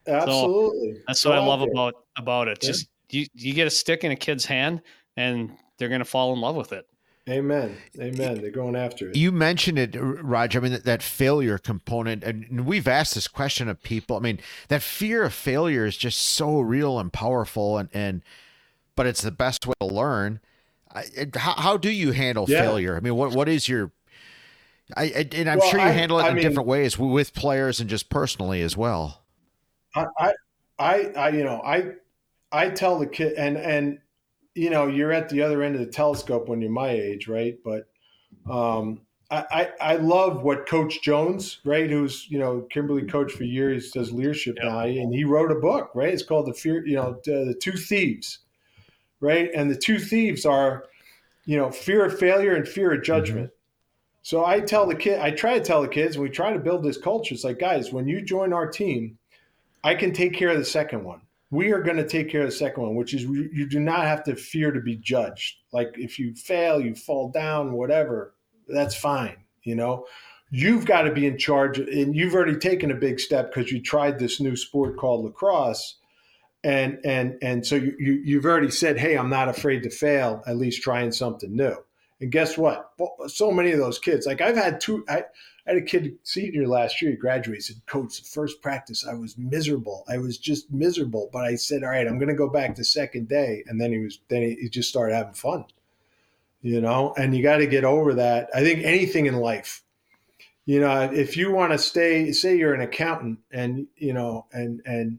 [0.06, 1.00] absolutely.
[1.06, 1.70] that's what I love there.
[1.70, 2.58] about about it.
[2.62, 2.68] Yeah.
[2.68, 4.82] Just you you get a stick in a kid's hand
[5.16, 6.86] and they're gonna fall in love with it.
[7.28, 7.74] Amen.
[7.98, 8.34] Amen.
[8.42, 9.16] They're going after it.
[9.16, 10.58] You mentioned it, Roger.
[10.58, 14.14] I mean, that, that failure component, and we've asked this question of people.
[14.16, 18.22] I mean, that fear of failure is just so real and powerful, and and
[18.94, 20.40] but it's the best way to learn.
[20.94, 21.04] I,
[21.34, 22.60] how, how do you handle Yeah.
[22.60, 22.94] failure?
[22.94, 23.90] I mean, what what is your
[24.94, 26.98] I, I and I'm Well, sure you I- handle it I in mean- different ways
[26.98, 29.23] with players and just personally as well.
[29.94, 30.32] I, I,
[30.78, 31.92] I, I, you know, I,
[32.52, 33.98] I tell the kid, and and
[34.54, 37.58] you know, you're at the other end of the telescope when you're my age, right?
[37.64, 37.88] But
[38.48, 39.00] um,
[39.30, 44.12] I, I love what Coach Jones, right, who's you know Kimberly coach for years, does
[44.12, 46.12] leadership now, and he wrote a book, right?
[46.12, 48.40] It's called the fear, you know, the, the two thieves,
[49.20, 49.50] right?
[49.54, 50.84] And the two thieves are,
[51.46, 53.46] you know, fear of failure and fear of judgment.
[53.46, 53.54] Mm-hmm.
[54.22, 56.58] So I tell the kid, I try to tell the kids, and we try to
[56.58, 57.34] build this culture.
[57.34, 59.18] It's like, guys, when you join our team,
[59.84, 61.20] I can take care of the second one.
[61.50, 64.04] We are going to take care of the second one, which is you do not
[64.04, 65.58] have to fear to be judged.
[65.72, 68.34] Like if you fail, you fall down, whatever
[68.66, 69.36] that's fine.
[69.62, 70.06] You know,
[70.50, 73.80] you've got to be in charge, and you've already taken a big step because you
[73.80, 75.98] tried this new sport called lacrosse,
[76.64, 80.42] and and and so you, you you've already said, hey, I'm not afraid to fail.
[80.46, 81.76] At least trying something new.
[82.20, 82.90] And guess what?
[83.28, 85.04] So many of those kids, like I've had two.
[85.08, 85.24] I,
[85.66, 87.12] I had a kid senior last year.
[87.12, 87.64] He graduated.
[87.64, 90.04] Said, "Coach, the first practice, I was miserable.
[90.08, 92.84] I was just miserable." But I said, "All right, I'm going to go back the
[92.84, 94.20] second day." And then he was.
[94.28, 95.64] Then he, he just started having fun
[96.64, 98.48] you know, and you got to get over that.
[98.54, 99.82] I think anything in life,
[100.64, 104.80] you know, if you want to stay, say you're an accountant and, you know, and,
[104.86, 105.18] and,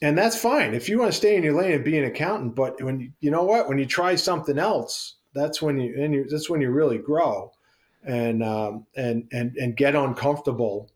[0.00, 0.74] and that's fine.
[0.74, 3.12] If you want to stay in your lane and be an accountant, but when you,
[3.18, 6.60] you know what, when you try something else, that's when you, and you, that's when
[6.60, 7.50] you really grow
[8.04, 10.90] and, um, and, and, and get uncomfortable.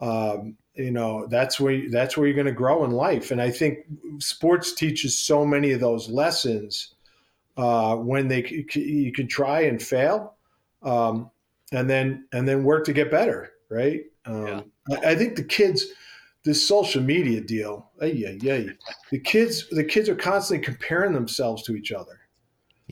[0.00, 3.30] Um, you know, that's where, that's where you're going to grow in life.
[3.30, 3.80] And I think
[4.18, 6.94] sports teaches so many of those lessons
[7.60, 10.34] uh, when they you can try and fail,
[10.82, 11.30] um,
[11.72, 13.52] and then and then work to get better.
[13.68, 14.04] Right.
[14.24, 14.62] Um, yeah.
[14.90, 15.86] I, I, think the kids,
[16.44, 18.72] this social media deal, yeah, yeah,
[19.10, 22.19] the kids the kids are constantly comparing themselves to each other.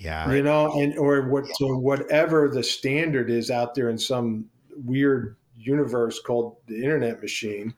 [0.00, 0.30] Yeah.
[0.32, 4.48] You know, and or what to whatever the standard is out there in some
[4.84, 7.74] weird universe called the internet machine.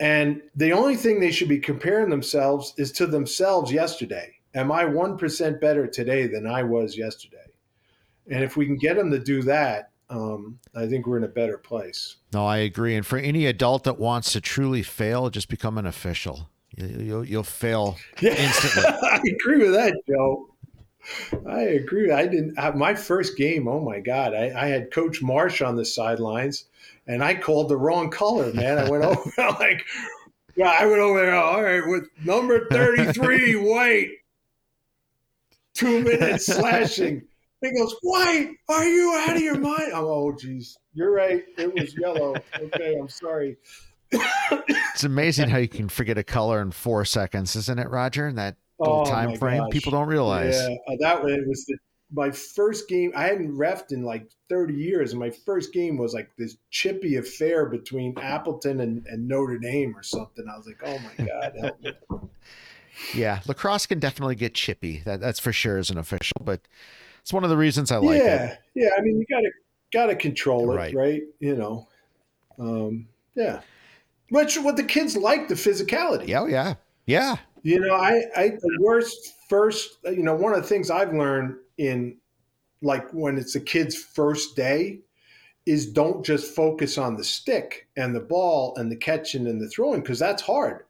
[0.00, 4.84] And the only thing they should be comparing themselves is to themselves yesterday am I
[4.84, 7.38] 1% better today than I was yesterday?
[8.30, 11.28] And if we can get them to do that, um, I think we're in a
[11.28, 12.16] better place.
[12.32, 12.94] No, I agree.
[12.96, 16.50] And for any adult that wants to truly fail, just become an official.
[16.76, 18.34] You'll, you'll fail yeah.
[18.34, 18.82] instantly.
[19.02, 20.48] I agree with that, Joe.
[21.48, 22.12] I agree.
[22.12, 23.66] I didn't have my first game.
[23.68, 24.34] Oh my God.
[24.34, 26.66] I, I had Coach Marsh on the sidelines
[27.06, 28.78] and I called the wrong color, man.
[28.78, 29.84] I went over like,
[30.56, 31.34] yeah, I went over there.
[31.34, 34.10] All right, with number 33, white
[35.74, 37.22] two minutes slashing.
[37.60, 39.92] He goes, White, are you out of your mind?
[39.94, 40.76] I'm, oh, geez.
[40.94, 41.44] You're right.
[41.56, 42.34] It was yellow.
[42.58, 43.56] Okay, I'm sorry.
[44.10, 48.28] it's amazing how you can forget a color in four seconds, isn't it, Roger?
[48.28, 49.70] In that oh, time frame, gosh.
[49.70, 50.54] people don't realize.
[50.54, 51.76] Yeah, uh, that it was the,
[52.12, 53.12] my first game.
[53.16, 57.16] I hadn't refed in like 30 years, and my first game was like this chippy
[57.16, 60.44] affair between Appleton and, and Notre Dame or something.
[60.52, 61.92] I was like, oh my god, help me.
[63.14, 65.02] Yeah, lacrosse can definitely get chippy.
[65.04, 66.60] That, that's for sure as an official, but
[67.20, 68.58] it's one of the reasons I like yeah, it.
[68.74, 68.90] Yeah, yeah.
[68.98, 69.50] I mean, you got to
[69.92, 70.94] got to control it, right.
[70.94, 71.22] right?
[71.40, 71.88] You know,
[72.58, 73.60] um, yeah.
[74.30, 76.28] Which what the kids like the physicality.
[76.28, 76.74] Yeah, oh, yeah,
[77.06, 77.36] yeah.
[77.62, 79.98] You know, I, I the worst first.
[80.04, 82.16] You know, one of the things I've learned in
[82.82, 85.00] like when it's a kid's first day
[85.64, 89.68] is don't just focus on the stick and the ball and the catching and the
[89.68, 90.84] throwing because that's hard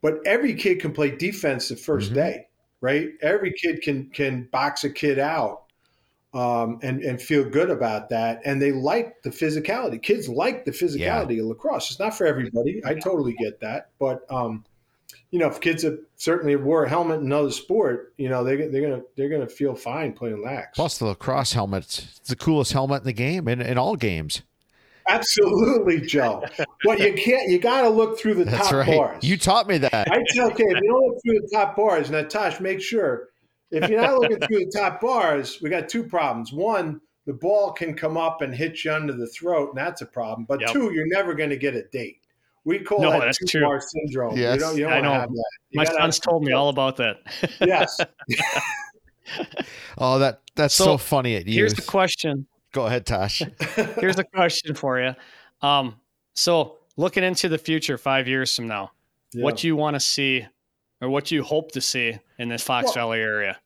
[0.00, 2.14] but every kid can play defense the 1st mm-hmm.
[2.14, 2.46] day,
[2.80, 3.08] right?
[3.22, 5.64] Every kid can can box a kid out
[6.34, 10.00] um, and and feel good about that, and they like the physicality.
[10.00, 11.42] Kids like the physicality yeah.
[11.42, 11.90] of lacrosse.
[11.90, 12.80] It's not for everybody.
[12.84, 14.64] I totally get that, but um,
[15.30, 18.56] you know, if kids have certainly wore a helmet in another sport, you know, they,
[18.56, 20.76] they're gonna they're gonna feel fine playing lax.
[20.76, 24.42] Plus, the lacrosse helmet, it's the coolest helmet in the game, in, in all games.
[25.08, 26.44] Absolutely, Joe.
[26.84, 27.50] But you can't.
[27.50, 28.96] You got to look through the That's top right.
[28.96, 29.24] bars.
[29.24, 29.92] You taught me that.
[30.12, 33.30] I tell okay, if you don't look through the top bars, Natash, make sure
[33.72, 36.52] if you're not looking through the top bars, we got two problems.
[36.52, 40.06] One, the ball can come up and hit you under the throat, and that's a
[40.06, 40.46] problem.
[40.48, 40.70] But yep.
[40.70, 42.20] two, you're never going to get a date.
[42.68, 44.36] We call no, that two bar syndrome.
[44.36, 44.56] Yes.
[44.56, 45.26] You don't, you don't I know.
[45.72, 47.16] My son's told me all about that.
[47.62, 47.98] yes.
[49.96, 51.54] oh, that that's so, so funny at you.
[51.54, 52.46] Here's the question.
[52.72, 53.42] Go ahead, Tosh.
[53.98, 55.14] Here's a question for you.
[55.62, 55.96] Um,
[56.34, 58.90] so looking into the future, five years from now,
[59.32, 59.44] yeah.
[59.44, 60.46] what do you want to see,
[61.00, 63.56] or what do you hope to see in this Fox well, Valley area,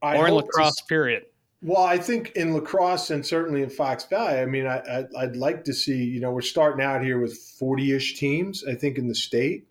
[0.00, 0.76] I or in lacrosse?
[0.76, 1.24] To, period.
[1.66, 5.64] Well, I think in lacrosse and certainly in Fox Valley, I mean, I, would like
[5.64, 6.04] to see.
[6.04, 8.62] You know, we're starting out here with forty-ish teams.
[8.64, 9.66] I think in the state.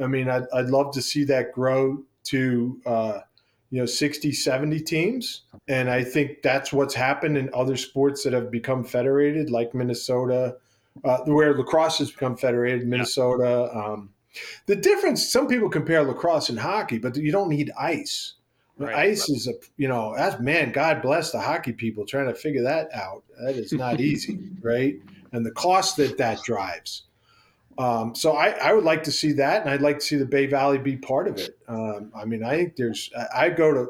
[0.00, 2.80] I mean, I'd, I'd love to see that grow to.
[2.86, 3.20] Uh,
[3.70, 8.32] you know 60 70 teams and i think that's what's happened in other sports that
[8.32, 10.54] have become federated like minnesota
[11.02, 13.84] uh, where lacrosse has become federated minnesota yeah.
[13.84, 14.10] um,
[14.66, 18.34] the difference some people compare lacrosse and hockey but you don't need ice
[18.76, 18.94] Right.
[19.10, 20.72] Ice is a you know that's man.
[20.72, 23.22] God bless the hockey people trying to figure that out.
[23.40, 24.96] That is not easy, right?
[25.32, 27.04] And the cost that that drives.
[27.76, 30.26] Um, so I, I would like to see that, and I'd like to see the
[30.26, 31.58] Bay Valley be part of it.
[31.66, 33.10] Um, I mean, I think there's.
[33.16, 33.86] I I go to,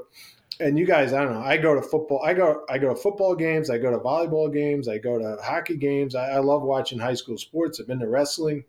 [0.60, 1.40] and you guys, I don't know.
[1.40, 2.22] I go to football.
[2.24, 2.64] I go.
[2.68, 3.70] I go to football games.
[3.70, 4.88] I go to volleyball games.
[4.88, 6.14] I go to hockey games.
[6.14, 7.78] I, I love watching high school sports.
[7.78, 8.64] I've been to wrestling.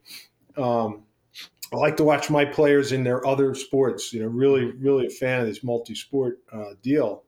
[0.57, 1.03] Um,
[1.73, 4.13] I like to watch my players in their other sports.
[4.13, 7.23] You know, really, really a fan of this multi-sport uh, deal.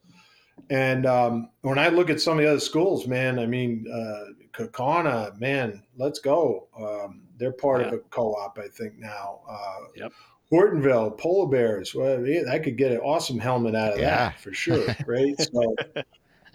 [0.70, 4.34] And um, when I look at some of the other schools, man, I mean, uh,
[4.54, 6.68] Kaukauna, man, let's go.
[6.78, 9.42] Um, they're part of a co-op, I think now.
[9.50, 10.14] Uh, Yep.
[10.52, 11.94] Hortonville, Polar Bears.
[11.94, 14.30] Well, yeah, I could get an awesome helmet out of Yeah.
[14.30, 15.36] that for sure, right?
[15.40, 15.76] so,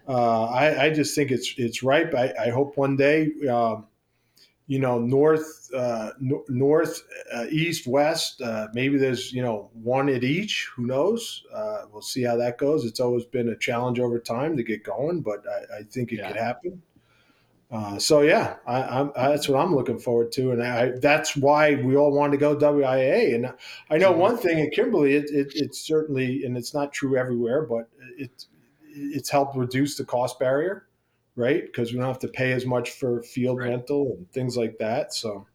[0.09, 2.15] uh, I, I just think it's it's ripe.
[2.15, 3.87] I, I hope one day, um,
[4.67, 7.03] you know, north, uh, no, north,
[7.35, 8.41] uh, east, west.
[8.41, 10.69] Uh, maybe there's you know one at each.
[10.77, 11.45] Who knows?
[11.55, 12.85] Uh, we'll see how that goes.
[12.85, 16.19] It's always been a challenge over time to get going, but I, I think it
[16.19, 16.29] Yeah.
[16.29, 16.83] could happen.
[17.71, 21.75] Uh, so yeah, I, I'm, that's what I'm looking forward to, and I, that's why
[21.77, 23.35] we all want to go WIAA.
[23.35, 23.55] And
[23.91, 24.19] I know Mhm.
[24.19, 28.47] one thing at Kimberly, it, it, it's certainly, and it's not true everywhere, but it
[28.95, 30.87] it's helped reduce the cost barrier,
[31.37, 31.65] right?
[31.65, 33.71] Because we don't have to pay as much for field Right.
[33.71, 35.15] rental and things like that.
[35.15, 35.47] So,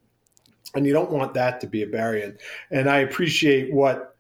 [0.76, 2.38] and you don't want that to be a barrier.
[2.72, 4.16] And I appreciate what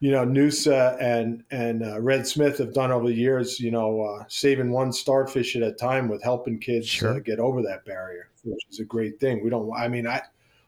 [0.00, 3.60] you know Noosa and and uh, Red Smith have done over the years.
[3.60, 7.16] You know, uh, saving one starfish at a time with helping kids Sure.
[7.16, 9.44] uh, get over that barrier, which is a great thing.
[9.44, 9.70] We don't.
[9.76, 10.22] I mean, I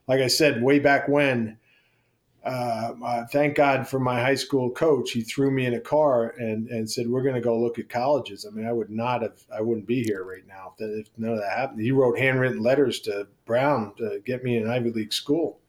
[0.06, 1.58] like I said way back when.
[2.44, 5.12] Uh, uh, thank God for my high school coach.
[5.12, 7.88] He threw me in a car and, and said, "We're going to go look at
[7.88, 9.40] colleges." I mean, I would not have.
[9.56, 11.80] I wouldn't be here right now if, that, if none of that happened.
[11.82, 15.60] He wrote handwritten letters to Brown to get me in an Ivy League school,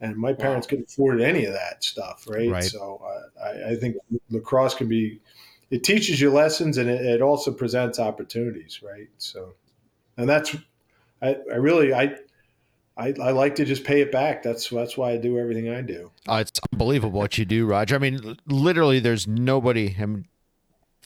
[0.00, 2.50] and my parents couldn't afford any of that stuff, right?
[2.50, 2.64] Right.
[2.64, 3.96] So uh, I, I think
[4.30, 5.20] lacrosse can be.
[5.70, 9.08] It teaches you lessons, and it, it also presents opportunities, right?
[9.18, 9.52] So,
[10.16, 10.56] and that's,
[11.20, 12.16] I, I really, I,
[12.98, 14.42] I, I like to just pay it back.
[14.42, 16.10] That's that's why I do everything I do.
[16.28, 17.94] Uh, it's unbelievable what you do, Roger.
[17.94, 19.94] I mean, literally, there's nobody.
[20.00, 20.26] I mean,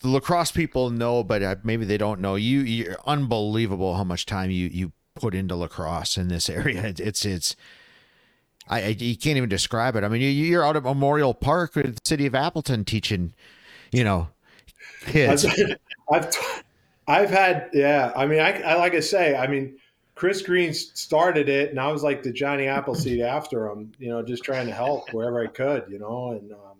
[0.00, 2.34] the lacrosse people know, but uh, maybe they don't know.
[2.34, 6.82] You, you're unbelievable how much time you you put into lacrosse in this area.
[6.86, 7.56] It- It's it's.
[8.68, 10.04] I, I you can't even describe it.
[10.04, 13.34] I mean, you, you're out at Memorial Park with the city of Appleton teaching,
[13.90, 14.28] you know,
[15.06, 15.44] kids.
[15.44, 15.76] I've,
[16.12, 16.62] I've,
[17.08, 18.12] I've had, yeah.
[18.14, 19.76] I mean, I, I like I say, I mean,
[20.22, 24.22] Chris Green started it, and I was like the Johnny Appleseed after him, you know,
[24.22, 26.30] just trying to help wherever I could, you know.
[26.30, 26.78] And um,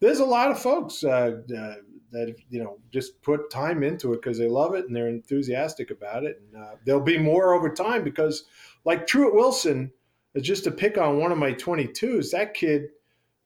[0.00, 1.74] there's a lot of folks uh, uh,
[2.12, 5.90] that you know just put time into it because they love it and they're enthusiastic
[5.90, 6.40] about it.
[6.40, 8.44] And uh, there'll be more over time because,
[8.86, 9.92] like Truett Wilson,
[10.40, 12.88] just to pick on one of my 22s, that kid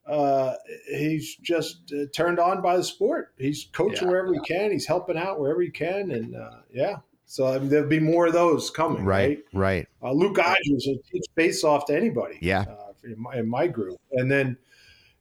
[0.06, 0.55] uh,
[0.86, 3.35] he's just uh, turned on by the sport.
[3.39, 4.09] He's coaching Yeah.
[4.09, 4.70] wherever he can.
[4.70, 6.98] He's helping out wherever he can, and uh, yeah.
[7.32, 9.42] So I mean, there'll be more of those coming, right?
[9.54, 9.88] right, right.
[10.02, 12.36] Uh, Luke Odgers will teach face off to anybody.
[12.42, 12.66] Yeah.
[12.68, 14.59] uh, in, my, in my group, and then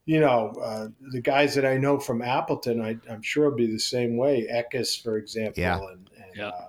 [0.03, 3.71] you know uh, the guys that I know from Appleton, I, I'm sure will be
[3.71, 4.45] the same way.
[4.51, 5.77] Eckes, for example, Yeah.
[5.77, 6.47] and, and Yeah.
[6.49, 6.67] uh,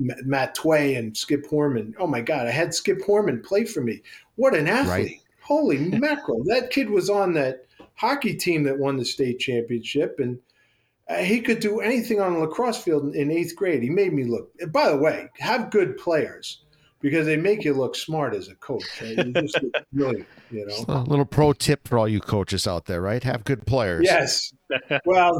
[0.00, 1.94] Matt Tway and Skip Horman.
[1.96, 4.02] Oh my God, I had Skip Horman play for me.
[4.34, 4.88] What an athlete!
[4.90, 5.20] Right.
[5.42, 6.42] Holy mackerel!
[6.46, 10.40] That kid was on that hockey team that won the state championship, and
[11.18, 13.82] he could do anything on a lacrosse field in, in eighth grade.
[13.82, 14.50] He made me look.
[14.68, 16.62] By the way, have good players
[17.00, 18.84] because they make you look smart as a coach.
[19.02, 19.58] Uh, just
[19.92, 20.84] really, you know.
[20.88, 23.22] A little pro tip for all you coaches out there, right?
[23.24, 24.04] Have good players.
[24.04, 24.52] Yes.
[25.04, 25.38] Well,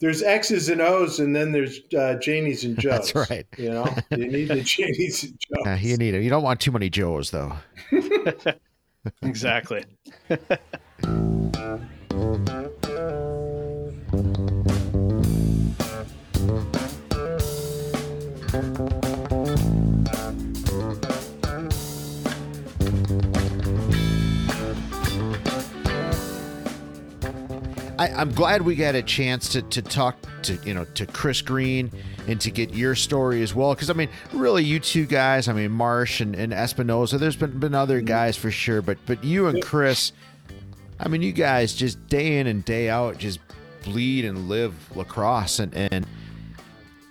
[0.00, 3.12] there's X's and O's, and then there's uh, Janies and Joes.
[3.12, 3.46] That's right.
[3.58, 5.62] You know, you need the Janies and Joes.
[5.66, 6.22] Yeah, you need it.
[6.22, 7.52] You don't want too many Joes, though.
[9.20, 9.84] Exactly.
[28.02, 31.40] I, I'm glad we got a chance to, to talk to you know to Chris
[31.40, 31.92] Green
[32.26, 33.74] and to get your story as well.
[33.74, 37.60] Because I mean really you two guys I mean Marsh and, and Espinoza there's been
[37.60, 38.06] been other mm-hmm.
[38.06, 40.12] guys for sure but but you and Chris
[40.98, 43.38] I mean you guys just day in and day out just
[43.84, 45.60] bleed and live lacrosse.
[45.60, 46.04] And and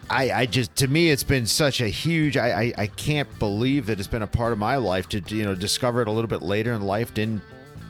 [0.10, 3.86] I, I just to me it's been such a huge I, I I can't believe
[3.86, 6.28] that it's been a part of my life to you know discover it a little
[6.28, 7.14] bit later in life.
[7.14, 7.42] Didn't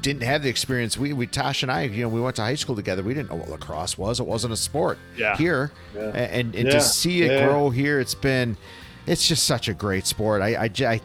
[0.01, 0.97] didn't have the experience.
[0.97, 3.03] We we Tosh and I you know we went to high school together.
[3.03, 4.19] We didn't know what lacrosse was.
[4.19, 5.35] It wasn't a sport Yeah.
[5.37, 5.71] here.
[5.95, 6.01] Yeah.
[6.15, 6.73] And and Yeah.
[6.73, 8.57] to see it grow here it's been
[9.07, 10.41] it's just such a great sport.
[10.41, 11.01] I, I, I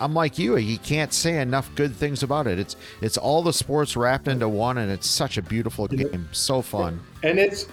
[0.00, 0.56] I'm like you.
[0.56, 2.58] You can't say enough good things about it.
[2.58, 6.28] It's it's all the sports wrapped into one and it's such a beautiful game.
[6.32, 7.00] So fun.
[7.22, 7.66] And it's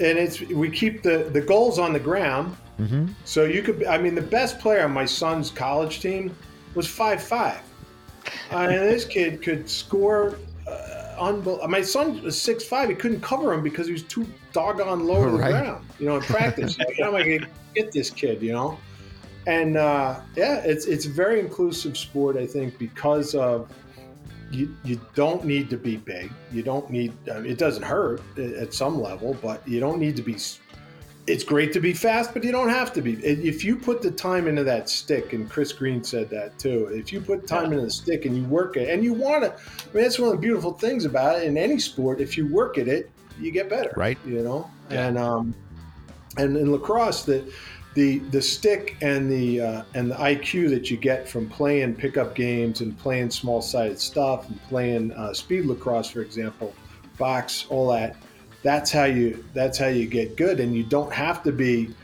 [0.00, 2.56] and it's we keep the the goals on the ground.
[2.80, 3.06] Mm-hmm.
[3.24, 6.36] So you could, I mean, the best player on my son's college team
[6.74, 7.58] was five five,
[8.52, 10.38] uh, and this kid could score.
[10.66, 12.88] Uh, unbel- my son was six five.
[12.88, 15.50] He couldn't cover him because he was too doggone low to the Right.
[15.50, 15.86] ground.
[15.98, 18.42] You know, in practice, like, how am I going to get this kid?
[18.42, 18.78] You know,
[19.46, 22.36] and uh, yeah, it's it's a very inclusive sport.
[22.36, 23.70] I think because of
[24.50, 26.30] you, you don't need to be big.
[26.52, 27.12] You don't need.
[27.30, 30.36] I mean, it doesn't hurt at some level, but you don't need to be.
[31.26, 33.14] It's great to be fast, but you don't have to be.
[33.24, 36.86] If you put the time into that stick, and Chris Green said that too.
[36.92, 39.50] If you put time into the stick and you work it, and you want to,
[39.50, 42.20] I mean, that's one of the beautiful things about it in any sport.
[42.20, 43.92] If you work at it, you get better.
[43.96, 44.16] Right.
[44.24, 45.08] You know, Yeah.
[45.08, 45.54] and um,
[46.36, 47.52] and in lacrosse, the
[47.94, 52.36] the the stick and the uh, and the IQ that you get from playing pickup
[52.36, 56.72] games and playing small sided stuff and playing uh, speed lacrosse, for example,
[57.18, 58.14] box, all that.
[58.66, 61.94] That's how you that's how you get good, and you don't have to be,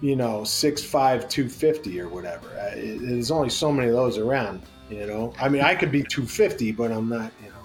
[0.00, 2.48] you know, six five, two fifty or whatever.
[2.74, 4.62] There's only so many of those around.
[4.90, 7.30] You know, I mean, I could be two fifty, but I'm not.
[7.40, 7.57] You know?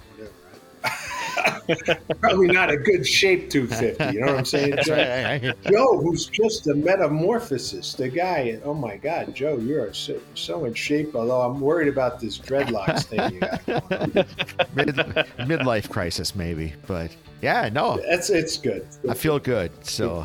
[2.19, 4.14] Probably not a good shape 250.
[4.15, 4.76] You know what I'm saying?
[4.84, 4.95] Joe?
[4.95, 5.53] right.
[5.72, 8.60] Joe, who's just a metamorphosis, the guy.
[8.64, 11.15] Oh my God, Joe, you are so, so in shape.
[11.15, 13.65] Although I'm worried about this dreadlocks thing you got.
[14.76, 14.95] Mid,
[15.47, 18.85] midlife crisis, maybe, but yeah, no, It's it's good.
[19.10, 19.72] I feel good.
[19.76, 20.19] Good So.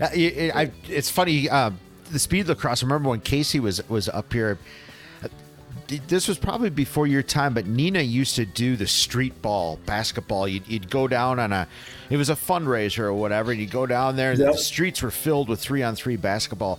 [0.00, 1.48] Uh, it- it- I, it's funny.
[1.48, 1.78] Um,
[2.10, 2.82] the speed lacrosse.
[2.82, 4.58] I remember when Casey was was up here.
[5.98, 10.46] This was probably before your time, but Neenah used to do the street ball basketball.
[10.46, 11.66] You'd, you'd go down on a,
[12.10, 14.52] it was a fundraiser or whatever, and you go down there, and Yep.
[14.52, 16.78] the streets were filled with three on three basketball.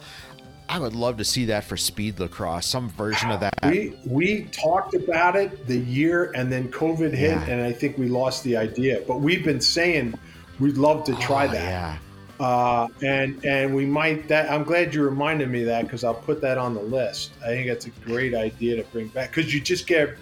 [0.70, 3.54] I would love to see that for speed lacrosse, some version of that.
[3.64, 7.44] We we talked about it the year, and then COVID hit, Yeah.
[7.46, 9.02] and I think we lost the idea.
[9.06, 10.14] But we've been saying
[10.62, 11.56] we'd love to try Oh, that.
[11.66, 11.98] Yeah,
[12.42, 16.42] uh, and and we might that i'm glad you reminded me that because i'll put
[16.42, 19.62] that on the list i think that's a great idea to bring back because you
[19.62, 20.18] just get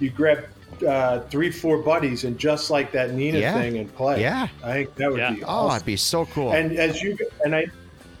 [0.00, 0.46] you grab
[0.86, 3.54] uh, three four buddies and just like that Neenah Yeah.
[3.60, 4.48] thing and play yeah.
[4.62, 5.32] i think that would Yeah.
[5.34, 5.76] be Oh, awesome.
[5.76, 6.52] it'd be so cool.
[6.52, 7.66] and as you and i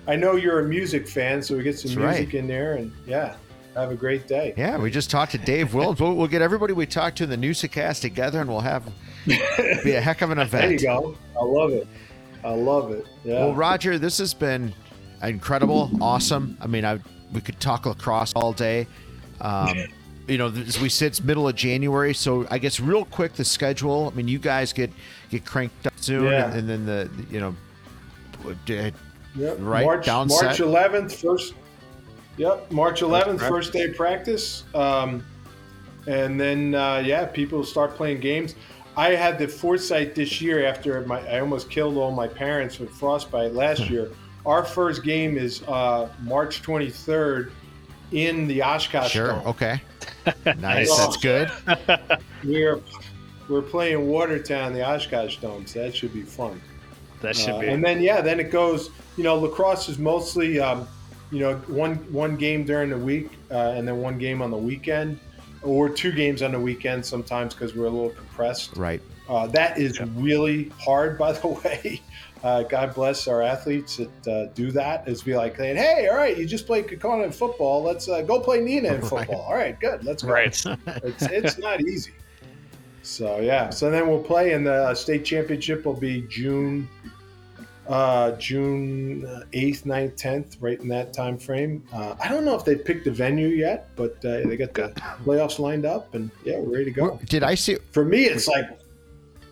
[0.08, 2.40] i know you're a music fan so we get some That's music right.
[2.42, 3.36] in there and yeah
[3.76, 6.00] have a great day Yeah, we just talked to Dave Williams.
[6.00, 8.84] We'll, we'll get everybody we talked to in the Newsacast together, and we'll have
[9.26, 10.62] be a heck of an event.
[10.62, 11.88] there you go i love it
[12.44, 14.72] i love it yeah Well, Roger, this has been
[15.22, 16.56] incredible, awesome.
[16.60, 16.98] I mean, I
[17.32, 18.86] we could talk lacrosse all day.
[19.40, 19.74] Um,
[20.28, 23.44] you know, as we said, it's middle of January, so I guess real quick the
[23.44, 24.10] schedule.
[24.12, 24.90] I mean, you guys get
[25.30, 26.50] get cranked up soon, Yeah.
[26.50, 27.56] and, and then the you know,
[28.66, 28.92] d-
[29.36, 29.56] Yep.
[29.60, 31.54] Right, March, down March 11th, first.
[32.36, 34.62] Yep, March 11th, first day of practice.
[34.74, 35.24] Um,
[36.06, 38.54] and then, uh, yeah, people start playing games.
[38.96, 42.90] I had the foresight this year after my, I almost killed all my parents with
[42.90, 44.10] frostbite last year.
[44.46, 47.50] Our first game is uh, March 23rd
[48.12, 49.46] in the Oshkosh sure, Dome.
[49.46, 49.80] okay,
[50.58, 50.96] nice, Oh.
[50.98, 51.50] that's good.
[52.44, 52.80] We're
[53.48, 56.60] we're playing Watertown, the Oshkosh Dome, so that should be fun.
[57.20, 57.68] That should Uh, be.
[57.68, 58.90] And then yeah, then it goes.
[59.16, 60.86] You know, lacrosse is mostly um,
[61.30, 64.56] you know one one game during the week uh, and then one game on the
[64.56, 65.18] weekend,
[65.64, 68.76] or two games on the weekend sometimes because we're a little compressed.
[68.76, 72.00] Right, Uh, that is really hard, by the way.
[72.42, 75.08] Uh, God bless our athletes that uh, do that.
[75.08, 77.82] Is be like saying, "Hey, all right, you just played Kaukauna in football.
[77.82, 79.04] Let's uh, go play Neenah in Right.
[79.04, 79.40] football.
[79.48, 80.04] All right, good.
[80.04, 80.48] Let's go." right.
[80.86, 82.12] it's, it's not easy.
[83.02, 86.88] So yeah, so then we'll play, and the state championship will be June,
[87.88, 91.84] uh, June eighth, 9th, tenth, right in that time frame.
[91.92, 94.88] Uh, I don't know if they picked the venue yet, but uh, they got the
[95.24, 97.20] playoffs lined up, and yeah, we're ready to go.
[97.26, 97.76] Did I see?
[97.92, 98.64] For me, it's like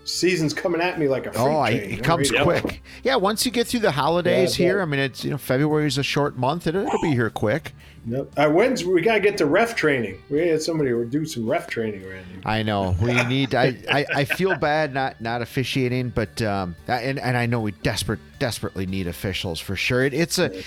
[0.04, 2.60] season's coming at me like a Oh, I, it comes ready to go.
[2.60, 2.82] quick.
[3.04, 4.82] Yeah, once you get through the holidays Yeah, here.
[4.82, 6.66] I mean, it's you know February is a short month.
[6.66, 7.72] It, it'll be here quick.
[8.06, 8.32] Yep.
[8.36, 10.20] Uh, when's we gotta get to ref training?
[10.28, 12.40] We had somebody do some ref training, Randy.
[12.44, 13.54] I know we need.
[13.54, 17.70] I, I, I feel bad not not officiating, but um, and and I know we
[17.72, 20.04] desperate desperately need officials for sure.
[20.04, 20.62] It, it's a.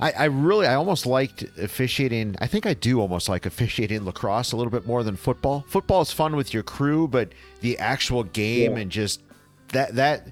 [0.00, 2.36] I, I really I almost liked officiating.
[2.40, 5.64] I think I do almost like officiating lacrosse a little bit more than football.
[5.68, 7.28] Football is fun with your crew, but
[7.60, 8.78] the actual game Yeah.
[8.78, 9.20] and just
[9.68, 10.28] that that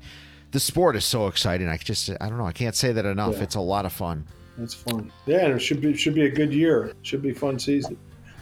[0.52, 1.68] the sport is so exciting.
[1.68, 2.46] I just I don't know.
[2.46, 3.36] I can't say that enough.
[3.36, 3.42] Yeah.
[3.42, 4.26] It's a lot of fun.
[4.60, 5.10] That's fun.
[5.24, 6.92] Yeah, and it should be should be a good year.
[7.00, 7.96] Should be a fun season.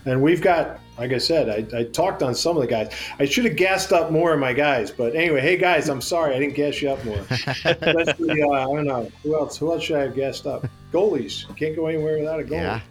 [0.04, 2.92] And we've got, like I said, I, I talked on some of the guys.
[3.18, 6.34] I should have gassed up more of my guys, but anyway, hey guys, I'm sorry
[6.34, 7.18] I didn't gas you up more.
[7.64, 9.58] Especially, uh, I don't know who else.
[9.58, 10.66] Who else should I have gassed up?
[10.92, 12.82] Goalies You can't go anywhere without a goalie.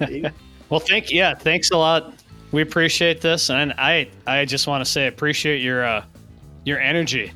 [0.00, 0.30] Yeah.
[0.70, 2.12] Well, thank yeah, thanks a lot.
[2.52, 6.04] We appreciate this, and I I just want to say appreciate your uh
[6.66, 7.32] your energy.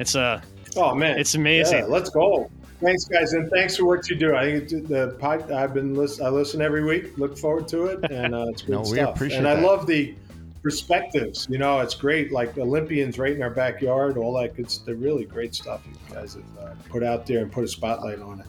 [0.00, 0.42] It's a
[0.76, 1.78] Oh man, It's amazing.
[1.78, 2.50] Yeah, let's go.
[2.84, 4.34] Thanks, guys, and thanks for what you do.
[4.36, 7.16] I think the pod, I've been listen, I listen every week.
[7.16, 9.20] Look forward to it, and uh, it's good No, we stuff.
[9.22, 9.62] and I that.
[9.64, 10.14] love the
[10.62, 11.46] perspectives.
[11.50, 12.30] You know, it's great.
[12.32, 14.68] Like Olympians right in our backyard, all that good.
[14.84, 15.82] They're really great stuff.
[15.86, 18.46] You guys have uh, put out there and put a spotlight on it.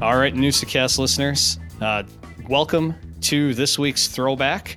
[0.00, 2.04] All right, Newsacast listeners, uh,
[2.48, 4.76] welcome to this week's throwback.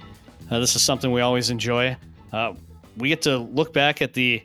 [0.50, 1.96] Uh, this is something we always enjoy.
[2.34, 2.56] Uh,
[2.98, 4.42] we get to look back at the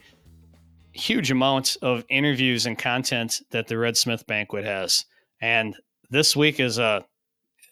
[0.92, 5.06] huge amount of interviews and content that the Red Smith Banquet has,
[5.40, 5.74] and
[6.10, 7.02] this week is a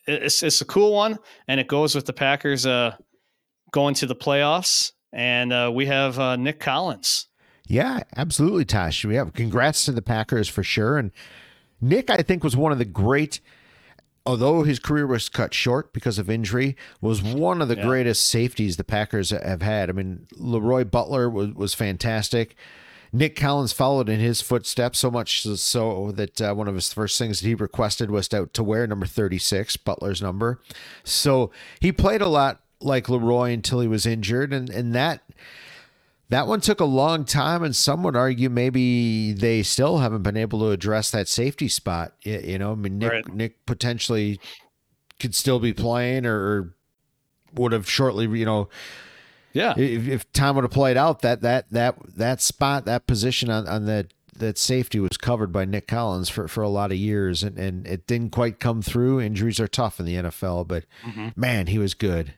[0.07, 2.97] it's, it's a cool one, and it goes with the Packers uh,
[3.71, 7.29] going to the playoffs, and uh, we have uh, Nick Collins.
[7.67, 9.05] Yeah, absolutely, Tosh.
[9.05, 10.97] We have congrats to the Packers for sure.
[10.97, 11.11] And
[11.85, 13.41] Nick, I think, was one of the great,
[14.27, 17.85] although his career was cut short because of injury, was one of the Yeah.
[17.87, 19.91] greatest safeties the Packers have had.
[19.91, 22.57] I mean, Leroy Butler was, was fantastic.
[23.13, 27.17] Nick Collins followed in his footsteps so much so that uh, one of his first
[27.17, 30.61] things that he requested was to, to wear number 36, Butler's number.
[31.05, 35.23] So he played a lot like Leroy until he was injured, and and that
[36.31, 40.37] that one took a long time, and some would argue maybe they still haven't been
[40.37, 42.15] able to address that safety spot.
[42.23, 43.35] You know, I mean, Nick, Right.
[43.35, 44.41] Nick potentially
[45.21, 46.75] could still be playing, or,
[47.55, 48.69] would have shortly, you know,
[49.53, 53.51] Yeah, if, if time would have played out, that that that that spot, that position
[53.51, 56.99] on on that that safety was covered by Nick Collins for, for a lot of
[56.99, 59.21] years, and and it didn't quite come through.
[59.21, 61.29] Injuries are tough in the NFL, but mm-hmm.
[61.37, 62.35] man, he was good.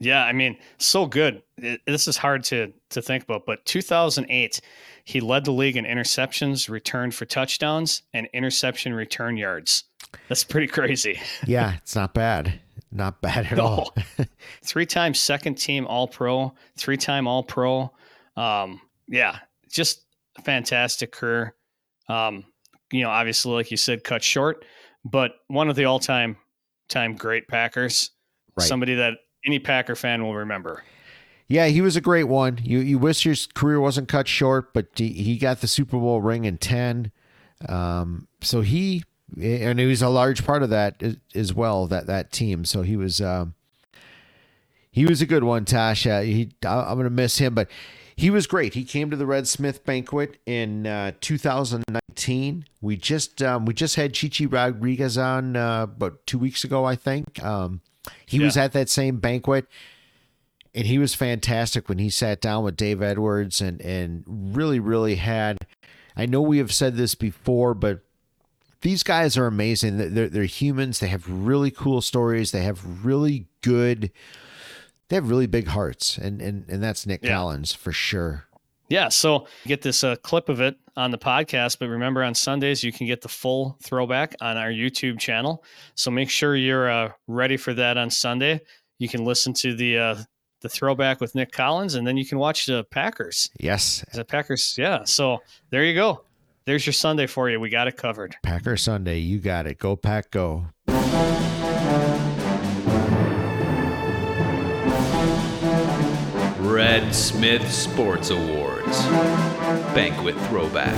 [0.00, 1.42] Yeah, I mean, so good.
[1.58, 4.60] It, this is hard to to think about, but 2008,
[5.04, 9.84] he led the league in interceptions, returned for touchdowns, and interception return yards.
[10.28, 11.20] That's pretty crazy.
[11.46, 12.60] Yeah, it's not bad,
[12.90, 13.94] not bad at all.
[14.64, 17.92] Three time second team All Pro, three time All Pro.
[18.36, 19.38] Um, yeah,
[19.70, 20.04] just
[20.44, 21.54] fantastic career.
[22.08, 22.44] Um,
[22.90, 24.64] you know, obviously, like you said, cut short,
[25.04, 26.38] but one of the all time
[26.88, 28.10] time great Packers.
[28.56, 28.66] Right.
[28.66, 29.14] Somebody that
[29.44, 30.84] any Packer fan will remember.
[31.48, 32.60] Yeah, he was a great one.
[32.62, 36.20] You you wish his career wasn't cut short, but he, he got the Super Bowl
[36.20, 37.10] ring in ten.
[37.68, 39.02] Um, so he
[39.40, 41.02] and he was a large part of that
[41.34, 41.86] as- well.
[41.86, 42.64] That that team.
[42.64, 43.54] So he was um,
[44.92, 46.04] he was a good one, Tosh.
[46.04, 47.68] He I- I'm gonna miss him, but
[48.14, 48.74] he was great.
[48.74, 52.64] He came to the Red Smith banquet in uh, 2019.
[52.80, 56.84] We just um, we just had Chi Chi Rodriguez on uh, about two weeks ago,
[56.84, 57.42] I think.
[57.42, 57.80] Um,
[58.26, 59.66] he was at that same banquet
[60.74, 65.16] and he was fantastic when he sat down with Dave Edwards and and really really
[65.16, 65.58] had
[66.16, 68.00] I know we have said this before but
[68.82, 70.14] these guys are amazing.
[70.14, 71.00] They're, they're humans.
[71.00, 72.50] They have really cool stories.
[72.52, 74.10] They have really good
[75.08, 76.16] they have really big hearts.
[76.16, 77.34] And and and that's Nick Yeah.
[77.34, 78.46] Collins for sure
[78.90, 82.82] Yeah, so get this uh, clip of it on the podcast, but remember on Sundays
[82.82, 85.64] you can get the full throwback on our YouTube channel.
[85.94, 88.60] So make sure you're uh, ready for that on Sunday.
[88.98, 90.16] You can listen to the uh,
[90.60, 93.48] the throwback with Nick Collins, and then you can watch the Packers.
[93.60, 95.04] yes The Packers, yeah.
[95.04, 95.38] So
[95.70, 96.24] there you go.
[96.66, 97.60] There's your Sunday for you.
[97.60, 98.36] We got it covered.
[98.42, 100.66] Packer Sunday you got it go pack go
[107.00, 109.06] Red Smith Sports Awards.
[109.94, 110.94] Banquet Throwback.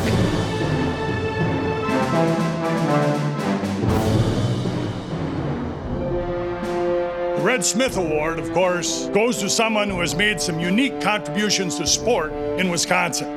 [7.36, 11.76] The Red Smith Award, of course, goes to someone who has made some unique contributions
[11.76, 13.28] to sport in Wisconsin.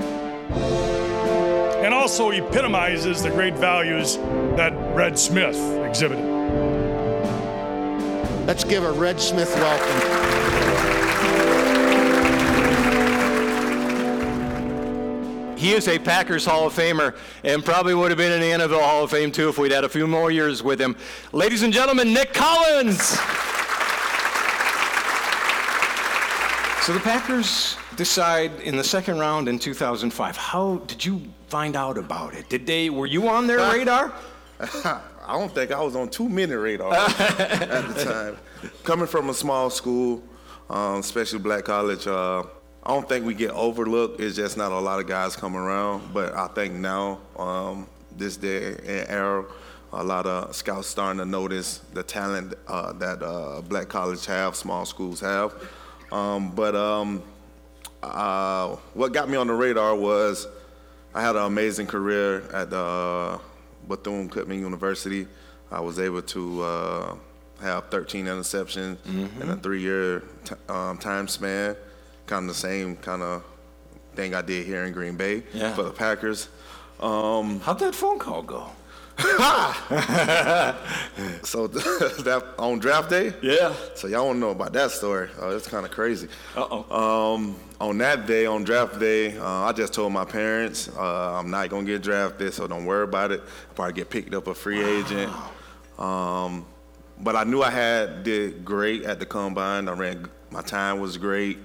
[1.84, 4.18] And also epitomizes the great values
[4.58, 5.56] that Red Smith
[5.86, 6.26] exhibited.
[8.48, 10.95] Let's give a Red Smith welcome.
[15.66, 18.84] He is a Packers Hall of Famer and probably would have been in the NFL
[18.84, 20.96] Hall of Fame too if we'd had a few more years with him.
[21.32, 23.02] Ladies and gentlemen, Nick Collins.
[26.84, 30.38] So the Packers decide in the second round in 2005.
[30.38, 32.48] How did you find out about it?
[32.48, 34.14] Did they were you on their radar?
[34.60, 38.04] I don't think I was on too many radars at the
[38.62, 38.72] time.
[38.84, 40.22] Coming from a small school,
[40.70, 42.44] um, especially black college, uh,
[42.86, 44.20] I don't think we get overlooked.
[44.22, 46.14] It's just not a lot of guys come around.
[46.14, 49.46] But I think now, um, this day and era,
[49.92, 54.56] a lot of scouts starting to notice the talent uh, that uh, black college have,
[54.56, 55.54] small schools have.
[56.12, 57.24] Um, but um,
[58.04, 60.48] uh, what got me on the radar was
[61.14, 63.40] I had an amazing career at uh,
[63.88, 65.28] Bethune Cookman University.
[65.72, 67.16] I was able to uh,
[67.62, 68.98] have 13 interceptions
[69.42, 71.76] in a three-year t- um, time span.
[72.28, 73.44] Kind of the same kind of
[74.16, 75.74] thing I did here in Green Bay Yeah.
[75.74, 76.50] for the Packers.
[77.00, 78.70] Um, How'd that phone call go?
[79.18, 79.28] so
[81.68, 83.74] that on draft day, Yeah.
[83.96, 85.30] So y'all want to know about that story?
[85.42, 86.28] Uh, it's kind of crazy.
[86.56, 87.34] Uh-oh.
[87.36, 91.50] Um, on that day, on draft day, uh, I just told my parents uh, I'm
[91.50, 93.42] not gonna get drafted, so don't worry about it.
[93.42, 95.32] I'll probably get picked up a free agent.
[95.98, 96.66] Um,
[97.20, 99.88] but I knew I had did great at the combine.
[99.88, 100.30] I ran.
[100.52, 101.58] My time was great.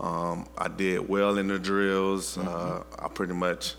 [0.00, 2.36] Um, I did well in the drills.
[2.38, 3.74] Uh, I pretty much,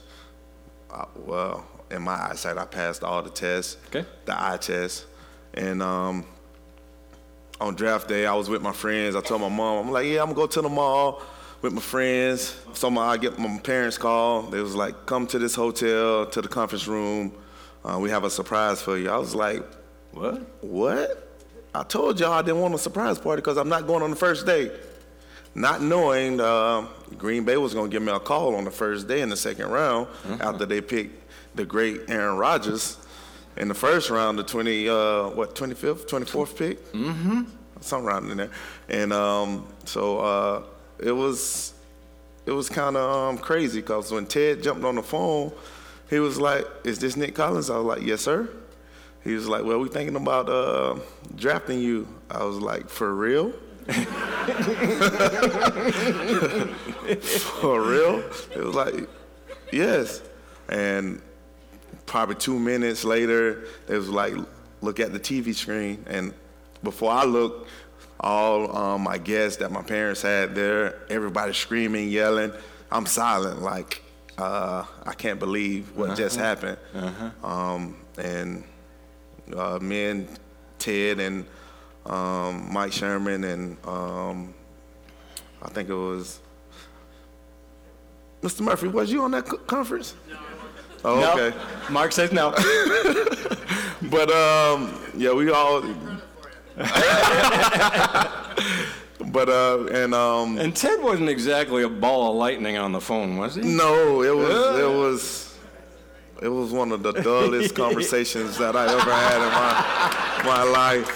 [0.91, 3.77] I, well, in my eyesight, I passed all the tests.
[3.87, 4.05] Okay.
[4.25, 5.05] The eye test,
[5.53, 6.25] and um,
[7.61, 9.15] on draft day, I was with my friends.
[9.15, 11.21] I told my mom, I'm like, yeah, I'm gonna go to the mall
[11.61, 12.59] with my friends.
[12.73, 14.43] So my, I get my parents call.
[14.43, 17.31] They was like, come to this hotel, to the conference room.
[17.85, 19.09] Uh, we have a surprise for you.
[19.09, 19.63] I was like,
[20.11, 20.41] What?
[20.63, 21.23] what?
[21.73, 24.15] I told y'all I didn't want a surprise party because I'm not going on the
[24.15, 24.71] first day.
[25.57, 26.85] Not knowing uh,
[27.17, 29.35] Green Bay was going to give me a call on the first day in the
[29.35, 30.07] second round
[30.39, 31.19] after they picked
[31.55, 32.97] the great Aaron Rodgers
[33.55, 36.91] in the first round, the 20, uh, what, 25th, 24th pick?
[36.93, 37.41] Mm-hmm.
[37.81, 38.51] Something around in there.
[38.87, 40.63] And um, so uh,
[40.99, 41.73] it was
[42.45, 45.51] it was kind of um, crazy because when Ted jumped on the phone,
[46.09, 48.49] he was like, "Is this Nick Collins?" I was like, "Yes, sir."
[49.23, 50.95] He was like, "Well, we thinking about uh,
[51.35, 53.53] drafting you." I was like, "For real?"
[57.61, 58.19] For real?
[58.55, 59.07] It was like,
[59.71, 60.21] "Yes."
[60.69, 61.21] And
[62.05, 64.33] probably two minutes later, it was like,
[64.81, 66.33] "Look at the TV screen." And
[66.83, 67.69] before I looked,
[68.19, 72.51] all um, my guests that my parents had there, everybody screaming, yelling.
[72.91, 74.03] I'm silent, like
[74.37, 76.77] uh, I can't believe what just happened.
[77.43, 78.63] Um, and
[79.55, 80.27] uh, me and
[80.79, 81.45] Ted and
[82.07, 84.53] um, Mike Sherman and um,
[85.61, 86.39] I think it was
[88.41, 88.61] Mr.
[88.61, 88.87] Murphy.
[88.87, 90.15] Was you on that co- conference?
[90.29, 90.37] No.
[91.05, 91.33] Oh, No.
[91.33, 91.57] okay.
[91.91, 92.53] Mark says no.
[94.11, 95.81] But um, yeah, we all.
[99.31, 103.37] but uh, and um, and Ted wasn't exactly a ball of lightning on the phone,
[103.37, 103.61] was he?
[103.63, 105.46] no, it was it was
[106.41, 111.07] it was one of the dullest conversations that I ever had in my my life.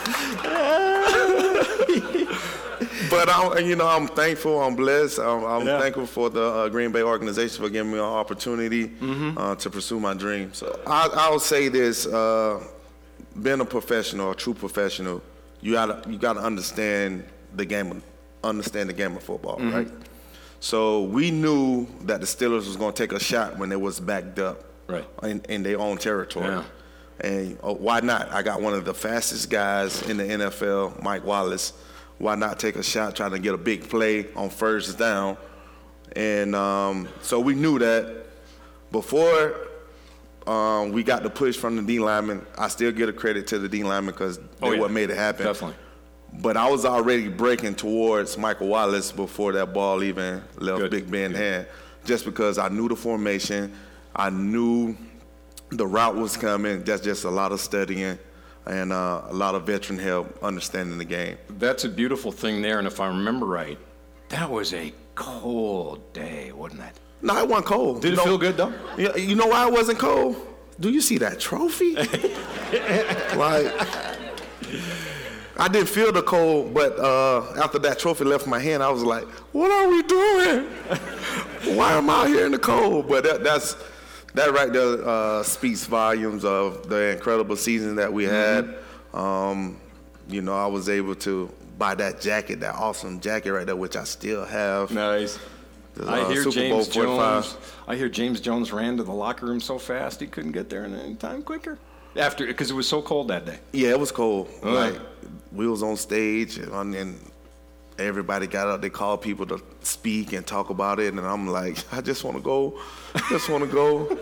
[3.09, 4.61] but I'm, you know, I'm thankful.
[4.61, 5.19] I'm blessed.
[5.19, 5.79] I'm, I'm Yeah.
[5.79, 8.91] thankful for the uh, Green Bay organization for giving me an opportunity
[9.37, 10.53] uh, to pursue my dream.
[10.53, 12.63] So I, I'll say this: uh,
[13.41, 15.21] being a professional, a true professional,
[15.61, 17.23] you gotta you gotta understand
[17.55, 18.03] the game, of,
[18.43, 19.89] understand the game of football, right?
[20.59, 24.39] So we knew that the Steelers was gonna take a shot when they was backed
[24.39, 25.05] up, Right.
[25.23, 26.47] in, in their own territory.
[26.47, 26.63] Yeah.
[27.21, 28.31] And oh, why not?
[28.31, 31.73] I got one of the fastest guys in the NFL, Mike Wallace.
[32.17, 35.37] Why not take a shot, trying to get a big play on first down?
[36.15, 38.25] And um, so we knew that
[38.91, 39.55] before
[40.47, 42.45] um, we got the push from the D lineman.
[42.57, 44.79] I still give a credit to the D lineman because they Oh, yeah.
[44.79, 45.45] what made it happen.
[45.45, 45.77] Definitely.
[46.41, 50.91] But I was already breaking towards Michael Wallace before that ball even left Good.
[50.91, 51.67] Big Ben's hand,
[52.05, 53.73] just because I knew the formation,
[54.15, 54.95] I knew
[55.69, 56.83] the route was coming.
[56.83, 58.17] That's just a lot of studying
[58.65, 61.37] and uh, a lot of veteran help understanding the game.
[61.57, 63.77] That's a beautiful thing there, and if I remember right,
[64.29, 66.99] that was a cold day, wasn't it?
[67.23, 68.01] No, it wasn't cold.
[68.01, 68.73] Did You it know- feel good though?
[68.97, 70.35] Yeah, you know why it wasn't cold?
[70.79, 71.95] Do you see that trophy?
[73.35, 73.65] like,
[75.57, 79.03] I didn't feel the cold, but uh, after that trophy left my hand, I was
[79.03, 80.65] like, "What are we doing?
[81.77, 83.75] why am I here in the cold?" But that, that's
[84.33, 88.75] that right there uh, speaks volumes of the incredible season that we had.
[89.13, 89.79] Um,
[90.29, 93.95] you know, I was able to buy that jacket, that awesome jacket right there, which
[93.95, 94.91] I still have.
[94.91, 95.39] Nice.
[95.95, 97.57] The, I uh, hear Super James Jones.
[97.87, 100.85] I hear James Jones ran to the locker room so fast he couldn't get there
[100.85, 101.77] in any time quicker.
[102.15, 103.59] After, because it was so cold that day.
[103.71, 104.49] Yeah, it was cold.
[104.63, 104.71] Uh.
[104.73, 104.99] Like
[105.51, 107.30] we was on stage and, and
[108.05, 108.81] everybody got up.
[108.81, 112.37] They called people to speak and talk about it, and I'm like, I just want
[112.37, 112.79] to go,
[113.15, 114.17] I just want to go.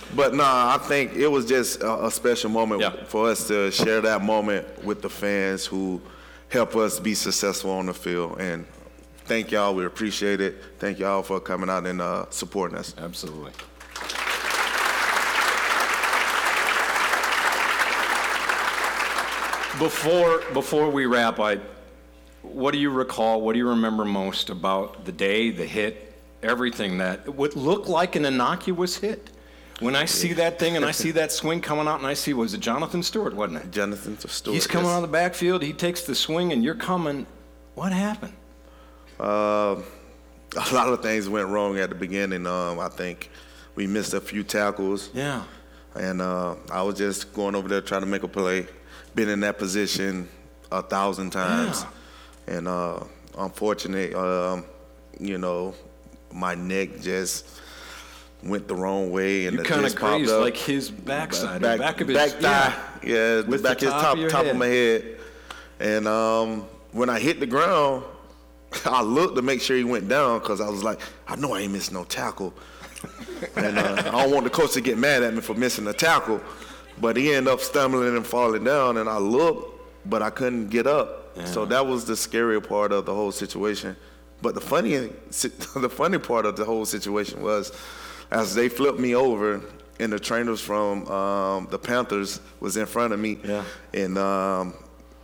[0.14, 3.04] but nah, I think it was just a, a special moment Yeah.
[3.04, 6.00] for us to share that moment with the fans who
[6.48, 8.40] help us be successful on the field.
[8.40, 8.66] And
[9.24, 9.74] thank y'all.
[9.74, 10.56] We appreciate it.
[10.78, 12.94] Thank y'all for coming out and uh, supporting us.
[12.98, 13.52] Absolutely.
[19.78, 21.58] Before before we wrap, I
[22.52, 23.40] what do you recall?
[23.40, 26.10] What do you remember most about the day, the hit,
[26.42, 29.30] everything that would look like an innocuous hit.
[29.80, 32.34] When I see that thing and I see that swing coming out, and I see
[32.34, 33.70] was it Jonathan Stewart, wasn't it?
[33.70, 34.54] Jonathan Stewart.
[34.54, 34.94] He's coming yes.
[34.94, 35.62] out of the backfield.
[35.62, 37.26] He takes the swing, and you're coming.
[37.74, 38.34] What happened?
[39.18, 39.76] Uh,
[40.56, 42.46] a lot of things went wrong at the beginning.
[42.46, 43.30] Um, I think
[43.74, 45.08] we missed a few tackles.
[45.14, 45.44] Yeah.
[45.94, 48.66] And uh, I was just going over there trying to make a play.
[49.14, 50.28] Been in that position
[50.70, 51.86] a thousand times.
[52.50, 53.00] And uh,
[53.38, 54.64] unfortunate, um,
[55.18, 55.74] you know,
[56.32, 57.46] my neck just
[58.42, 60.40] went the wrong way and You it kind of just popped grazed up.
[60.40, 62.74] like his backside, back, the back of his back thigh.
[63.04, 64.50] Yeah, With the the back his top top of top head.
[64.52, 65.16] of my head.
[65.78, 68.04] And um, when I hit the ground,
[68.84, 71.60] I looked to make sure he went down because I was like, I know I
[71.60, 72.52] ain't missing no tackle.
[73.56, 75.92] and uh, I don't want the coach to get mad at me for missing a
[75.92, 76.40] tackle.
[77.00, 80.86] But he ended up stumbling and falling down, and I looked, but I couldn't get
[80.86, 81.19] up.
[81.46, 83.96] So that was the scarier part of the whole situation.
[84.42, 84.96] But the funny,
[85.30, 87.72] the funny part of the whole situation was,
[88.30, 89.60] as they flipped me over,
[89.98, 93.62] and the trainers from um, the Panthers was in front of me, Yeah.
[93.92, 94.74] and um,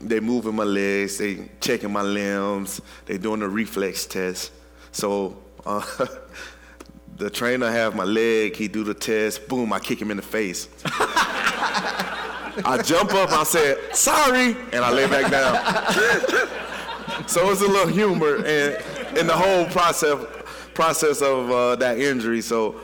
[0.00, 4.52] they moving my legs, they checking my limbs, they doing the reflex test.
[4.92, 5.82] So uh,
[7.16, 10.22] the trainer have my leg, he do the test, boom, I kick him in the
[10.22, 10.68] face.
[12.64, 17.28] I jump up, I said, sorry, and I lay back down.
[17.28, 20.24] so it's a little humor and in the whole process
[20.74, 22.40] process of uh, that injury.
[22.42, 22.76] So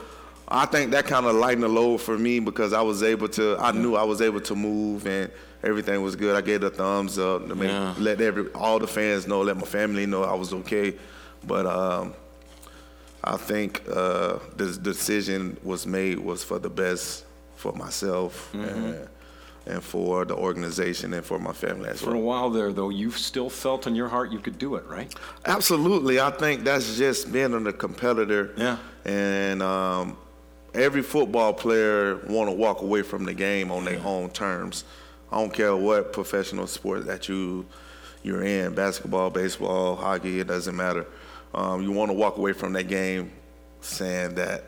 [0.47, 3.55] I think that kind of lightened the load for me because I was able to,
[3.59, 5.31] I knew I was able to move and
[5.63, 6.35] everything was good.
[6.35, 7.93] I gave the thumbs up to make, Yeah.
[7.99, 10.95] let every all the fans know, let my family know I was okay.
[11.45, 12.13] But um,
[13.23, 17.25] I think uh, the decision was made was for the best
[17.55, 18.85] for myself Mm-hmm.
[18.85, 19.07] and,
[19.65, 22.23] and for the organization and for my family as For a well.
[22.23, 25.13] while there, though, you still felt in your heart you could do it, right?
[25.45, 28.53] Absolutely, I think that's just being a competitor.
[28.57, 28.77] Yeah.
[29.05, 30.17] And um,
[30.73, 34.83] every football player want to walk away from the game on their own terms.
[35.31, 37.65] I don't care what professional sport that you
[38.21, 41.05] you're in, basketball, baseball, hockey, it doesn't matter.
[41.53, 43.31] Um, you want to walk away from that game
[43.81, 44.63] saying that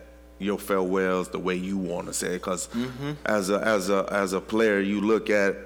[0.46, 3.12] your farewells the way you want to say it, because mm-hmm.
[3.26, 5.58] as a as a as a player, you look at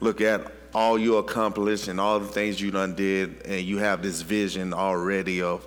[0.00, 4.02] look at all you accomplished and all the things you done did, and you have
[4.02, 5.66] this vision already of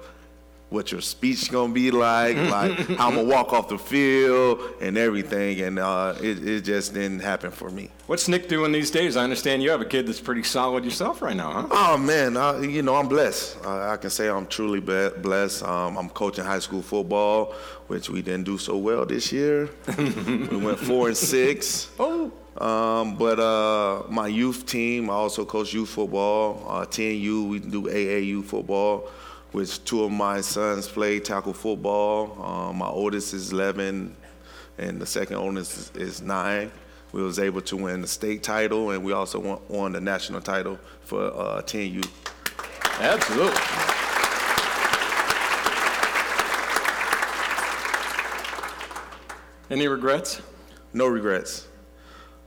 [0.74, 4.98] what your speech gonna be like, like how I'm gonna walk off the field and
[4.98, 7.92] everything, and uh, it, it just didn't happen for me.
[8.08, 9.16] What's Nick doing these days?
[9.16, 11.68] I understand you have a kid that's pretty solid yourself right now, huh?
[11.72, 13.58] Oh man, I, you know I'm blessed.
[13.64, 15.64] Uh, I can say I'm truly blessed.
[15.64, 17.54] Um, I'm coaching high school football,
[17.88, 19.70] which we didn't do so well this year.
[19.98, 21.92] we went four and six.
[22.00, 22.32] Oh.
[22.58, 26.64] Um, but uh, my youth team, I also coach youth football.
[26.68, 29.10] Uh, 10U, we do AAU football,
[29.54, 32.44] which two of my sons play tackle football.
[32.44, 34.16] Um, my oldest is 11,
[34.80, 36.72] and the second oldest is, is nine.
[37.12, 40.42] We was able to win the state title, and we also won, won the national
[40.42, 42.04] title for uh, 10U.
[43.00, 43.60] Absolutely.
[49.70, 50.42] Any regrets?
[50.94, 51.68] No regrets.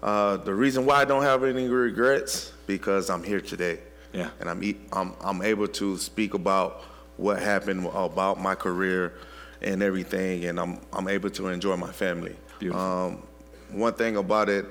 [0.02, 3.78] Uh, the reason why I don't have any regrets because I'm here today.
[4.12, 4.30] Yeah.
[4.40, 4.62] And I'm,
[4.92, 6.84] I'm I'm able to speak about
[7.16, 9.14] what happened about my career
[9.62, 12.36] and everything, and I'm I'm able to enjoy my family.
[12.74, 13.22] Um,
[13.70, 14.66] one thing about it,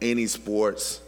[0.00, 1.00] any sports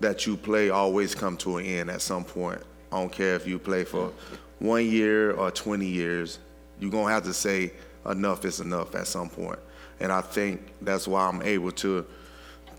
[0.00, 2.60] that you play always come to an end at some point.
[2.90, 4.12] I don't care if you play for
[4.58, 6.38] one year or 20 years.
[6.78, 7.72] You're gonna have to say
[8.06, 9.58] enough is enough at some point.
[10.00, 12.04] And I think that's why I'm able to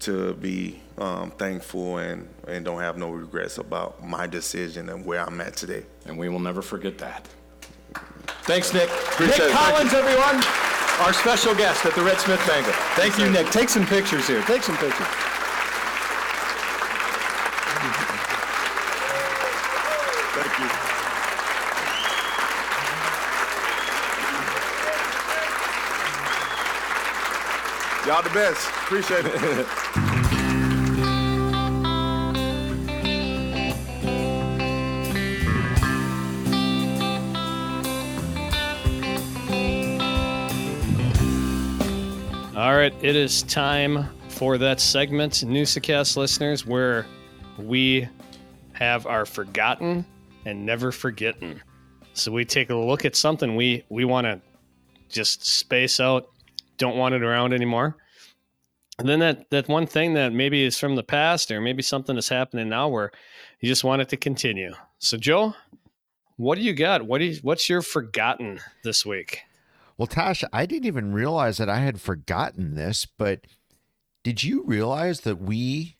[0.01, 5.25] to be um, thankful and, and don't have no regrets about my decision and where
[5.25, 5.85] I'm at today.
[6.05, 7.27] And we will never forget that.
[8.43, 8.89] Thanks, Nick.
[8.89, 9.53] Appreciate Nick it.
[9.53, 10.43] Thank Collins, everyone,
[10.99, 12.75] our special guest at the Red Smith Banquet.
[12.95, 13.49] Thank you, Nick.
[13.51, 14.41] Take some pictures here.
[14.43, 15.07] Take some pictures.
[20.35, 20.65] Thank you.
[28.11, 28.67] Y'all the best.
[28.67, 30.09] Appreciate it.
[42.83, 47.05] right, it is time for that segment, Newsacast listeners, where
[47.57, 48.09] we
[48.73, 50.05] have our forgotten
[50.43, 51.61] and never forgotten.
[52.11, 54.41] So we take a look at something we we want to
[55.07, 56.29] just space out,
[56.77, 57.95] don't want it around anymore.
[58.99, 62.15] And then that that one thing that maybe is from the past or maybe something
[62.15, 63.13] that's happening now where
[63.61, 64.73] you just want it to continue.
[64.99, 65.55] So Joe,
[66.35, 67.03] what do you got?
[67.03, 69.39] What do you, what's your forgotten this week?
[69.97, 73.41] Well, Tosh, I didn't even realize that I had forgotten this, but
[74.23, 75.97] did you realize that we,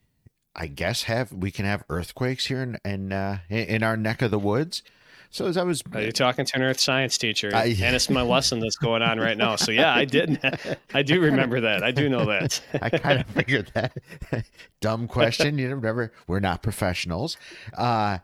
[0.56, 4.32] I guess, have we can have earthquakes here in in, uh, in our neck of
[4.32, 4.82] the woods?
[5.30, 7.50] So as I was, Are you talking to an earth science teacher?
[7.56, 9.56] I- and it's my lesson that's going on right now.
[9.56, 10.40] So yeah, I did.
[10.94, 11.82] I do remember that.
[11.82, 12.62] I do know that.
[12.84, 13.98] I kind of figured that.
[14.80, 15.58] Dumb question.
[15.58, 16.14] You know, never.
[16.28, 17.36] We're not professionals.
[17.76, 18.20] Uh,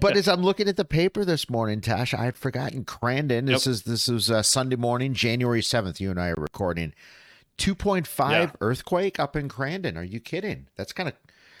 [0.00, 3.46] but as I'm looking at the paper this morning, Tash, I had forgotten Crandon.
[3.46, 3.70] This Yep.
[3.72, 6.00] is this is uh, Sunday morning, January seventh.
[6.00, 6.94] You and I are recording.
[7.56, 8.56] Two point five Yeah.
[8.60, 9.96] earthquake up in Crandon.
[9.96, 10.66] Are you kidding?
[10.76, 11.14] That's kind of.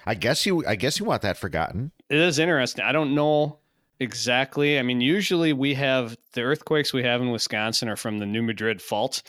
[0.06, 0.66] I guess you.
[0.66, 1.92] I guess you want that forgotten.
[2.10, 2.84] It is interesting.
[2.84, 3.58] I don't know
[4.00, 4.78] exactly.
[4.78, 8.42] I mean, usually we have the earthquakes we have in Wisconsin are from the New
[8.42, 9.22] Madrid Fault,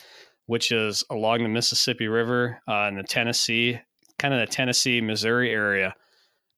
[0.46, 3.80] which is along the Mississippi River uh, in the Tennessee,
[4.18, 5.94] kind of the Tennessee, Missouri area.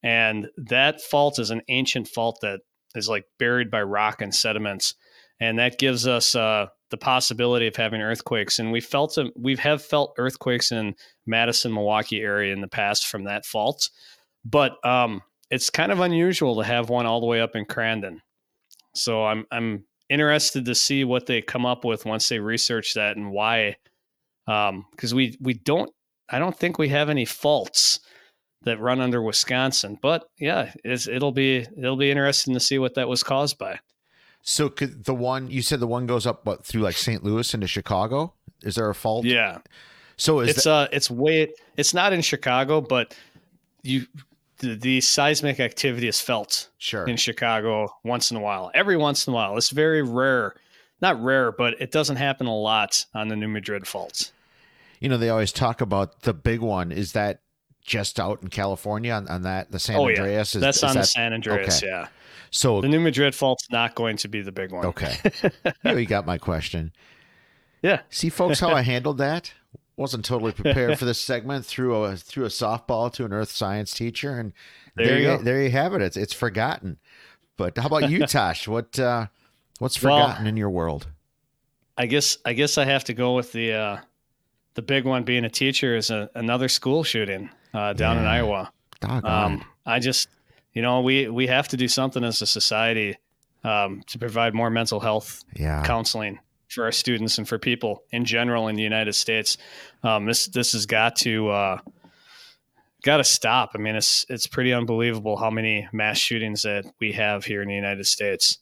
[0.02, 2.60] And that fault is an ancient fault that
[2.94, 4.94] is like buried by rock and sediments.
[5.40, 8.58] And that gives us uh, the possibility of having earthquakes.
[8.58, 10.94] And we felt them, we have felt earthquakes in
[11.26, 13.88] Madison, Milwaukee area in the past from that fault.
[14.44, 18.18] But um, it's kind of unusual to have one all the way up in Crandon.
[18.94, 23.16] So I'm I'm interested to see what they come up with once they research that
[23.16, 23.76] and why.
[24.46, 25.90] Because we we don't
[26.28, 28.00] I don't think we have any faults
[28.62, 29.98] that run under Wisconsin.
[30.01, 33.78] But yeah, it's, it'll be it'll be interesting to see what that was caused by.
[34.43, 37.22] So could the one you said the one goes up what, through like St.
[37.22, 38.35] Louis into Chicago?
[38.62, 39.24] Is there a fault?
[39.24, 39.59] Yeah,
[40.16, 43.16] So is it's that, uh it's way it's not in Chicago, but
[43.82, 44.06] you
[44.59, 47.06] the, the seismic activity is felt sure.
[47.06, 48.72] in Chicago once in a while.
[48.74, 49.56] Every once in a while.
[49.56, 50.55] It's very rare.
[51.01, 54.32] Not rare, but it doesn't happen a lot on the New Madrid faults.
[54.98, 56.90] you know they always talk about the big one.
[56.90, 57.40] Is that
[57.82, 60.55] just out in California on, on that the San oh yeah, Andreas?
[60.55, 61.78] Is, that's is on the San Andreas.
[61.82, 61.86] okay.
[61.88, 62.09] Yeah,
[62.50, 64.86] So the New Madrid fault's not going to be the big one.
[64.86, 65.16] okay,
[65.84, 66.92] you, you got my question.
[67.82, 69.52] Yeah, See, folks, how I handled that.
[69.96, 71.64] Wasn't totally prepared for this segment.
[71.66, 74.52] Threw a threw a softball to an earth science teacher, and
[74.94, 76.02] There there, you there you have it.
[76.02, 76.98] It's it's forgotten.
[77.56, 78.68] But how about you, Tosh?
[78.68, 79.26] What uh,
[79.80, 81.09] what's Well- forgotten in your world?
[81.96, 83.98] I guess I guess I have to go with the uh,
[84.74, 88.73] the big one being a teacher is a, another school shooting uh, down in Iowa.
[89.03, 89.65] Um.
[89.86, 90.28] I just,
[90.74, 93.16] you know, we we have to do something as a society
[93.65, 95.82] um, to provide more mental health Yeah.
[95.85, 96.39] counseling
[96.69, 99.57] for our students and for people in general in the United States.
[100.03, 101.78] Um, this this has got to uh,
[103.03, 103.70] got to stop.
[103.74, 107.69] I mean, it's it's pretty unbelievable how many mass shootings that we have here in
[107.69, 108.59] the United States.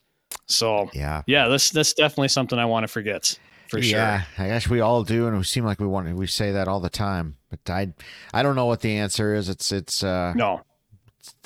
[0.47, 1.23] So Yeah.
[1.27, 3.39] yeah, this that's definitely something I want to forget
[3.69, 4.45] for yeah, sure.
[4.45, 6.79] I guess we all do, and we seem like we want we say that all
[6.81, 7.36] the time.
[7.65, 7.93] But I,
[8.35, 9.49] I don't know what the answer is.
[9.49, 10.63] It's it's uh, No,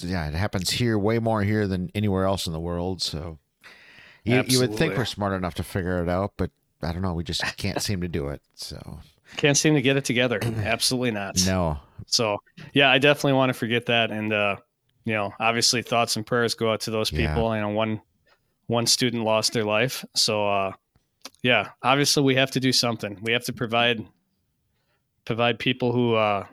[0.02, 3.02] yeah, it happens here way more here than anywhere else in the world.
[3.02, 3.38] So
[4.24, 6.50] you, you would think we're smart enough to figure it out, but
[6.82, 7.14] I don't know.
[7.14, 8.42] We just can't seem to do it.
[8.54, 9.00] So
[9.36, 10.38] can't seem to get it together.
[10.42, 11.36] Absolutely not.
[11.46, 12.38] no, So
[12.72, 14.10] yeah, I definitely want to forget that.
[14.10, 14.56] And uh,
[15.04, 17.34] you know, obviously thoughts and prayers go out to those Yeah.
[17.34, 17.54] people.
[17.54, 18.00] You know, one
[18.66, 20.04] one student lost their life.
[20.14, 20.72] So uh
[21.42, 23.18] yeah, obviously we have to do something.
[23.22, 24.06] We have to provide
[25.24, 26.46] provide people who uh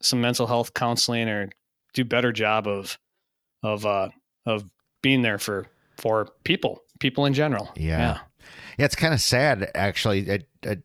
[0.00, 1.48] some mental health counseling or
[1.94, 2.98] do better job of
[3.62, 4.08] of uh
[4.46, 4.64] of
[5.02, 5.66] being there for
[5.96, 7.70] for people, people in general.
[7.76, 7.98] Yeah.
[8.78, 10.30] Yeah, it's kind of sad actually.
[10.30, 10.78] I, I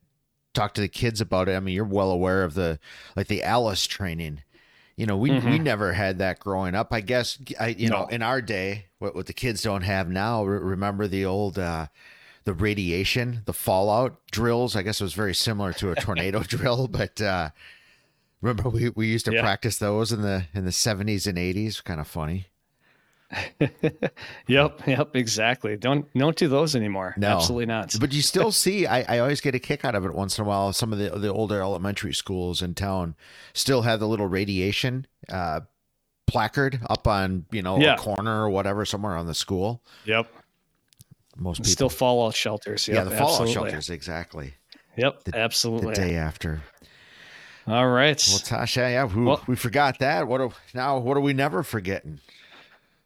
[0.53, 1.55] talked to the kids about it.
[1.55, 2.79] I mean, you're well aware of the
[3.15, 4.41] like the Alice training.
[4.95, 5.61] You know, we we Mhm.
[5.61, 6.91] never had that growing up.
[6.93, 10.43] I guess I you know in our day, what what the kids don't have now.
[10.43, 11.87] re- Remember the old uh,
[12.45, 14.75] the radiation, the fallout drills.
[14.75, 17.49] I guess it was very similar to a tornado drill, but uh,
[18.41, 19.41] remember we, we used to Yeah.
[19.41, 21.83] practice those in the in the 70s and 80s.
[21.83, 22.47] Kind of funny.
[24.47, 25.77] Yep, yep, exactly.
[25.77, 27.13] Don't don't do those anymore.
[27.17, 27.27] No.
[27.35, 27.95] Absolutely not.
[27.99, 30.43] But you still see, I, I always get a kick out of it once in
[30.45, 30.73] a while.
[30.73, 33.15] Some of the the older elementary schools in town
[33.53, 35.61] still have the little radiation uh,
[36.25, 37.93] placard up on you know Yeah.
[37.93, 39.83] a corner or whatever somewhere on the school.
[40.05, 40.27] Yep.
[41.39, 42.87] Most people, Still fallout shelters.
[42.87, 43.53] Yep, yeah, the fallout absolutely.
[43.71, 44.53] shelters exactly.
[44.97, 45.95] Yep, The- absolutely.
[45.95, 46.61] The day after.
[47.67, 48.23] All right.
[48.29, 50.27] Well, Tosh, yeah, we, Well- we forgot that.
[50.27, 50.97] What are, now?
[50.97, 52.19] What are we never forgetting?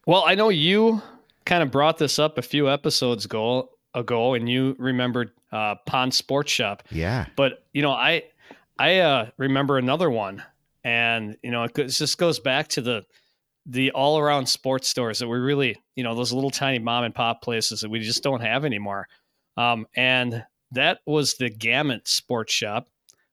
[0.06, 1.02] Well, I know you
[1.44, 6.12] kind of brought this up a few episodes ago, ago and you remembered uh, Pond
[6.12, 6.82] Sports Shop.
[6.90, 8.24] Yeah, But you know, I
[8.78, 10.42] I uh, remember another one,
[10.82, 13.04] and you know, it it just goes back to the
[13.66, 17.14] the all around sports stores that we really, you know, those little tiny mom and
[17.14, 19.08] pop places that we just don't have anymore.
[19.56, 22.88] Um, and that was the Gamut Sports Shop,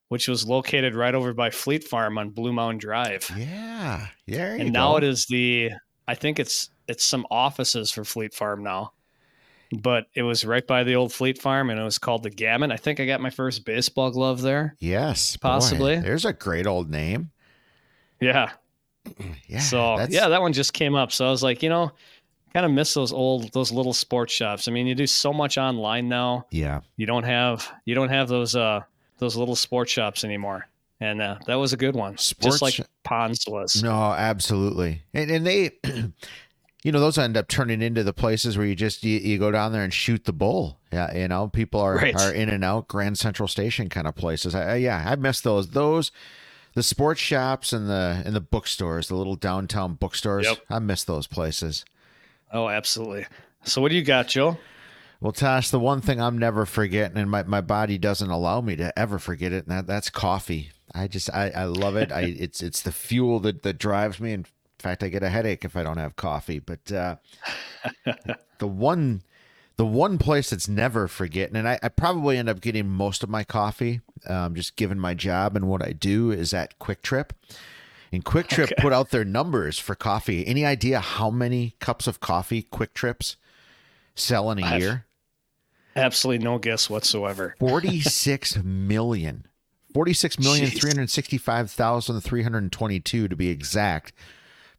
[0.08, 3.30] which was located right over by Fleet Farm on Blue Mountain Drive.
[3.36, 4.52] yeah, yeah.
[4.54, 4.80] and go.
[4.80, 5.70] now it is the
[6.08, 8.92] I think it's it's some offices for Fleet Farm now.
[9.80, 12.70] but it was right by the old Fleet Farm, and it was called the Gamut.
[12.70, 14.76] I think I got my first baseball glove there.
[14.78, 15.98] Yes, boy, Possibly.
[16.00, 17.30] there's a great old name.
[18.20, 18.50] Yeah.
[19.48, 19.58] Yeah.
[19.60, 21.12] so that's- yeah, that one just came up.
[21.12, 21.92] So I was like, you know,
[22.54, 24.68] kind of miss those old those little sports shops.
[24.68, 26.46] I mean, you do so much online now.
[26.50, 26.80] yeah.
[26.96, 28.80] You don't have you don't have those uh
[29.18, 30.66] those little sports shops anymore.
[31.00, 33.82] And uh, that was a good one, Sports- just like Ponds was.
[33.82, 35.02] No, absolutely.
[35.12, 35.72] And and they
[36.84, 39.50] you know, those end up turning into the places where you just you, you go
[39.50, 40.78] down there and shoot the bull.
[40.92, 42.14] Yeah, you know, people are Right.
[42.20, 44.54] are in and out Grand Central Station kind of places.
[44.54, 45.70] I, I- yeah, I miss those.
[45.70, 46.12] Those
[46.74, 50.46] the sports shops and the and the bookstores, the little downtown bookstores.
[50.46, 50.58] Yep.
[50.70, 51.84] I miss those places.
[52.52, 53.26] Oh, absolutely.
[53.64, 54.58] So what do you got, Joe?
[55.20, 58.74] Well, Tosh, the one thing I'm never forgetting, and my, my body doesn't allow me
[58.76, 60.72] to ever forget it, and that, that's coffee.
[60.92, 62.10] I just I, I love it.
[62.10, 64.32] I it's it's the fuel that, that drives me.
[64.32, 64.46] In
[64.78, 66.58] fact, I get a headache if I don't have coffee.
[66.58, 67.16] But uh,
[68.58, 69.22] the one
[69.76, 73.30] the one place that's never forgetting, and I, I probably end up getting most of
[73.30, 77.32] my coffee, um, just given my job and what I do, is at Kwik Trip.
[78.12, 80.46] And Kwik Trip put out their numbers for coffee.
[80.46, 83.36] Any idea how many cups of coffee Kwik Trips
[84.14, 85.06] sell in a I've- year?
[85.96, 87.54] Absolutely no guess whatsoever.
[87.58, 89.46] 46 million.
[89.92, 90.80] 46 million Jeez.
[90.80, 94.12] 365,322 to be exact.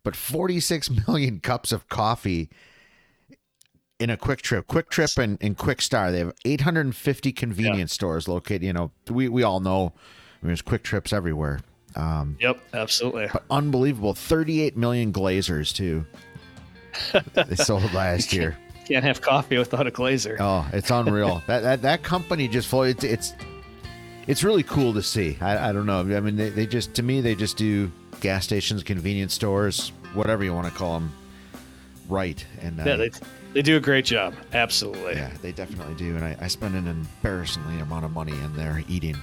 [0.03, 2.49] But 46 million cups of coffee
[3.99, 4.67] in a Kwik Trip.
[4.67, 6.11] Kwik Trip and, and Kwik Star.
[6.11, 8.63] They have 850 convenience stores located.
[8.63, 9.93] You know, we, we all know
[10.43, 11.59] I mean, there's Kwik Trips everywhere.
[11.95, 13.29] Um, Yep, absolutely.
[13.49, 14.13] unbelievable.
[14.13, 16.05] 38 million glazers, too.
[17.33, 18.57] they sold last year.
[18.85, 20.35] Can't have coffee without a glazer.
[20.39, 21.41] Oh, it's unreal.
[21.47, 22.81] that, that that company just flow.
[22.81, 23.33] It's it's
[24.27, 25.37] it's really cool to see.
[25.39, 26.01] I, I don't know.
[26.01, 27.89] I mean, they, they just to me they just do
[28.19, 31.13] gas stations, convenience stores, whatever you want to call them,
[32.09, 32.45] right.
[32.61, 33.11] And uh, Yeah, they
[33.53, 34.35] they do a great job.
[34.53, 35.15] Absolutely.
[35.15, 36.15] yeah, they definitely do.
[36.15, 39.17] And I, I spend an embarrassingly amount of money in there eating.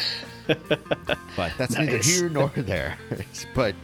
[0.46, 2.98] but that's neither here nor there.
[3.54, 3.74] but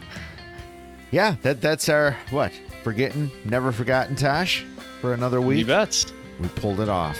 [1.11, 2.51] yeah, that that's our what
[2.83, 4.65] forgetting, never forgotten, Tosh,
[5.01, 5.59] for another week.
[5.59, 6.11] You bet.
[6.39, 7.17] We pulled it off.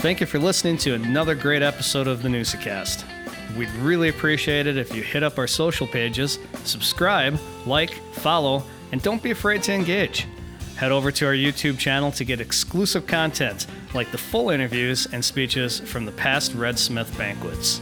[0.00, 3.04] Thank you for listening to another great episode of the Newsacast.
[3.58, 8.62] We'd really appreciate it if you hit up our social pages, subscribe, like, follow,
[8.92, 10.28] and don't be afraid to engage.
[10.76, 15.24] Head over to our YouTube channel to get exclusive content like the full interviews and
[15.24, 17.80] speeches from the past Red Smith banquets.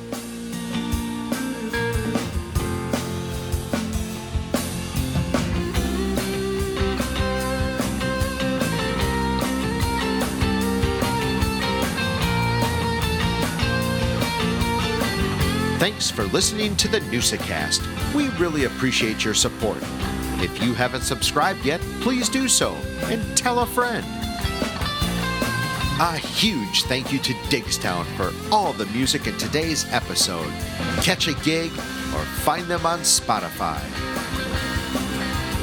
[16.06, 17.82] Thanks for listening to the Newsacast.
[18.14, 19.78] We really appreciate your support.
[20.40, 22.76] If you haven't subscribed yet, please do so
[23.06, 24.06] and tell a friend.
[25.98, 30.48] A huge thank you to Diggstown for all the music in today's episode.
[31.02, 33.80] Catch a gig or find them on Spotify.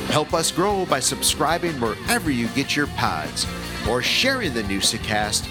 [0.09, 3.47] Help us grow by subscribing wherever you get your pods
[3.89, 5.45] or sharing the Newsacast.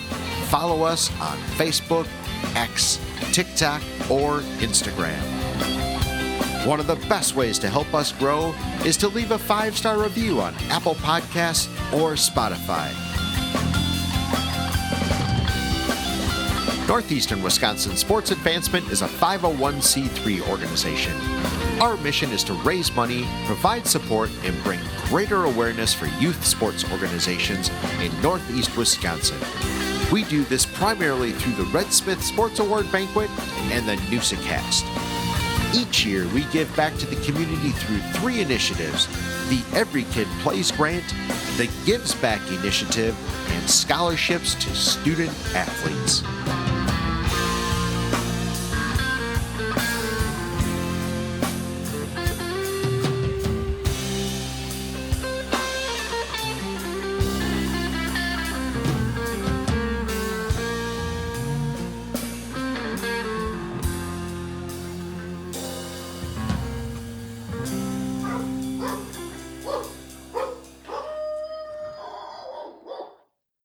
[0.51, 2.06] Follow us on Facebook,
[2.55, 3.01] X,
[3.32, 3.81] TikTok,
[4.11, 5.20] or Instagram.
[6.66, 8.55] One of the best ways to help us grow
[8.85, 12.93] is to leave a five star review on Apple Podcasts or Spotify.
[16.87, 21.16] Northeastern Wisconsin Sports Advancement is a 501c3 organization.
[21.81, 26.85] Our mission is to raise money, provide support, and bring greater awareness for youth sports
[26.93, 27.70] organizations
[28.01, 29.91] in Northeast Wisconsin.
[30.12, 33.30] We do this primarily through the Red Smith Sports Award Banquet
[33.72, 34.84] and the Newsacast.
[35.74, 39.06] Each year, we give back to the community through three initiatives
[39.48, 41.09] the Every Kid Plays Grant,
[41.56, 43.16] the Gives Back Initiative,
[43.52, 46.22] and scholarships to student athletes.